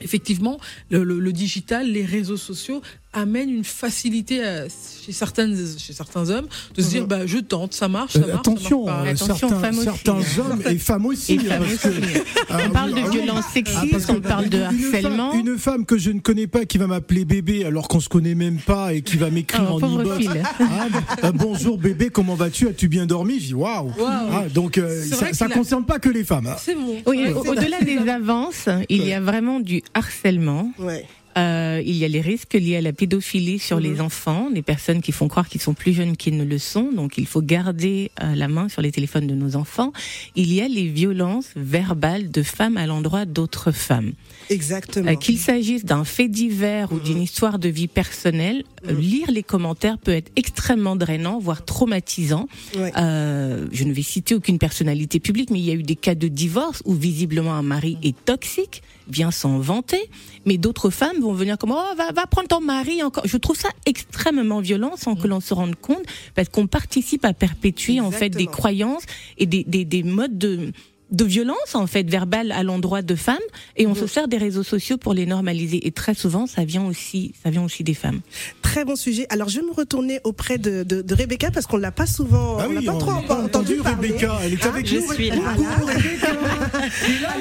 effectivement, 0.00 0.60
le 0.90 1.30
digital, 1.32 1.90
les 1.90 2.04
réseaux 2.04 2.36
sociaux 2.36 2.82
amènent 3.12 3.50
une 3.50 3.64
facilité 3.64 4.44
à- 4.44 4.66
chez, 5.04 5.12
certaines, 5.12 5.56
chez 5.78 5.92
certains 5.92 6.30
hommes 6.30 6.46
de 6.76 6.82
se 6.82 6.90
dire 6.90 7.06
bah, 7.06 7.26
je 7.26 7.38
tente, 7.38 7.74
ça 7.74 7.88
marche, 7.88 8.12
ça 8.12 8.20
Euh, 8.20 8.26
marche. 8.28 8.38
attention, 8.40 8.86
ça 8.86 8.92
marche 8.92 9.02
pas. 9.02 9.08
euh, 9.08 9.12
Attention, 9.14 9.36
certains, 9.48 9.60
femmes 9.60 9.74
aussi, 9.78 9.84
certains 9.84 10.12
hein. 10.12 10.50
hommes 10.52 10.62
et 10.70 10.78
femmes 10.78 11.06
aussi. 11.06 11.32
Et 11.34 11.38
femmes 11.40 11.62
parce 11.64 11.76
que- 11.76 11.88
aussi. 11.88 12.20
Ah, 12.48 12.58
On 12.66 12.70
parle 12.70 12.90
de 12.94 13.00
ah 13.00 13.04
Ah, 13.06 13.84
parce 13.90 14.06
que 14.06 14.12
on 14.12 14.20
parle 14.20 14.48
de 14.48 14.58
une 14.58 14.62
harcèlement. 14.64 15.30
Femme, 15.32 15.40
une 15.40 15.58
femme 15.58 15.86
que 15.86 15.98
je 15.98 16.10
ne 16.10 16.20
connais 16.20 16.46
pas 16.46 16.64
qui 16.66 16.78
va 16.78 16.86
m'appeler 16.86 17.24
bébé 17.24 17.64
alors 17.64 17.88
qu'on 17.88 18.00
se 18.00 18.08
connaît 18.08 18.34
même 18.36 18.58
pas 18.58 18.92
et 18.94 19.02
qui 19.02 19.16
va 19.16 19.30
m'écrire 19.30 19.64
Ah, 19.68 19.74
en 19.74 19.82
inbox. 19.82 20.26
Ah, 20.60 20.86
euh, 21.24 21.32
bonjour 21.32 21.78
bébé, 21.78 22.10
comment 22.10 22.34
vas-tu? 22.36 22.68
As-tu 22.68 22.86
bien 22.88 23.06
dormi? 23.06 23.40
Je 23.40 23.46
dis 23.46 23.54
waouh. 23.54 23.90
Ah, 24.06 24.44
Donc 24.54 24.78
euh, 24.78 25.04
ça, 25.32 25.46
a- 25.46 25.48
concerne 25.48 25.84
pas 25.84 25.98
que 25.98 26.08
les 26.08 26.22
femmes. 26.24 26.46
hein. 26.46 26.56
C'est 26.62 26.74
bon. 26.74 26.96
Oui, 27.06 27.26
au-delà 27.32 27.80
des 27.80 28.08
avances, 28.08 28.68
il 28.88 29.04
y 29.04 29.12
a 29.12 29.20
vraiment 29.20 29.58
du 29.60 29.82
harcèlement. 29.94 30.72
Ouais. 30.78 31.06
Euh, 31.38 31.82
il 31.84 31.96
y 31.96 32.04
a 32.04 32.08
les 32.08 32.20
risques 32.20 32.54
liés 32.54 32.76
à 32.76 32.80
la 32.80 32.92
pédophilie 32.92 33.58
sur 33.58 33.78
les 33.80 34.00
enfants, 34.00 34.50
des 34.50 34.62
personnes 34.62 35.00
qui 35.00 35.12
font 35.12 35.28
croire 35.28 35.48
qu'ils 35.48 35.60
sont 35.60 35.74
plus 35.74 35.92
jeunes 35.92 36.16
qu'ils 36.16 36.36
ne 36.36 36.44
le 36.44 36.58
sont, 36.58 36.90
donc 36.92 37.18
il 37.18 37.26
faut 37.26 37.42
garder 37.42 38.10
euh, 38.22 38.34
la 38.34 38.48
main 38.48 38.68
sur 38.68 38.82
les 38.82 38.90
téléphones 38.90 39.26
de 39.26 39.34
nos 39.34 39.56
enfants. 39.56 39.92
Il 40.34 40.52
y 40.52 40.60
a 40.60 40.68
les 40.68 40.88
violences 40.88 41.50
verbales 41.56 42.30
de 42.30 42.42
femmes 42.42 42.76
à 42.76 42.86
l'endroit 42.86 43.24
d'autres 43.24 43.72
femmes. 43.72 44.12
Exactement. 44.50 45.10
Euh, 45.10 45.14
Qu'il 45.14 45.38
s'agisse 45.38 45.84
d'un 45.84 46.04
fait 46.04 46.28
divers 46.28 46.92
ou 46.92 46.98
d'une 46.98 47.22
histoire 47.22 47.58
de 47.58 47.68
vie 47.68 47.88
personnelle, 47.88 48.64
euh, 48.88 48.92
lire 48.92 49.30
les 49.30 49.42
commentaires 49.42 49.98
peut 49.98 50.12
être 50.12 50.32
extrêmement 50.36 50.96
drainant, 50.96 51.38
voire 51.38 51.64
traumatisant. 51.64 52.48
Ouais. 52.76 52.92
Euh, 52.96 53.66
je 53.72 53.84
ne 53.84 53.92
vais 53.92 54.02
citer 54.02 54.34
aucune 54.34 54.58
personnalité 54.58 55.20
publique, 55.20 55.50
mais 55.50 55.60
il 55.60 55.64
y 55.64 55.70
a 55.70 55.74
eu 55.74 55.82
des 55.82 55.96
cas 55.96 56.14
de 56.14 56.28
divorce 56.28 56.82
où 56.84 56.94
visiblement 56.94 57.54
un 57.54 57.62
mari 57.62 57.98
est 58.02 58.16
toxique, 58.24 58.82
vient 59.08 59.30
s'en 59.30 59.58
vanter, 59.58 60.00
mais 60.44 60.58
d'autres 60.58 60.90
femmes 60.90 61.20
vont 61.20 61.32
venir 61.32 61.58
comme 61.58 61.72
oh 61.72 61.96
va, 61.96 62.12
va 62.12 62.26
prendre 62.26 62.48
ton 62.48 62.60
mari 62.60 63.02
encore. 63.02 63.26
Je 63.26 63.36
trouve 63.36 63.56
ça 63.56 63.70
extrêmement 63.86 64.60
violent 64.60 64.92
sans 64.96 65.16
que 65.16 65.26
l'on 65.26 65.40
se 65.40 65.54
rende 65.54 65.74
compte, 65.76 66.04
parce 66.34 66.48
qu'on 66.48 66.66
participe 66.66 67.24
à 67.24 67.32
perpétuer 67.32 68.00
en 68.00 68.10
fait 68.10 68.30
des 68.30 68.46
croyances 68.46 69.04
et 69.38 69.46
des, 69.46 69.64
des, 69.64 69.84
des 69.84 70.02
modes 70.02 70.38
de 70.38 70.72
de 71.10 71.24
violence 71.24 71.74
en 71.74 71.86
fait 71.86 72.08
verbale 72.08 72.52
à 72.52 72.62
l'endroit 72.62 73.02
de 73.02 73.14
femmes 73.14 73.36
et 73.76 73.86
on 73.86 73.94
se 73.94 74.06
sert 74.06 74.28
des 74.28 74.38
réseaux 74.38 74.62
sociaux 74.62 74.96
pour 74.96 75.14
les 75.14 75.26
normaliser 75.26 75.86
et 75.86 75.90
très 75.92 76.14
souvent 76.14 76.46
ça 76.46 76.64
vient 76.64 76.84
aussi 76.84 77.34
ça 77.42 77.50
vient 77.50 77.64
aussi 77.64 77.84
des 77.84 77.94
femmes. 77.94 78.20
Très 78.62 78.84
bon 78.84 78.94
sujet. 78.96 79.26
Alors, 79.30 79.48
je 79.48 79.60
vais 79.60 79.66
me 79.66 79.72
retourner 79.72 80.20
auprès 80.22 80.56
de, 80.58 80.84
de, 80.84 81.02
de 81.02 81.14
Rebecca 81.14 81.50
parce 81.50 81.66
qu'on 81.66 81.76
l'a 81.76 81.90
pas 81.90 82.06
souvent, 82.06 82.58
Ah 82.60 82.66
on 82.68 82.72
l'a 82.72 82.78
oui, 82.80 82.86
pas 82.86 82.92
on 82.94 82.98
trop 82.98 83.10
n'a 83.14 83.22
pas 83.22 83.34
entendu, 83.34 83.46
entendu 83.46 83.76
parler. 83.82 84.08
Rebecca. 84.10 84.38
Elle 84.44 84.52
est 84.52 84.64
Hein, 84.64 84.68
avec 84.72 84.86
je 84.86 84.96
nous. 84.98 85.12
suis 85.12 85.30
là. 85.30 85.36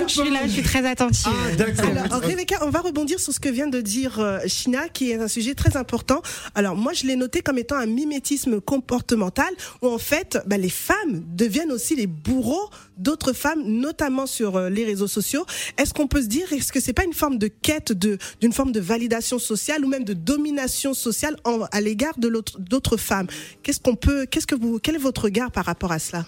Je 0.07 0.11
suis 0.13 0.29
là, 0.31 0.39
je 0.45 0.51
suis 0.51 0.63
très 0.63 0.85
attentive. 0.87 1.27
Ah, 1.27 1.55
d'accord. 1.55 1.85
Alors, 2.05 2.21
Rebecca, 2.21 2.57
on 2.65 2.69
va 2.69 2.79
rebondir 2.79 3.19
sur 3.19 3.33
ce 3.33 3.39
que 3.39 3.49
vient 3.49 3.67
de 3.67 3.81
dire 3.81 4.19
euh, 4.19 4.39
Shina, 4.47 4.89
qui 4.89 5.11
est 5.11 5.15
un 5.15 5.27
sujet 5.27 5.53
très 5.53 5.77
important. 5.77 6.21
Alors, 6.55 6.75
moi, 6.75 6.93
je 6.93 7.05
l'ai 7.05 7.15
noté 7.15 7.41
comme 7.41 7.57
étant 7.57 7.75
un 7.77 7.85
mimétisme 7.85 8.59
comportemental, 8.61 9.49
où 9.81 9.87
en 9.87 9.97
fait, 9.97 10.39
bah, 10.47 10.57
les 10.57 10.69
femmes 10.69 11.23
deviennent 11.35 11.71
aussi 11.71 11.95
les 11.95 12.07
bourreaux 12.07 12.69
d'autres 12.97 13.33
femmes, 13.33 13.58
notamment 13.63 14.25
sur 14.25 14.55
euh, 14.55 14.69
les 14.69 14.85
réseaux 14.85 15.07
sociaux. 15.07 15.45
Est-ce 15.77 15.93
qu'on 15.93 16.07
peut 16.07 16.21
se 16.21 16.27
dire, 16.27 16.51
est-ce 16.53 16.71
que 16.71 16.79
c'est 16.79 16.93
pas 16.93 17.03
une 17.05 17.13
forme 17.13 17.37
de 17.37 17.47
quête 17.47 17.91
de 17.91 18.17
d'une 18.41 18.53
forme 18.53 18.71
de 18.71 18.79
validation 18.79 19.39
sociale 19.39 19.83
ou 19.85 19.87
même 19.87 20.03
de 20.03 20.13
domination 20.13 20.93
sociale 20.93 21.35
en- 21.43 21.61
à 21.71 21.81
l'égard 21.81 22.17
de 22.17 22.27
l'autre 22.27 22.59
d'autres 22.59 22.97
femmes? 22.97 23.27
Qu'est-ce 23.63 23.79
qu'on 23.79 23.95
peut, 23.95 24.25
qu'est-ce 24.25 24.47
que 24.47 24.55
vous, 24.55 24.79
quel 24.79 24.95
est 24.95 24.99
votre 24.99 25.23
regard 25.23 25.51
par 25.51 25.65
rapport 25.65 25.91
à 25.91 25.99
cela? 25.99 26.25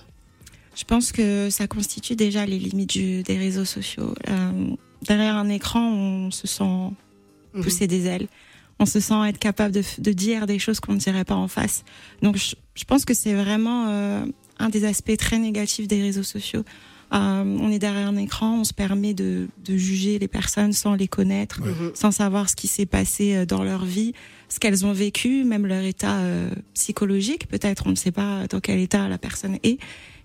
Je 0.76 0.84
pense 0.86 1.12
que 1.12 1.50
ça 1.50 1.67
constitue 1.67 2.15
déjà 2.15 2.46
les 2.46 2.58
limites 2.58 2.91
du- 2.91 3.24
des 3.24 3.38
réseaux 3.38 3.65
sociaux. 3.65 4.13
Euh, 4.30 4.52
derrière 5.06 5.36
un 5.36 5.50
écran, 5.50 5.91
on 5.91 6.32
se 6.32 6.48
sent 6.48 6.91
pousser 7.62 7.88
des 7.88 8.06
ailes. 8.06 8.28
On 8.80 8.86
se 8.86 9.00
sent 9.00 9.13
être 9.28 9.38
capable 9.38 9.74
de, 9.76 10.12
dire 10.12 10.48
des 10.48 10.58
choses 10.58 10.80
qu'on 10.80 10.94
ne 10.94 10.98
dirait 10.98 11.26
pas 11.26 11.36
en 11.36 11.48
face. 11.48 11.84
Donc, 12.24 12.38
je, 12.38 12.56
je 12.74 12.84
pense 12.86 13.06
que 13.06 13.13
c'est 13.13 13.34
vraiment 13.36 13.88
euh, 13.89 14.26
un 14.58 14.70
des 14.70 14.86
aspects 14.86 15.15
très 15.17 15.38
négatifs 15.38 15.88
des 15.88 16.02
réseaux 16.02 16.24
sociaux. 16.24 16.63
Euh, 17.13 17.43
on 17.60 17.69
est 17.71 17.80
derrière 17.80 18.08
un 18.08 18.15
écran, 18.15 18.60
on 18.62 18.63
se 18.63 18.74
permet 18.74 19.13
de, 19.13 19.47
de 19.65 19.76
juger 19.76 20.17
les 20.17 20.28
personnes 20.30 20.71
sans 20.71 20.95
les 20.95 21.08
connaître, 21.10 21.60
sans 21.93 22.12
savoir 22.12 22.50
ce 22.50 22.56
qui 22.56 22.67
s'est 22.67 22.86
passé 22.86 23.36
euh, 23.36 23.45
dans 23.45 23.63
leur 23.63 23.84
vie, 23.84 24.13
ce 24.47 24.60
qu'elles 24.60 24.86
ont 24.86 24.93
vécu, 24.93 25.43
même 25.43 25.67
leur 25.67 25.84
état 25.84 26.19
euh, 26.19 26.50
psychologique. 26.74 27.47
Peut-être, 27.50 27.84
on 27.88 27.89
ne 27.91 27.95
sait 27.95 28.12
pas 28.12 28.47
dans 28.50 28.60
quel 28.62 28.80
état 28.80 29.10
la 29.10 29.17
personne 29.17 29.58
est. 29.63 29.78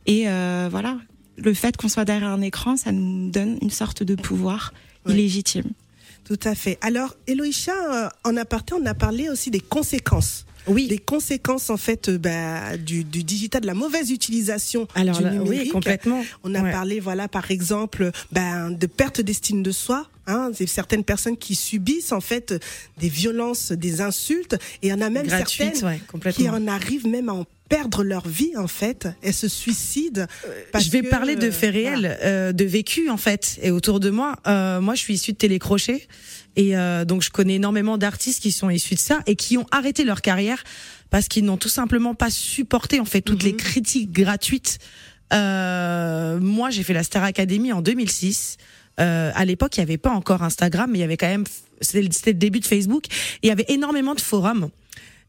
Et 0.07 0.29
euh, 0.29 0.69
voilà, 0.71 0.99
le 1.37 1.53
fait 1.55 1.77
qu'on 1.77 1.89
soit 1.89 2.05
derrière 2.05 2.29
un 2.31 2.41
écran, 2.41 2.77
ça 2.77 2.93
nous 2.93 3.31
donne 3.31 3.59
une 3.61 3.71
sorte 3.71 4.03
de 4.03 4.15
pouvoir 4.15 4.73
Ouais. 5.05 5.13
illégitime. 5.13 5.71
Tout 6.25 6.39
à 6.45 6.55
fait. 6.57 6.79
Alors, 6.81 7.15
Eloïcha, 7.29 8.11
en 8.25 8.37
aparté, 8.37 8.75
on 8.75 8.85
a 8.87 8.95
parlé 8.95 9.29
aussi 9.29 9.51
des 9.53 9.61
conséquences. 9.61 10.46
Oui. 10.69 10.89
Des 10.89 10.99
conséquences, 10.99 11.71
en 11.71 11.77
fait, 11.77 12.09
euh, 12.09 12.19
bah, 12.19 12.77
du, 12.77 13.05
du 13.05 13.23
digital, 13.25 13.61
de 13.63 13.67
la 13.67 13.75
mauvaise 13.75 14.11
utilisation 14.11 14.87
Alors 14.95 15.19
du 15.19 15.25
numérique. 15.25 15.49
oui, 15.65 15.69
complètement. 15.69 16.25
On 16.45 16.55
a 16.55 16.63
Ouais. 16.63 16.73
parlé, 16.73 17.01
voilà, 17.01 17.29
par 17.29 17.51
exemple, 17.51 18.11
ben, 18.33 18.71
de 18.71 18.87
perte 18.87 19.21
d'estime 19.21 19.63
de 19.63 19.71
soi. 19.73 20.09
Hein, 20.29 20.51
c'est 20.55 20.67
certaines 20.67 21.05
personnes 21.05 21.37
qui 21.37 21.55
subissent 21.55 22.11
en 22.11 22.21
fait 22.21 22.53
des 22.99 23.09
violences, 23.09 23.71
des 23.71 24.01
insultes, 24.01 24.55
et 24.83 24.89
il 24.89 24.91
y 24.91 24.93
en 24.93 25.01
a 25.01 25.09
même 25.09 25.27
Gratuite, 25.29 25.77
certaines 25.77 26.01
ouais, 26.21 26.33
qui 26.33 26.49
en 26.51 26.67
arrivent 26.67 27.07
même 27.07 27.29
à 27.29 27.35
en 27.35 27.45
perdre 27.69 28.05
leur 28.05 28.27
vie 28.27 28.57
en 28.57 28.69
fait. 28.69 29.09
Elles 29.23 29.35
se 29.35 29.49
suicident. 29.49 30.27
parce 30.73 30.85
je 30.85 30.91
vais 30.91 31.03
que, 31.03 31.09
parler 31.09 31.37
de 31.37 31.49
euh, 31.49 31.53
faits 31.53 31.73
voilà. 31.73 31.91
réels, 31.91 32.19
euh, 32.23 32.53
de 32.53 32.65
vécu 32.65 33.11
en 33.11 33.17
fait. 33.17 33.59
Et 33.63 33.71
autour 33.71 34.01
de 34.01 34.11
moi, 34.11 34.37
euh, 34.47 34.81
moi 34.81 34.95
je 34.95 35.01
suis 35.01 35.15
issue 35.15 35.33
de 35.33 35.39
télécrochet. 35.39 36.07
Et 36.57 36.77
euh, 36.77 37.05
donc 37.05 37.23
je 37.23 37.31
connais 37.31 37.57
énormément 37.57 37.99
d'artistes 37.99 38.43
qui 38.43 38.51
sont 38.51 38.71
issus 38.71 38.95
de 38.95 39.01
ça 39.01 39.21
et 39.27 39.37
qui 39.37 39.59
ont 39.59 39.67
arrêté 39.71 40.05
leur 40.05 40.23
carrière 40.23 40.65
parce 41.11 41.29
qu'ils 41.29 41.45
n'ont 41.45 41.59
tout 41.59 41.69
simplement 41.69 42.15
pas 42.15 42.31
supporté 42.31 42.99
en 42.99 43.05
fait 43.05 43.21
toutes 43.21 43.43
les 43.43 43.55
critiques 43.55 44.11
gratuites. 44.11 44.79
Euh, 45.33 46.39
moi 46.41 46.71
j'ai 46.71 46.83
fait 46.83 46.95
la 46.95 47.03
Star 47.03 47.23
Academy 47.25 47.73
en 47.73 47.83
2006. 47.83 48.57
Euh, 48.99 49.31
à 49.35 49.45
l'époque, 49.45 49.77
il 49.77 49.81
n'y 49.81 49.85
avait 49.85 49.99
pas 49.99 50.11
encore 50.11 50.43
Instagram, 50.43 50.91
mais 50.91 50.99
il 50.99 51.01
y 51.03 51.05
avait 51.05 51.19
quand 51.19 51.29
même, 51.29 51.45
c'était 51.83 52.33
le 52.33 52.39
début 52.39 52.61
de 52.61 52.65
Facebook. 52.65 53.05
Il 53.43 53.49
y 53.49 53.53
avait 53.53 53.67
énormément 53.69 54.15
de 54.15 54.21
forums. 54.21 54.71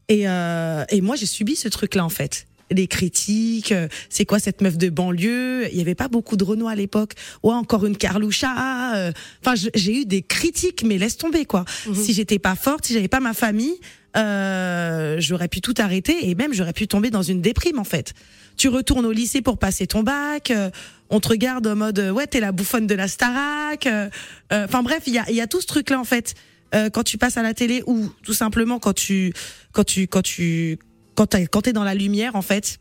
Et, 0.08 0.28
euh, 0.28 0.84
et 0.90 1.00
moi, 1.00 1.16
j'ai 1.16 1.26
subi 1.26 1.56
ce 1.56 1.68
truc-là, 1.68 2.04
en 2.04 2.08
fait. 2.08 2.46
Les 2.70 2.86
critiques, 2.86 3.72
euh, 3.72 3.88
c'est 4.10 4.26
quoi 4.26 4.38
cette 4.38 4.60
meuf 4.60 4.76
de 4.76 4.90
banlieue? 4.90 5.68
Il 5.72 5.78
y 5.78 5.80
avait 5.80 5.94
pas 5.94 6.08
beaucoup 6.08 6.36
de 6.36 6.44
Renault 6.44 6.68
à 6.68 6.74
l'époque. 6.74 7.12
Ouais, 7.42 7.54
encore 7.54 7.86
une 7.86 7.96
Carloucha. 7.96 8.94
euh. 8.96 9.12
Enfin, 9.44 9.54
j'ai 9.74 10.00
eu 10.02 10.04
des 10.04 10.20
critiques, 10.22 10.82
mais 10.84 10.98
laisse 10.98 11.16
tomber, 11.16 11.44
quoi. 11.46 11.64
Si 11.94 12.12
j'étais 12.12 12.38
pas 12.38 12.54
forte, 12.56 12.84
si 12.86 12.92
j'avais 12.92 13.08
pas 13.08 13.20
ma 13.20 13.32
famille, 13.32 13.76
euh, 14.16 15.16
j'aurais 15.18 15.48
pu 15.48 15.60
tout 15.60 15.74
arrêter 15.78 16.28
et 16.28 16.34
même 16.34 16.52
j'aurais 16.52 16.72
pu 16.72 16.86
tomber 16.88 17.10
dans 17.10 17.22
une 17.22 17.40
déprime, 17.40 17.78
en 17.78 17.84
fait. 17.84 18.12
Tu 18.56 18.68
retournes 18.68 19.06
au 19.06 19.12
lycée 19.12 19.40
pour 19.40 19.56
passer 19.58 19.86
ton 19.86 20.02
bac, 20.02 20.50
euh, 20.50 20.70
on 21.10 21.20
te 21.20 21.28
regarde 21.28 21.66
en 21.68 21.76
mode 21.76 22.00
ouais 22.00 22.26
t'es 22.26 22.40
la 22.40 22.50
bouffonne 22.52 22.86
de 22.88 22.94
la 22.94 23.06
Starac. 23.08 23.86
euh, 23.86 24.08
Enfin 24.50 24.82
bref, 24.82 25.04
il 25.06 25.14
y 25.14 25.18
a, 25.18 25.30
y 25.30 25.40
a 25.40 25.46
tout 25.46 25.60
ce 25.60 25.66
truc 25.66 25.90
là 25.90 26.00
en 26.00 26.04
fait. 26.04 26.34
Euh, 26.74 26.90
quand 26.90 27.02
tu 27.02 27.18
passes 27.18 27.36
à 27.36 27.42
la 27.42 27.54
télé 27.54 27.82
ou 27.86 28.10
tout 28.22 28.34
simplement 28.34 28.78
quand 28.78 28.92
tu 28.92 29.32
quand 29.72 29.84
tu 29.84 30.06
quand 30.06 30.22
tu 30.22 30.78
quand 31.14 31.34
quand 31.50 31.62
t'es 31.62 31.72
dans 31.72 31.84
la 31.84 31.94
lumière 31.94 32.36
en 32.36 32.42
fait, 32.42 32.78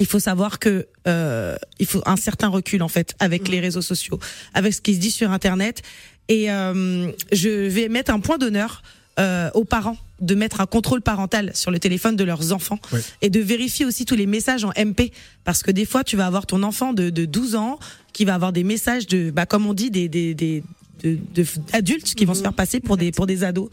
il 0.00 0.06
faut 0.06 0.18
savoir 0.18 0.58
que 0.58 0.86
euh, 1.06 1.56
il 1.78 1.86
faut 1.86 2.02
un 2.06 2.16
certain 2.16 2.48
recul 2.48 2.82
en 2.82 2.88
fait 2.88 3.14
avec 3.18 3.48
les 3.48 3.60
réseaux 3.60 3.82
sociaux, 3.82 4.18
avec 4.54 4.74
ce 4.74 4.80
qui 4.80 4.94
se 4.94 5.00
dit 5.00 5.10
sur 5.10 5.30
internet. 5.30 5.82
Et 6.28 6.50
euh, 6.50 7.10
je 7.32 7.48
vais 7.48 7.88
mettre 7.88 8.12
un 8.12 8.20
point 8.20 8.38
d'honneur 8.38 8.82
euh, 9.18 9.50
aux 9.54 9.64
parents 9.64 9.96
de 10.20 10.34
mettre 10.34 10.60
un 10.60 10.66
contrôle 10.66 11.00
parental 11.00 11.52
sur 11.54 11.70
le 11.70 11.78
téléphone 11.78 12.16
de 12.16 12.24
leurs 12.24 12.52
enfants 12.52 12.78
et 13.22 13.30
de 13.30 13.40
vérifier 13.40 13.84
aussi 13.84 14.04
tous 14.04 14.16
les 14.16 14.26
messages 14.26 14.64
en 14.64 14.70
MP 14.70 15.12
parce 15.44 15.62
que 15.62 15.70
des 15.70 15.86
fois 15.86 16.02
tu 16.02 16.16
vas 16.16 16.26
avoir 16.26 16.44
ton 16.44 16.62
enfant 16.64 16.92
de, 16.92 17.08
de 17.10 17.24
12 17.24 17.54
ans 17.54 17.78
qui 18.12 18.24
va 18.24 18.34
avoir 18.34 18.52
des 18.52 18.64
messages 18.64 19.06
de 19.06 19.30
bah 19.30 19.46
comme 19.46 19.66
on 19.66 19.74
dit 19.74 19.90
des 19.90 20.08
des 20.08 20.34
des 20.34 20.64
de, 21.02 21.18
de- 21.34 21.46
adultes 21.72 22.14
qui 22.14 22.24
vont 22.24 22.34
se 22.34 22.42
faire 22.42 22.52
passer 22.54 22.80
pour 22.80 22.96
des 22.96 23.12
pour 23.12 23.26
des 23.26 23.44
ados. 23.44 23.70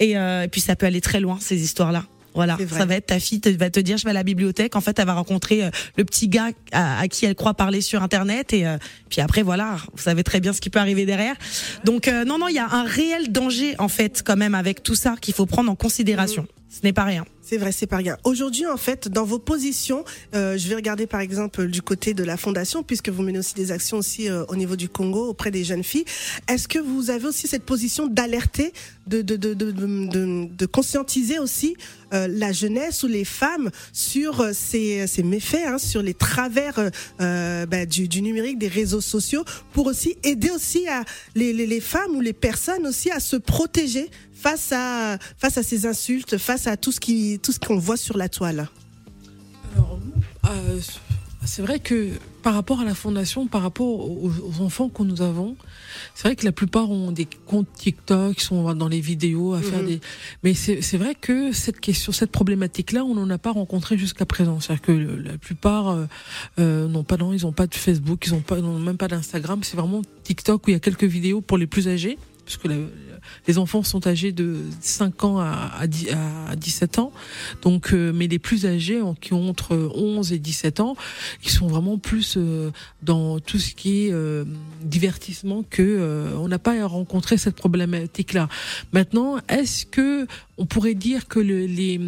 Et, 0.00 0.16
euh, 0.16 0.42
et 0.42 0.48
puis 0.48 0.60
ça 0.60 0.74
peut 0.76 0.86
aller 0.86 1.00
très 1.00 1.20
loin 1.20 1.38
ces 1.40 1.62
histoires 1.62 1.92
là 1.92 2.04
voilà, 2.36 2.58
ça 2.68 2.84
va 2.84 2.96
être 2.96 3.06
ta 3.06 3.20
fille 3.20 3.40
te, 3.40 3.48
va 3.48 3.70
te 3.70 3.78
dire 3.78 3.96
je 3.96 4.02
vais 4.02 4.10
à 4.10 4.12
la 4.12 4.24
bibliothèque. 4.24 4.74
En 4.74 4.80
fait, 4.80 4.98
elle 4.98 5.06
va 5.06 5.14
rencontrer 5.14 5.62
euh, 5.66 5.70
le 5.96 6.04
petit 6.04 6.26
gars 6.26 6.48
à, 6.72 6.98
à 6.98 7.06
qui 7.06 7.26
elle 7.26 7.36
croit 7.36 7.54
parler 7.54 7.80
sur 7.80 8.02
internet. 8.02 8.52
Et 8.52 8.66
euh, 8.66 8.76
puis 9.08 9.20
après 9.20 9.42
voilà, 9.42 9.76
vous 9.94 10.02
savez 10.02 10.24
très 10.24 10.40
bien 10.40 10.52
ce 10.52 10.60
qui 10.60 10.68
peut 10.68 10.80
arriver 10.80 11.06
derrière. 11.06 11.36
Donc 11.84 12.08
euh, 12.08 12.24
non 12.24 12.38
non, 12.38 12.48
il 12.48 12.56
y 12.56 12.58
a 12.58 12.68
un 12.68 12.82
réel 12.82 13.30
danger 13.30 13.76
en 13.78 13.86
fait 13.86 14.24
quand 14.26 14.36
même 14.36 14.56
avec 14.56 14.82
tout 14.82 14.96
ça 14.96 15.14
qu'il 15.20 15.32
faut 15.32 15.46
prendre 15.46 15.70
en 15.70 15.76
considération. 15.76 16.44
Ce 16.74 16.80
n'est 16.82 16.92
pas 16.92 17.04
rien. 17.04 17.24
C'est 17.40 17.58
vrai, 17.58 17.72
c'est 17.72 17.86
pas 17.86 17.98
rien. 17.98 18.16
Aujourd'hui, 18.24 18.66
en 18.66 18.76
fait, 18.76 19.06
dans 19.06 19.24
vos 19.24 19.38
positions, 19.38 20.04
euh, 20.34 20.58
je 20.58 20.66
vais 20.66 20.74
regarder 20.74 21.06
par 21.06 21.20
exemple 21.20 21.66
du 21.66 21.82
côté 21.82 22.14
de 22.14 22.24
la 22.24 22.36
fondation, 22.36 22.82
puisque 22.82 23.10
vous 23.10 23.22
menez 23.22 23.38
aussi 23.38 23.54
des 23.54 23.70
actions 23.70 23.98
aussi 23.98 24.28
euh, 24.28 24.44
au 24.48 24.56
niveau 24.56 24.74
du 24.74 24.88
Congo 24.88 25.28
auprès 25.28 25.52
des 25.52 25.62
jeunes 25.62 25.84
filles. 25.84 26.06
Est-ce 26.48 26.66
que 26.66 26.78
vous 26.80 27.10
avez 27.10 27.26
aussi 27.26 27.46
cette 27.46 27.64
position 27.64 28.08
d'alerter, 28.08 28.72
de, 29.06 30.66
conscientiser 30.66 31.38
aussi 31.38 31.76
euh, 32.12 32.26
la 32.28 32.50
jeunesse 32.50 33.04
ou 33.04 33.08
les 33.08 33.26
femmes 33.26 33.70
sur 33.92 34.44
ces, 34.52 35.06
méfaits, 35.22 35.66
hein, 35.66 35.78
sur 35.78 36.02
les 36.02 36.14
travers 36.14 36.90
bah, 37.18 37.86
du, 37.86 38.22
numérique, 38.22 38.58
des 38.58 38.68
réseaux 38.68 39.02
sociaux, 39.02 39.44
pour 39.74 39.86
aussi 39.86 40.16
aider 40.24 40.50
aussi 40.50 40.86
les, 41.36 41.52
les 41.52 41.80
femmes 41.80 42.16
ou 42.16 42.20
les 42.20 42.32
personnes 42.32 42.86
aussi 42.86 43.10
à 43.10 43.20
se 43.20 43.36
protéger 43.36 44.10
face 44.44 44.72
à 44.72 45.16
face 45.38 45.56
à 45.56 45.62
ces 45.62 45.86
insultes, 45.86 46.36
face 46.36 46.66
à 46.66 46.76
tout 46.76 46.92
ce 46.92 47.00
qui 47.00 47.40
tout 47.42 47.52
ce 47.52 47.58
qu'on 47.58 47.78
voit 47.78 47.96
sur 47.96 48.16
la 48.18 48.28
toile. 48.28 48.68
Alors, 49.74 49.98
euh, 50.50 50.78
c'est 51.46 51.62
vrai 51.62 51.78
que 51.78 52.10
par 52.42 52.52
rapport 52.54 52.80
à 52.80 52.84
la 52.84 52.94
fondation, 52.94 53.46
par 53.46 53.62
rapport 53.62 53.86
aux, 53.88 54.30
aux 54.30 54.60
enfants 54.62 54.90
que 54.90 55.02
nous 55.02 55.22
avons, 55.22 55.56
c'est 56.14 56.28
vrai 56.28 56.36
que 56.36 56.44
la 56.44 56.52
plupart 56.52 56.90
ont 56.90 57.10
des 57.10 57.26
comptes 57.46 57.72
TikTok, 57.74 58.38
sont 58.40 58.74
dans 58.74 58.88
les 58.88 59.00
vidéos 59.00 59.54
à 59.54 59.62
faire 59.62 59.80
Mhm. 59.80 59.86
des. 59.86 60.00
Mais 60.42 60.52
c'est 60.52 60.98
vrai 60.98 61.14
que 61.18 61.52
cette 61.52 61.80
question, 61.80 62.12
cette 62.12 62.30
problématique-là, 62.30 63.02
on 63.02 63.14
n'en 63.14 63.30
a 63.30 63.38
pas 63.38 63.52
rencontré 63.52 63.96
jusqu'à 63.96 64.26
présent. 64.26 64.60
C'est-à-dire 64.60 64.82
que 64.82 64.92
la 64.92 65.38
plupart 65.38 65.88
euh, 65.88 66.04
euh, 66.58 66.86
n'ont 66.86 67.04
pas, 67.04 67.16
non, 67.16 67.32
ils 67.32 67.42
n'ont 67.42 67.52
pas 67.52 67.66
de 67.66 67.74
Facebook, 67.74 68.26
ils 68.26 68.32
n'ont 68.34 68.40
pas, 68.40 68.60
n'ont 68.60 68.78
même 68.78 68.98
pas 68.98 69.08
d'Instagram. 69.08 69.60
C'est 69.62 69.76
vraiment 69.78 70.02
TikTok 70.22 70.66
où 70.66 70.70
il 70.70 70.74
y 70.74 70.76
a 70.76 70.80
quelques 70.80 71.04
vidéos 71.04 71.40
pour 71.40 71.56
les 71.56 71.66
plus 71.66 71.88
âgés, 71.88 72.18
puisque 72.44 72.64
la- 72.66 72.76
les 73.48 73.58
enfants 73.58 73.82
sont 73.82 74.06
âgés 74.06 74.32
de 74.32 74.56
5 74.80 75.24
ans 75.24 75.38
à, 75.38 75.70
à, 75.78 75.86
10 75.86 76.08
à 76.50 76.56
17 76.56 76.98
ans. 76.98 77.10
Donc, 77.62 77.92
euh, 77.92 78.12
mais 78.14 78.26
les 78.26 78.38
plus 78.38 78.66
âgés, 78.66 79.00
qui 79.20 79.32
ont 79.32 79.48
entre 79.48 79.74
11 79.94 80.32
et 80.32 80.38
17 80.38 80.80
ans, 80.80 80.94
ils 81.42 81.50
sont 81.50 81.66
vraiment 81.66 81.96
plus 81.98 82.34
euh, 82.36 82.70
dans 83.02 83.40
tout 83.40 83.58
ce 83.58 83.74
qui 83.74 84.06
est 84.06 84.12
euh, 84.12 84.44
divertissement 84.82 85.62
que 85.68 85.82
euh, 85.82 86.36
on 86.36 86.48
n'a 86.48 86.58
pas 86.58 86.86
rencontré 86.86 87.36
cette 87.38 87.56
problématique-là. 87.56 88.48
Maintenant, 88.92 89.38
est-ce 89.48 89.86
que 89.86 90.26
on 90.56 90.66
pourrait 90.66 90.94
dire 90.94 91.26
que 91.26 91.40
le, 91.40 91.66
les, 91.66 91.98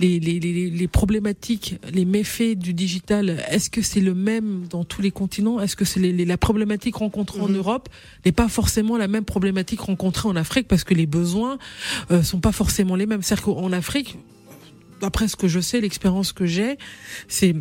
les, 0.00 0.18
les, 0.18 0.40
les, 0.40 0.70
les 0.70 0.88
problématiques, 0.88 1.76
les 1.92 2.04
méfaits 2.04 2.58
du 2.58 2.74
digital, 2.74 3.40
est-ce 3.50 3.70
que 3.70 3.82
c'est 3.82 4.00
le 4.00 4.14
même 4.14 4.66
dans 4.68 4.82
tous 4.84 5.00
les 5.00 5.12
continents? 5.12 5.60
Est-ce 5.60 5.76
que 5.76 5.84
c'est 5.84 6.00
les, 6.00 6.12
les- 6.12 6.24
la 6.24 6.36
problématique 6.36 6.96
rencontrée 6.96 7.40
en 7.40 7.48
Europe 7.48 7.88
n'est 8.26 8.32
pas 8.32 8.48
forcément 8.48 8.96
la 8.96 9.06
même 9.06 9.24
problématique 9.24 9.80
rencontrée 9.80 10.28
en 10.28 10.34
Afrique 10.36 10.66
parce 10.66 10.82
que 10.82 10.94
les 10.94 11.06
besoins 11.06 11.58
euh, 12.10 12.22
sont 12.24 12.40
pas 12.40 12.52
forcément 12.52 12.96
les 12.96 13.06
mêmes. 13.06 13.22
C'est-à-dire 13.22 13.44
qu'en 13.44 13.72
Afrique, 13.72 14.18
d'après 15.00 15.28
ce 15.28 15.36
que 15.36 15.46
je 15.46 15.60
sais, 15.60 15.80
l'expérience 15.80 16.32
que 16.32 16.46
j'ai, 16.46 16.78
c'est 17.28 17.54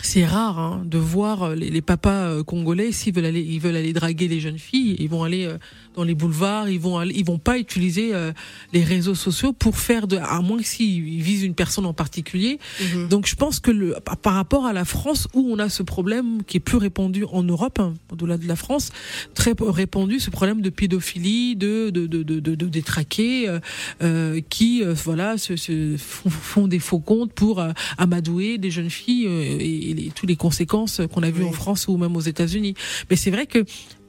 c'est 0.00 0.24
rare 0.24 0.58
hein, 0.58 0.82
de 0.84 0.98
voir 0.98 1.42
euh, 1.42 1.54
les, 1.54 1.70
les 1.70 1.82
papas 1.82 2.28
euh, 2.28 2.44
congolais 2.44 2.92
s'ils 2.92 3.12
veulent 3.14 3.24
aller 3.24 3.40
ils 3.42 3.60
veulent 3.60 3.76
aller 3.76 3.92
draguer 3.92 4.28
les 4.28 4.38
jeunes 4.40 4.58
filles 4.58 4.96
ils 5.00 5.08
vont 5.08 5.24
aller 5.24 5.44
euh, 5.46 5.58
dans 5.96 6.04
les 6.04 6.14
boulevards 6.14 6.68
ils 6.68 6.78
vont 6.78 6.98
aller, 6.98 7.12
ils 7.16 7.24
vont 7.24 7.38
pas 7.38 7.58
utiliser 7.58 8.12
les 8.72 8.84
réseaux 8.84 9.16
sociaux 9.16 9.52
pour 9.52 9.76
faire 9.76 10.06
de 10.06 10.16
à 10.16 10.40
moins 10.40 10.58
que 10.58 10.64
s'ils 10.64 11.02
visent 11.20 11.42
une 11.42 11.54
personne 11.54 11.86
en 11.86 11.92
particulier. 11.92 12.60
Donc 13.10 13.26
je 13.26 13.34
pense 13.34 13.58
que 13.58 13.72
le 13.72 13.96
par- 14.22 14.34
rapport 14.34 14.66
à 14.66 14.72
la 14.72 14.84
France 14.84 15.26
où 15.34 15.48
on 15.52 15.58
a 15.58 15.68
ce 15.68 15.82
problème 15.82 16.44
qui 16.46 16.58
est 16.58 16.60
plus 16.60 16.76
répandu 16.78 17.24
en 17.32 17.42
Europe 17.42 17.80
hein, 17.80 17.94
au-delà 18.12 18.36
de 18.38 18.46
la 18.46 18.54
France 18.54 18.92
très 19.34 19.54
répandu 19.60 20.20
ce 20.20 20.30
problème 20.30 20.60
de 20.60 20.70
pédophilie 20.70 21.56
de 21.56 21.90
de 21.90 22.06
de 22.06 22.22
de, 22.22 22.38
de, 22.38 22.54
de 22.54 22.66
détraqués 22.66 23.48
euh, 24.02 24.40
qui 24.48 24.84
euh, 24.84 24.94
voilà 24.94 25.36
se, 25.36 25.56
se 25.56 25.96
font, 25.98 26.30
font 26.30 26.68
des 26.68 26.78
faux 26.78 27.00
comptes 27.00 27.32
pour 27.32 27.58
euh, 27.60 27.72
amadouer 27.96 28.58
des 28.58 28.70
jeunes 28.70 28.90
filles 28.90 29.26
et, 29.26 29.87
les, 29.94 30.10
toutes 30.10 30.28
les 30.28 30.36
conséquences 30.36 31.00
qu'on 31.12 31.22
a 31.22 31.30
vues 31.30 31.44
en 31.44 31.52
France 31.52 31.88
ou 31.88 31.96
même 31.96 32.16
aux 32.16 32.20
États-Unis 32.20 32.74
mais 33.10 33.16
c'est 33.16 33.30
vrai 33.30 33.46
que 33.46 33.64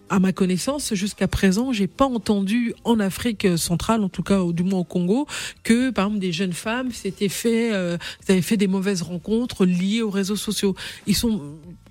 à 0.09 0.19
ma 0.19 0.31
connaissance, 0.31 0.93
jusqu'à 0.95 1.27
présent, 1.27 1.71
j'ai 1.71 1.85
pas 1.85 2.05
entendu 2.05 2.73
en 2.83 2.99
Afrique 2.99 3.57
centrale, 3.57 4.03
en 4.03 4.09
tout 4.09 4.23
cas, 4.23 4.41
du 4.51 4.63
moins 4.63 4.79
au 4.79 4.83
Congo, 4.83 5.27
que 5.63 5.91
par 5.91 6.07
exemple 6.07 6.21
des 6.21 6.31
jeunes 6.31 6.53
femmes 6.53 6.91
s'étaient 6.91 7.29
fait, 7.29 7.71
euh, 7.73 7.97
avaient 8.27 8.41
fait 8.41 8.57
des 8.57 8.67
mauvaises 8.67 9.03
rencontres 9.03 9.65
liées 9.65 10.01
aux 10.01 10.09
réseaux 10.09 10.35
sociaux. 10.35 10.75
Ils 11.05 11.15
sont, 11.15 11.39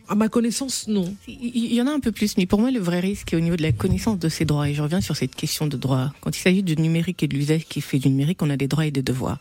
à 0.08 0.14
ma 0.14 0.28
connaissance, 0.28 0.88
non. 0.88 1.14
Il 1.28 1.72
y 1.72 1.80
en 1.80 1.86
a 1.86 1.92
un 1.92 2.00
peu 2.00 2.12
plus, 2.12 2.36
mais 2.36 2.46
pour 2.46 2.60
moi, 2.60 2.70
le 2.70 2.80
vrai 2.80 2.98
risque 2.98 3.32
est 3.32 3.36
au 3.36 3.40
niveau 3.40 3.56
de 3.56 3.62
la 3.62 3.72
connaissance 3.72 4.18
de 4.18 4.28
ces 4.28 4.44
droits. 4.44 4.68
Et 4.68 4.74
je 4.74 4.82
reviens 4.82 5.00
sur 5.00 5.16
cette 5.16 5.36
question 5.36 5.66
de 5.66 5.76
droit. 5.76 6.12
Quand 6.20 6.36
il 6.36 6.40
s'agit 6.40 6.62
du 6.62 6.76
numérique 6.76 7.22
et 7.22 7.28
de 7.28 7.36
l'usage 7.36 7.66
qui 7.66 7.78
est 7.78 7.82
fait 7.82 7.98
du 7.98 8.08
numérique, 8.08 8.42
on 8.42 8.50
a 8.50 8.56
des 8.56 8.68
droits 8.68 8.86
et 8.86 8.90
des 8.90 9.02
devoirs. 9.02 9.38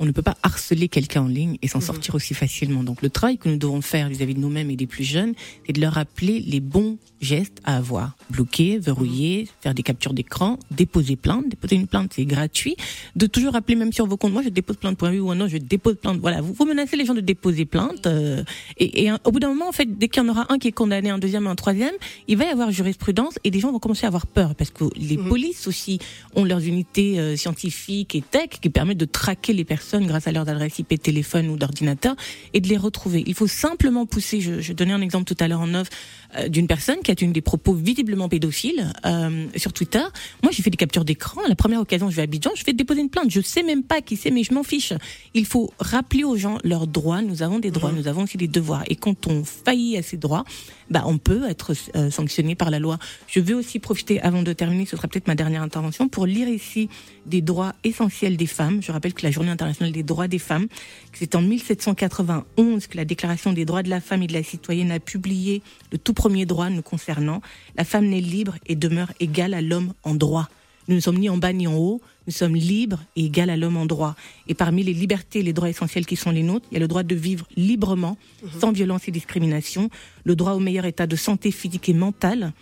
On 0.00 0.06
ne 0.06 0.12
peut 0.12 0.22
pas 0.22 0.38
harceler 0.42 0.88
quelqu'un 0.88 1.22
en 1.22 1.28
ligne 1.28 1.58
et 1.60 1.68
s'en 1.68 1.80
sortir 1.82 2.14
aussi 2.14 2.32
facilement. 2.32 2.82
Donc, 2.82 3.02
le 3.02 3.10
travail 3.10 3.36
que 3.36 3.50
nous 3.50 3.58
devons 3.58 3.82
faire 3.82 4.08
vis-à-vis 4.08 4.34
de 4.34 4.40
nous-mêmes 4.40 4.70
et 4.70 4.76
des 4.76 4.86
plus 4.86 5.04
jeunes, 5.04 5.34
c'est 5.66 5.74
de 5.74 5.80
leur 5.80 5.92
rappeler 5.92 6.40
les 6.40 6.60
bons 6.60 6.96
gestes 7.20 7.60
à 7.64 7.76
avoir. 7.76 8.16
Bloquer, 8.30 8.78
verrouiller, 8.78 9.46
faire 9.60 9.74
des 9.74 9.82
captures 9.82 10.14
d'écran, 10.14 10.58
déposer 10.70 11.16
plainte. 11.16 11.50
Déposer 11.50 11.76
une 11.76 11.86
plainte, 11.86 12.12
c'est 12.16 12.24
gratuit. 12.24 12.76
De 13.14 13.26
toujours 13.26 13.52
rappeler 13.52 13.76
même 13.76 13.92
sur 13.92 14.06
vos 14.06 14.16
comptes, 14.16 14.32
moi, 14.32 14.42
je 14.42 14.48
dépose 14.48 14.78
plainte 14.78 14.96
pour 14.96 15.06
un 15.06 15.10
oui 15.10 15.18
ou 15.18 15.30
un 15.30 15.34
non, 15.34 15.48
je 15.48 15.58
dépose 15.58 15.96
plainte. 15.96 16.18
Voilà, 16.18 16.40
vous, 16.40 16.54
vous 16.54 16.64
menacez 16.64 16.96
les 16.96 17.04
gens 17.04 17.12
de 17.12 17.20
déposer 17.20 17.66
plainte. 17.66 18.06
euh, 18.06 18.42
et, 18.78 19.04
et 19.04 19.12
au 19.24 19.32
bout 19.32 19.38
d'un 19.38 19.48
moment, 19.48 19.68
en 19.68 19.72
fait, 19.72 19.98
dès 19.98 20.08
qu'il 20.08 20.22
y 20.22 20.26
en 20.26 20.30
aura 20.30 20.50
un 20.50 20.58
qui 20.58 20.68
est 20.68 20.72
condamné, 20.72 21.10
un 21.10 21.18
deuxième, 21.18 21.46
un 21.46 21.54
troisième, 21.56 21.94
il 22.26 22.38
va 22.38 22.46
y 22.46 22.48
avoir 22.48 22.70
jurisprudence 22.70 23.34
et 23.44 23.50
des 23.50 23.60
gens 23.60 23.70
vont 23.70 23.78
commencer 23.78 24.06
à 24.06 24.08
avoir 24.08 24.26
peur 24.26 24.54
parce 24.54 24.70
que 24.70 24.84
les 24.96 25.18
polices 25.18 25.66
aussi 25.66 25.98
ont 26.34 26.44
leurs 26.44 26.64
unités 26.64 27.18
euh, 27.18 27.36
scientifiques 27.36 28.14
et 28.14 28.22
tech 28.22 28.48
qui 28.62 28.70
permettent 28.70 28.96
de 28.96 29.04
traquer 29.04 29.52
les 29.52 29.64
personnes 29.64 29.89
grâce 29.98 30.26
à 30.26 30.32
leurs 30.32 30.48
adresses 30.48 30.78
IP 30.78 31.02
téléphone 31.02 31.48
ou 31.48 31.56
d'ordinateur 31.56 32.14
et 32.54 32.60
de 32.60 32.68
les 32.68 32.76
retrouver. 32.76 33.24
Il 33.26 33.34
faut 33.34 33.46
simplement 33.46 34.06
pousser. 34.06 34.40
Je, 34.40 34.60
je 34.60 34.72
donnais 34.72 34.92
un 34.92 35.00
exemple 35.00 35.24
tout 35.24 35.42
à 35.42 35.48
l'heure 35.48 35.60
en 35.60 35.74
off 35.74 35.88
euh, 36.36 36.48
d'une 36.48 36.68
personne 36.68 36.98
qui 37.02 37.10
a 37.10 37.14
tenu 37.16 37.32
des 37.32 37.40
propos 37.40 37.72
visiblement 37.72 38.28
pédophiles 38.28 38.92
euh, 39.04 39.46
sur 39.56 39.72
Twitter. 39.72 40.02
Moi, 40.42 40.52
j'ai 40.52 40.62
fait 40.62 40.70
des 40.70 40.76
captures 40.76 41.04
d'écran. 41.04 41.40
À 41.44 41.48
la 41.48 41.56
première 41.56 41.80
occasion, 41.80 42.08
je 42.08 42.16
vais 42.16 42.22
à 42.22 42.24
Abidjan, 42.24 42.50
je 42.54 42.64
vais 42.64 42.72
déposer 42.72 43.00
une 43.00 43.10
plainte. 43.10 43.30
Je 43.30 43.40
sais 43.40 43.62
même 43.62 43.82
pas 43.82 44.00
qui 44.00 44.16
c'est, 44.16 44.30
mais 44.30 44.44
je 44.44 44.54
m'en 44.54 44.62
fiche. 44.62 44.92
Il 45.34 45.46
faut 45.46 45.72
rappeler 45.80 46.22
aux 46.22 46.36
gens 46.36 46.58
leurs 46.62 46.86
droits. 46.86 47.22
Nous 47.22 47.42
avons 47.42 47.58
des 47.58 47.70
droits, 47.70 47.90
nous 47.90 48.06
avons 48.06 48.22
aussi 48.22 48.36
des 48.36 48.46
devoirs. 48.46 48.84
Et 48.86 48.94
quand 48.94 49.26
on 49.26 49.44
faillit 49.44 49.96
à 49.96 50.02
ces 50.02 50.16
droits, 50.18 50.44
bah, 50.90 51.04
on 51.06 51.18
peut 51.18 51.48
être 51.48 51.72
euh, 51.96 52.10
sanctionné 52.10 52.54
par 52.54 52.70
la 52.70 52.78
loi. 52.78 52.98
Je 53.26 53.40
veux 53.40 53.54
aussi 53.54 53.78
profiter, 53.78 54.20
avant 54.20 54.42
de 54.42 54.52
terminer, 54.52 54.86
ce 54.86 54.96
sera 54.96 55.08
peut-être 55.08 55.28
ma 55.28 55.34
dernière 55.36 55.62
intervention, 55.62 56.08
pour 56.08 56.26
lire 56.26 56.48
ici 56.48 56.88
des 57.26 57.40
droits 57.40 57.74
essentiels 57.84 58.36
des 58.36 58.46
femmes. 58.46 58.82
Je 58.82 58.92
rappelle 58.92 59.14
que 59.14 59.22
la 59.22 59.30
Journée 59.30 59.50
internationale 59.50 59.79
des 59.88 60.02
droits 60.02 60.28
des 60.28 60.38
femmes, 60.38 60.66
c'est 61.12 61.34
en 61.34 61.42
1791 61.42 62.86
que 62.86 62.96
la 62.96 63.04
Déclaration 63.04 63.52
des 63.52 63.64
droits 63.64 63.82
de 63.82 63.88
la 63.88 64.00
femme 64.00 64.22
et 64.22 64.26
de 64.26 64.32
la 64.32 64.42
citoyenne 64.42 64.90
a 64.90 65.00
publié 65.00 65.62
le 65.92 65.98
tout 65.98 66.12
premier 66.12 66.44
droit 66.44 66.68
nous 66.68 66.82
concernant. 66.82 67.40
La 67.76 67.84
femme 67.84 68.06
naît 68.06 68.20
libre 68.20 68.56
et 68.66 68.76
demeure 68.76 69.12
égale 69.20 69.54
à 69.54 69.62
l'homme 69.62 69.94
en 70.02 70.14
droit. 70.14 70.48
Nous 70.88 70.96
ne 70.96 71.00
sommes 71.00 71.18
ni 71.18 71.28
en 71.28 71.36
bas 71.36 71.52
ni 71.52 71.66
en 71.66 71.76
haut, 71.76 72.00
nous 72.26 72.32
sommes 72.32 72.56
libres 72.56 73.00
et 73.14 73.26
égales 73.26 73.50
à 73.50 73.56
l'homme 73.56 73.76
en 73.76 73.86
droit. 73.86 74.16
Et 74.48 74.54
parmi 74.54 74.82
les 74.82 74.92
libertés 74.92 75.38
et 75.38 75.42
les 75.42 75.52
droits 75.52 75.68
essentiels 75.68 76.04
qui 76.04 76.16
sont 76.16 76.30
les 76.30 76.42
nôtres, 76.42 76.66
il 76.70 76.74
y 76.74 76.76
a 76.78 76.80
le 76.80 76.88
droit 76.88 77.04
de 77.04 77.14
vivre 77.14 77.46
librement, 77.56 78.18
sans 78.58 78.72
violence 78.72 79.06
et 79.06 79.12
discrimination, 79.12 79.88
le 80.24 80.34
droit 80.34 80.52
au 80.52 80.58
meilleur 80.58 80.84
état 80.84 81.06
de 81.06 81.16
santé 81.16 81.52
physique 81.52 81.88
et 81.88 81.94
mentale, 81.94 82.52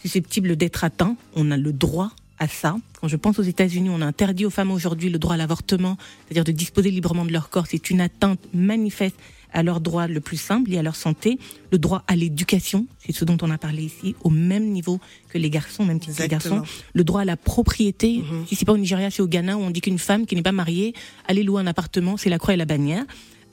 susceptible 0.00 0.56
d'être 0.56 0.84
atteint, 0.84 1.16
on 1.34 1.50
a 1.50 1.56
le 1.56 1.72
droit 1.72 2.12
à 2.38 2.48
ça. 2.48 2.76
Quand 3.00 3.08
je 3.08 3.16
pense 3.16 3.38
aux 3.38 3.42
États-Unis, 3.42 3.90
on 3.90 4.00
a 4.00 4.06
interdit 4.06 4.46
aux 4.46 4.50
femmes 4.50 4.70
aujourd'hui 4.70 5.10
le 5.10 5.18
droit 5.18 5.34
à 5.34 5.36
l'avortement, 5.36 5.96
c'est-à-dire 6.24 6.44
de 6.44 6.52
disposer 6.52 6.90
librement 6.90 7.24
de 7.24 7.32
leur 7.32 7.48
corps. 7.50 7.66
C'est 7.68 7.90
une 7.90 8.00
atteinte 8.00 8.40
manifeste 8.52 9.16
à 9.52 9.62
leur 9.62 9.80
droit 9.80 10.08
le 10.08 10.20
plus 10.20 10.36
simple 10.36 10.72
et 10.72 10.78
à 10.78 10.82
leur 10.82 10.96
santé. 10.96 11.38
Le 11.70 11.78
droit 11.78 12.02
à 12.08 12.16
l'éducation, 12.16 12.86
c'est 12.98 13.12
ce 13.12 13.24
dont 13.24 13.36
on 13.40 13.50
a 13.50 13.58
parlé 13.58 13.84
ici, 13.84 14.16
au 14.22 14.30
même 14.30 14.70
niveau 14.70 15.00
que 15.28 15.38
les 15.38 15.48
garçons, 15.48 15.84
même 15.84 16.00
titre 16.00 16.20
les 16.20 16.28
garçons. 16.28 16.62
Le 16.92 17.04
droit 17.04 17.20
à 17.20 17.24
la 17.24 17.36
propriété, 17.36 18.22
si 18.48 18.56
c'est 18.56 18.64
pas 18.64 18.72
au 18.72 18.78
Nigeria, 18.78 19.10
c'est 19.10 19.22
au 19.22 19.28
Ghana, 19.28 19.56
où 19.56 19.60
on 19.60 19.70
dit 19.70 19.80
qu'une 19.80 19.98
femme 19.98 20.26
qui 20.26 20.34
n'est 20.34 20.42
pas 20.42 20.52
mariée, 20.52 20.92
aller 21.28 21.44
louer 21.44 21.60
un 21.60 21.66
appartement, 21.68 22.16
c'est 22.16 22.30
la 22.30 22.38
croix 22.38 22.54
et 22.54 22.56
la 22.56 22.64
bannière. 22.64 23.04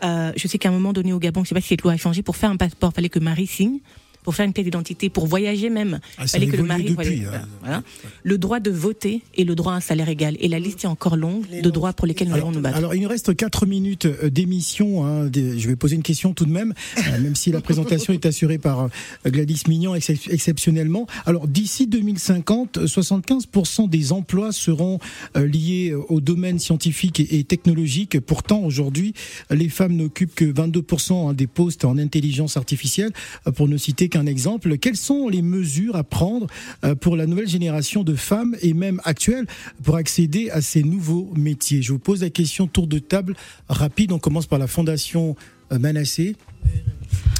Euh, 0.04 0.32
je 0.36 0.48
sais 0.48 0.58
qu'à 0.58 0.70
un 0.70 0.72
moment 0.72 0.94
donné 0.94 1.14
au 1.14 1.20
Gabon, 1.20 1.44
je 1.44 1.50
sais 1.50 1.56
pas 1.56 1.62
si 1.62 1.68
cette 1.68 1.84
loi 1.84 1.92
a 1.92 1.98
changé, 1.98 2.24
pour 2.24 2.36
faire 2.36 2.50
un 2.50 2.58
passeport, 2.58 2.92
fallait 2.94 3.10
que 3.10 3.20
Marie 3.20 3.46
signe. 3.46 3.80
Pour 4.24 4.36
faire 4.36 4.46
une 4.46 4.54
pièce 4.54 4.66
d'identité, 4.66 5.10
pour 5.10 5.26
voyager 5.28 5.70
même, 5.70 6.00
Ah, 6.18 6.28
fallait 6.28 6.48
que 6.48 6.58
le 6.58 6.64
mari 6.64 6.84
depuis, 6.86 7.22
voilà, 7.24 7.38
hein. 7.40 7.48
voilà. 7.62 7.84
Le 8.24 8.38
droit 8.38 8.60
de 8.60 8.70
voter 8.72 9.22
et 9.36 9.44
le 9.44 9.56
droit 9.56 9.74
à 9.74 9.78
un 9.78 9.80
salaire 9.82 10.10
égal. 10.10 10.38
Et 10.40 10.48
la 10.48 10.60
liste 10.60 10.84
est 10.84 10.88
encore 10.88 11.16
longue 11.18 11.46
de 11.50 11.70
droits 11.70 11.94
pour 11.94 12.06
lesquels 12.08 12.30
nous 12.30 12.36
allons 12.36 12.52
nous 12.52 12.60
battre. 12.62 12.78
Alors, 12.78 12.94
il 12.94 13.02
nous 13.02 13.10
reste 13.10 13.36
4 13.36 13.66
minutes 13.66 14.06
euh, 14.06 14.30
d'émission. 14.30 15.06
hein, 15.06 15.30
je 15.34 15.68
vais 15.68 15.76
poser 15.76 15.96
une 15.96 16.04
question 16.04 16.34
tout 16.34 16.46
de 16.46 16.52
même, 16.52 16.74
euh, 16.98 17.20
même 17.22 17.36
si 17.36 17.52
la 17.52 17.62
présentation 17.62 18.14
est 18.14 18.26
assurée 18.26 18.58
par 18.60 18.82
euh, 18.82 18.90
Gladys 19.30 19.64
Mignon 19.68 19.96
excep- 19.96 20.32
exceptionnellement. 20.32 21.08
Alors, 21.26 21.48
d'ici 21.48 21.88
2050, 21.88 22.78
euh, 22.78 22.86
75% 22.86 23.90
des 23.90 24.12
emplois 24.12 24.52
seront 24.52 25.00
liés 25.36 25.94
au 26.10 26.22
domaine 26.22 26.60
scientifique 26.60 27.20
et, 27.20 27.44
technologique. 27.44 28.20
Pourtant, 28.20 28.60
aujourd'hui, 28.64 29.14
les 29.50 29.70
femmes 29.70 29.96
n'occupent 29.96 30.36
que 30.36 30.46
22% 30.46 31.30
hein, 31.30 31.34
des 31.34 31.48
postes 31.48 31.86
en 31.86 31.98
intelligence 31.98 32.58
artificielle, 32.58 33.12
pour 33.56 33.68
ne 33.68 33.78
citer 33.78 34.10
qu'un 34.12 34.28
exemple. 34.28 34.78
Quelles 34.78 34.98
sont 34.98 35.28
les 35.28 35.42
mesures 35.42 35.96
à 35.96 36.04
prendre 36.04 36.48
euh, 36.84 36.94
pour 36.94 37.16
la 37.16 37.26
nouvelle 37.26 37.48
génération 37.48 38.04
de 38.04 38.16
femmes 38.16 38.56
et 38.62 38.74
même 38.74 39.02
actuelles 39.04 39.48
pour 39.84 39.96
accéder 39.96 40.50
à 40.52 40.62
ces 40.62 40.84
nouveaux 40.84 41.32
métiers? 41.36 41.82
Je 41.82 41.92
vous 41.92 42.00
pose 42.00 42.22
la 42.22 42.30
question 42.30 42.68
tour 42.68 42.88
de 42.88 43.00
table 43.00 43.36
rapide. 43.68 44.12
On 44.12 44.20
commence 44.20 44.46
par 44.46 44.60
la 44.60 44.68
Fondation 44.68 45.36
euh, 45.72 45.80
Manassé. 45.80 46.36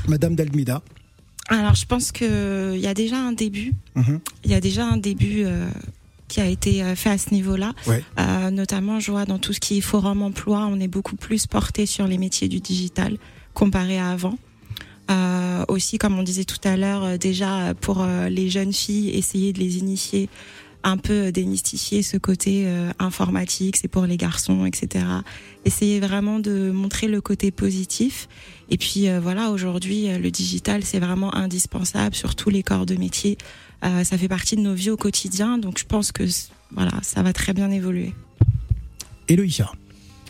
Madame 0.08 0.36
Dalmida. 0.36 0.82
Alors, 1.48 1.76
je 1.76 1.86
pense 1.86 2.12
qu'il 2.12 2.80
y 2.80 2.88
a 2.88 2.94
déjà 2.94 3.18
un 3.18 3.34
début. 3.34 3.74
Mhm. 3.96 4.20
Il 4.46 4.52
y 4.52 4.54
a 4.54 4.62
déjà 4.62 4.86
un 4.86 4.98
début 4.98 5.44
euh, 5.44 5.70
qui 6.28 6.40
a 6.40 6.48
été 6.48 6.84
fait 6.96 7.10
à 7.10 7.18
ce 7.18 7.34
niveau-là. 7.34 7.74
Ouais. 7.88 8.04
Euh, 8.20 8.50
notamment, 8.52 9.00
je 9.00 9.12
vois 9.12 9.26
dans 9.26 9.38
tout 9.38 9.54
ce 9.54 9.60
qui 9.60 9.78
est 9.78 9.82
forum 9.82 10.22
emploi, 10.22 10.66
on 10.72 10.80
est 10.80 10.88
beaucoup 10.88 11.18
plus 11.18 11.46
porté 11.46 11.86
sur 11.86 12.08
les 12.08 12.18
métiers 12.18 12.48
du 12.48 12.62
digital 12.62 13.18
comparé 13.54 14.00
à 14.00 14.12
avant. 14.12 14.38
Euh, 15.12 15.66
aussi, 15.68 15.98
comme 15.98 16.18
on 16.18 16.24
disait 16.24 16.46
tout 16.46 16.58
à 16.64 16.78
l'heure, 16.78 17.04
euh, 17.04 17.18
déjà 17.18 17.74
pour 17.80 18.02
euh, 18.02 18.30
les 18.30 18.50
jeunes 18.50 18.72
filles, 18.74 19.10
essayer 19.10 19.52
de 19.52 19.60
les 19.60 19.78
initier, 19.78 20.30
un 20.84 20.98
peu 20.98 21.32
démystifier 21.32 22.02
ce 22.02 22.18
côté 22.18 22.64
euh, 22.66 22.92
informatique, 22.98 23.76
c'est 23.78 23.88
pour 23.88 24.06
les 24.06 24.18
garçons, 24.18 24.66
etc. 24.66 25.06
Essayer 25.66 26.00
vraiment 26.00 26.40
de 26.40 26.72
montrer 26.72 27.08
le 27.08 27.20
côté 27.22 27.52
positif. 27.52 28.28
Et 28.70 28.78
puis 28.78 29.10
euh, 29.10 29.20
voilà, 29.20 29.52
aujourd'hui, 29.52 30.10
euh, 30.10 30.18
le 30.18 30.32
digital, 30.32 30.84
c'est 30.84 31.00
vraiment 31.00 31.36
indispensable 31.36 32.16
sur 32.16 32.36
tous 32.36 32.50
les 32.50 32.64
corps 32.64 32.86
de 32.86 32.96
métier. 32.96 33.38
Euh, 33.84 34.04
ça 34.04 34.18
fait 34.18 34.28
partie 34.30 34.56
de 34.56 34.62
nos 34.62 34.74
vies 34.74 34.92
au 34.92 34.98
quotidien, 34.98 35.58
donc 35.58 35.78
je 35.78 35.86
pense 35.86 36.12
que 36.12 36.24
voilà, 36.72 36.92
ça 37.02 37.22
va 37.22 37.34
très 37.34 37.54
bien 37.54 37.70
évoluer. 37.70 38.14
Héloïsa. 39.28 39.72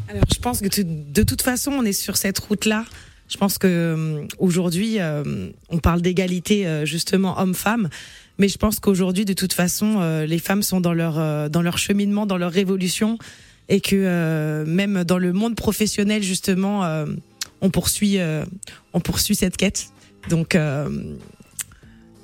Alors, 0.09 0.23
je 0.33 0.39
pense 0.39 0.59
que 0.59 0.67
tu- 0.67 0.83
de 0.85 1.23
toute 1.23 1.41
façon, 1.43 1.71
on 1.71 1.83
est 1.85 1.93
sur 1.93 2.17
cette 2.17 2.39
route-là. 2.39 2.85
Je 3.31 3.37
pense 3.37 3.57
que 3.57 3.67
euh, 3.67 4.27
aujourd'hui, 4.39 4.99
euh, 4.99 5.49
on 5.69 5.77
parle 5.77 6.01
d'égalité 6.01 6.67
euh, 6.67 6.85
justement 6.85 7.39
homme-femme, 7.39 7.89
mais 8.37 8.49
je 8.49 8.57
pense 8.57 8.81
qu'aujourd'hui, 8.81 9.23
de 9.23 9.33
toute 9.33 9.53
façon, 9.53 10.01
les 10.27 10.39
femmes 10.39 10.63
sont 10.63 10.81
dans 10.81 10.93
leur 10.93 11.49
dans 11.49 11.61
leur 11.61 11.77
cheminement, 11.77 12.25
dans 12.25 12.37
leur 12.37 12.51
révolution, 12.51 13.19
et 13.69 13.81
que 13.81 14.63
même 14.65 15.03
dans 15.03 15.19
le 15.19 15.31
monde 15.31 15.55
professionnel, 15.55 16.23
justement, 16.23 17.05
on 17.61 17.69
poursuit 17.69 18.17
on 18.93 18.99
poursuit 18.99 19.35
cette 19.35 19.57
quête. 19.57 19.89
Donc 20.29 20.57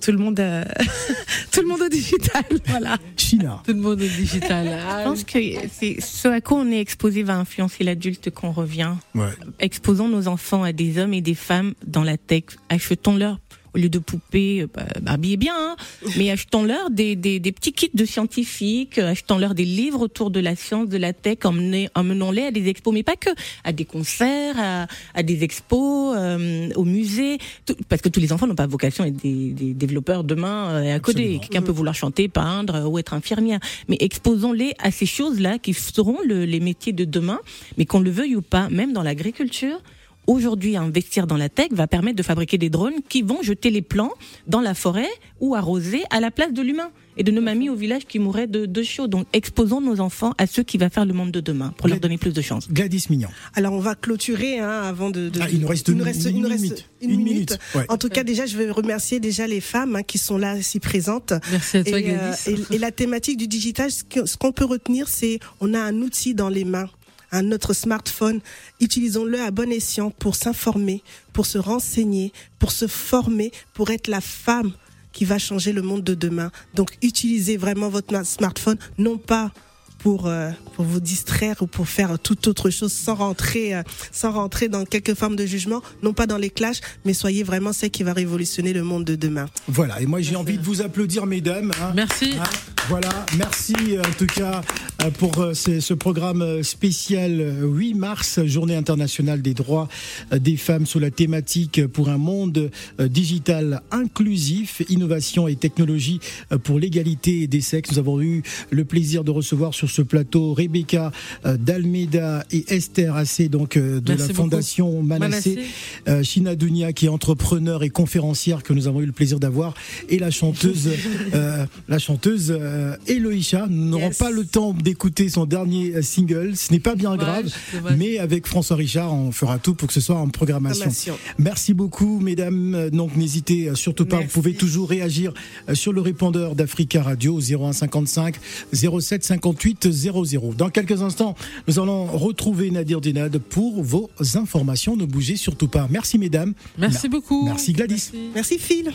tout 0.08 0.14
le 0.14 0.20
monde 0.20 0.40
euh, 0.40 0.64
tout 1.52 1.60
le 1.60 1.68
monde 1.68 1.82
au 1.82 1.90
digital, 1.90 2.46
voilà. 2.68 2.98
China. 3.18 3.62
Tout 3.66 3.74
le 3.74 3.80
monde 3.82 4.02
est 4.02 4.08
digital. 4.08 4.66
Je 4.68 4.88
Ah, 4.90 5.02
pense 5.04 5.26
que 5.26 5.38
c'est 5.70 6.00
ce 6.00 6.30
à 6.30 6.40
quoi 6.40 6.60
on 6.60 6.72
est 6.72 6.80
exposé 6.80 7.24
va 7.24 7.36
influencer 7.36 7.84
l'adulte 7.84 8.30
qu'on 8.30 8.52
revient. 8.54 8.94
Ouais. 9.16 9.28
Exposons 9.60 10.08
nos 10.08 10.30
enfants 10.30 10.64
à 10.64 10.72
des 10.72 10.98
hommes 10.98 11.14
et 11.14 11.20
des 11.20 11.36
femmes 11.36 11.74
dans 11.86 12.04
la 12.04 12.16
tech. 12.18 12.44
Achetons-leur 12.70 13.38
au 13.78 13.82
lieu 13.82 13.90
de 13.90 14.00
poupées, 14.00 14.62
euh, 14.64 14.68
bah, 14.74 14.86
habillez 15.06 15.38
bien, 15.38 15.54
hein, 15.56 15.76
mais 16.18 16.32
achetons-leur 16.32 16.90
des, 16.90 17.16
des, 17.16 17.40
des 17.40 17.52
petits 17.52 17.72
kits 17.74 17.92
de 17.94 18.06
scientifiques, 18.06 18.98
achetons-leur 18.98 19.54
des 19.54 19.66
livres 19.66 20.02
autour 20.02 20.32
de 20.32 20.40
la 20.40 20.56
science, 20.56 20.90
de 20.90 20.98
la 20.98 21.14
tech, 21.14 21.38
emmenons-les 21.46 22.44
à 22.44 22.52
des 22.52 22.68
expos, 22.68 22.94
mais 22.94 23.04
pas 23.04 23.16
que, 23.16 23.30
à 23.64 23.72
des 23.72 23.86
concerts, 23.86 24.56
à, 24.60 24.88
à 25.14 25.24
des 25.24 25.44
expos, 25.44 26.16
euh, 26.18 26.70
au 26.76 26.84
musée, 26.84 27.38
tout- 27.66 27.76
parce 27.88 28.02
que 28.02 28.10
tous 28.10 28.20
les 28.20 28.34
enfants 28.34 28.48
n'ont 28.48 28.56
pas 28.56 28.68
vocation 28.68 29.04
à 29.04 29.08
être 29.08 29.18
des, 29.22 29.52
des 29.52 29.74
développeurs 29.74 30.24
demain 30.24 30.70
euh, 30.72 30.96
à 30.96 31.00
coder. 31.00 31.38
Quelqu'un 31.40 31.62
peut 31.62 31.72
vouloir 31.72 31.96
chanter, 31.96 32.28
peindre 32.28 32.88
ou 32.90 32.98
être 32.98 33.14
infirmière, 33.14 33.60
mais 33.88 33.98
exposons-les 34.00 34.74
à 34.80 34.92
ces 34.92 35.06
choses-là 35.06 35.60
qui 35.60 35.74
seront 35.74 36.18
le- 36.26 36.46
les 36.46 36.60
métiers 36.60 36.94
de 36.94 37.06
demain, 37.06 37.40
mais 37.78 37.86
qu'on 37.86 38.00
le 38.00 38.10
veuille 38.12 38.36
ou 38.36 38.42
pas, 38.42 38.70
même 38.70 38.94
dans 38.94 39.04
l'agriculture. 39.04 39.80
Aujourd'hui, 40.28 40.76
investir 40.76 41.26
dans 41.26 41.38
la 41.38 41.48
tech 41.48 41.68
va 41.72 41.88
permettre 41.88 42.18
de 42.18 42.24
fabriquer 42.24 42.58
des 42.58 42.70
drones 42.70 42.96
qui 43.08 43.22
vont 43.22 43.42
jeter 43.42 43.70
les 43.70 43.82
plants 43.82 44.12
dans 44.46 44.60
la 44.60 44.74
forêt 44.74 45.08
ou 45.40 45.56
arroser 45.56 46.04
à 46.10 46.20
la 46.20 46.32
place 46.32 46.52
de 46.52 46.62
l'humain 46.62 46.92
et 47.20 47.24
de 47.24 47.32
nos 47.32 47.42
mamies 47.42 47.70
au 47.70 47.76
village 47.76 48.06
qui 48.06 48.20
mourraient 48.20 48.46
de, 48.46 48.66
de 48.66 48.84
chaud. 48.84 49.08
Donc, 49.08 49.26
exposons 49.32 49.80
nos 49.80 50.02
enfants 50.02 50.34
à 50.38 50.46
ceux 50.46 50.64
qui 50.64 50.78
va 50.78 50.90
faire 50.90 51.06
le 51.06 51.14
monde 51.14 51.32
de 51.32 51.40
demain 51.40 51.74
pour 51.78 51.88
leur 51.88 52.00
donner 52.02 52.18
plus 52.18 52.34
de 52.34 52.42
chance. 52.42 52.70
Gladys 52.70 53.06
Mignon. 53.10 53.30
Alors 53.56 53.72
on 53.74 53.80
va 53.80 53.96
clôturer 53.96 54.60
hein, 54.60 54.82
avant 54.84 55.10
de. 55.10 55.30
de- 55.30 55.40
Ah, 55.42 55.48
il 55.50 55.62
nous 55.62 55.68
reste 55.68 55.88
il 55.88 55.92
une- 55.94 55.98
nous 56.00 56.04
reste, 56.04 56.26
une 56.30 56.46
reste 56.46 56.62
minute. 56.62 56.86
une 57.02 57.10
Une 57.12 57.18
minute. 57.24 57.34
minute, 57.34 57.60
ouais. 57.76 57.86
En 57.88 57.98
tout 57.98 58.10
cas, 58.10 58.24
déjà, 58.24 58.46
je 58.46 58.58
veux 58.58 58.70
remercier 58.72 59.20
déjà 59.22 59.48
les 59.48 59.62
femmes 59.62 59.96
hein, 59.96 60.04
qui 60.04 60.18
sont 60.18 60.38
là, 60.38 60.62
si 60.62 60.80
présentes. 60.82 61.34
Merci 61.52 61.78
à 61.78 61.84
toi, 61.86 62.00
Et, 62.00 62.04
euh, 62.10 62.32
Gladys. 62.46 62.66
et, 62.72 62.76
et 62.76 62.78
la 62.80 62.92
thématique 62.92 63.38
du 63.38 63.48
digital, 63.48 63.90
ce 63.90 64.04
ce 64.26 64.36
qu'on 64.38 64.52
peut 64.52 64.66
retenir, 64.66 65.08
c'est 65.08 65.40
on 65.62 65.74
a 65.74 65.80
un 65.80 65.96
outil 66.02 66.36
dans 66.36 66.50
les 66.50 66.66
mains, 66.66 66.90
un 67.32 67.42
notre 67.44 67.74
smartphone. 67.74 68.40
Utilisons-le 68.80 69.40
à 69.42 69.52
bon 69.52 69.72
escient 69.72 70.12
pour 70.12 70.36
s'informer, 70.36 71.04
pour 71.34 71.46
se 71.46 71.58
renseigner, 71.58 72.32
pour 72.60 72.72
se 72.72 72.88
former, 72.88 73.52
pour 73.74 73.90
être 73.90 74.08
la 74.08 74.22
femme 74.22 74.72
qui 75.14 75.26
va 75.26 75.40
changer 75.40 75.74
le 75.74 75.82
monde 75.82 76.04
de 76.04 76.14
demain. 76.14 76.52
Donc, 76.76 76.92
utilisez 77.02 77.58
vraiment 77.58 77.90
votre 77.90 78.14
ma- 78.14 78.24
smartphone, 78.24 78.78
non 78.98 79.18
pas 79.18 79.52
pour 80.00 80.28
euh, 80.28 80.52
pour 80.76 80.86
vous 80.86 81.00
distraire 81.00 81.56
ou 81.62 81.66
pour 81.66 81.88
faire 81.88 82.20
toute 82.20 82.46
autre 82.48 82.70
chose 82.70 82.94
sans 82.94 83.16
rentrer 83.16 83.74
euh, 83.74 83.82
sans 84.12 84.32
rentrer 84.32 84.68
dans 84.70 84.86
quelque 84.86 85.16
forme 85.16 85.36
de 85.36 85.44
jugement, 85.48 85.82
non 86.04 86.14
pas 86.14 86.28
dans 86.28 86.38
les 86.38 86.52
clashs, 86.52 86.82
mais 87.04 87.16
soyez 87.16 87.42
vraiment 87.42 87.74
celle 87.74 87.90
qui 87.90 88.04
va 88.04 88.14
révolutionner 88.14 88.74
le 88.74 88.84
monde 88.84 89.06
de 89.06 89.16
demain. 89.16 89.48
Voilà, 89.68 90.00
et 90.00 90.06
moi 90.06 90.22
j'ai 90.22 90.36
envie 90.36 90.60
de 90.60 90.64
vous 90.64 90.82
applaudir, 90.84 91.26
mesdames. 91.26 91.72
hein. 91.82 91.94
Merci. 91.96 92.36
Hein, 92.40 92.44
voilà, 92.90 93.26
merci 93.38 93.76
euh, 93.92 94.02
en 94.02 94.14
tout 94.18 94.28
cas 94.28 94.62
euh, 95.04 95.10
pour 95.12 95.40
euh, 95.40 95.54
ce, 95.54 95.94
programme 95.94 96.64
spécial 96.64 97.40
euh, 97.40 97.68
8 97.68 97.94
mars, 97.96 98.46
journée 98.46 98.76
internationale 98.76 99.42
des 99.42 99.54
droits 99.54 99.88
des 100.32 100.58
femmes 100.58 100.86
sous 100.86 101.00
la 101.00 101.12
thématique 101.12 101.86
pour 101.88 102.10
un 102.10 102.18
monde 102.18 102.72
digital 103.00 103.82
inclusif, 103.92 104.82
innovation 104.90 105.48
et 105.48 105.56
technologie 105.56 106.20
pour 106.64 106.80
l'égalité 106.80 107.48
des 107.48 107.62
sexes. 107.62 107.92
Nous 107.92 108.00
avons 108.00 108.22
eu 108.22 108.44
le 108.72 108.86
plaisir 108.86 109.24
de 109.24 109.32
recevoir 109.32 109.74
sur 109.74 109.90
ce 109.90 110.02
plateau 110.02 110.54
Rebecca 110.54 111.12
d'Almeida 111.46 112.46
et 112.52 112.66
Esther 112.74 113.16
Assé, 113.16 113.50
donc 113.50 113.78
de 113.78 114.02
Merci 114.08 114.28
la. 114.28 114.34
Fondation 114.34 115.02
Manassé. 115.04 115.60
Manassé. 116.06 116.24
Shina 116.24 116.56
Dunia 116.56 116.94
qui 116.94 117.06
est 117.06 117.10
entrepreneur 117.10 117.84
et 117.84 117.90
conférencière 117.90 118.64
que 118.64 118.74
nous 118.74 118.88
avons 118.88 119.02
eu 119.02 119.06
le 119.06 119.12
plaisir 119.12 119.40
d'avoir 119.40 119.74
et 120.10 120.20
la 120.20 120.32
chanteuse 120.32 120.90
euh, 121.34 121.66
la 121.88 122.00
chanteuse 122.00 122.56
euh, 122.56 122.77
Eloïcha 123.08 123.68
nous 123.70 123.90
n'aurons 123.90 124.08
Yes. 124.08 124.18
pas 124.18 124.32
le 124.32 124.46
temps 124.46 124.74
d'écouter 124.74 125.30
son 125.30 125.46
dernier 125.46 125.96
euh, 125.96 126.02
single 126.02 126.56
ce 126.56 126.72
n'est 126.72 126.80
pas 126.80 126.96
bien 126.96 127.16
Dommage, 127.16 127.46
grave 127.46 127.54
dommage. 127.74 127.98
mais 127.98 128.18
avec 128.20 128.48
François 128.48 128.76
Richard 128.76 129.14
on 129.14 129.32
fera 129.32 129.60
tout 129.60 129.74
pour 129.76 129.88
que 129.88 129.94
ce 129.94 130.02
soit 130.02 130.16
en 130.18 130.28
programmation. 130.30 130.92
Merci 131.38 131.74
beaucoup, 131.74 132.20
mesdames. 132.20 132.76
Euh, 132.76 132.90
Donc, 132.90 133.16
n'hésitez 133.16 133.70
euh, 133.70 133.76
surtout 133.76 134.06
pas. 134.06 134.18
Merci. 134.18 134.28
Vous 134.34 134.42
pouvez 134.42 134.54
toujours 134.54 134.90
réagir 134.90 135.34
euh, 135.70 135.76
sur 135.76 135.94
le 135.94 136.02
répondeur 136.02 136.56
d'Africa 136.56 137.02
Radio 137.04 137.36
au 137.36 137.42
01 137.42 137.74
55 137.74 138.36
07 138.74 139.24
58 139.24 139.92
00. 139.92 140.54
Dans 140.58 140.70
quelques 140.70 141.02
instants, 141.02 141.36
nous 141.68 141.80
allons 141.80 142.06
retrouver 142.06 142.72
Nadir 142.72 143.02
Dinad 143.02 143.38
pour 143.38 143.84
vos 143.84 144.10
informations. 144.36 144.96
Ne 144.96 145.06
bougez 145.06 145.36
surtout 145.36 145.68
pas. 145.68 145.88
Merci, 145.90 146.18
mesdames. 146.18 146.54
Merci 146.78 147.10
beaucoup. 147.10 147.46
Merci, 147.46 147.74
Gladys. 147.74 148.12
Merci. 148.14 148.30
Merci 148.36 148.58
Phil. 148.60 148.92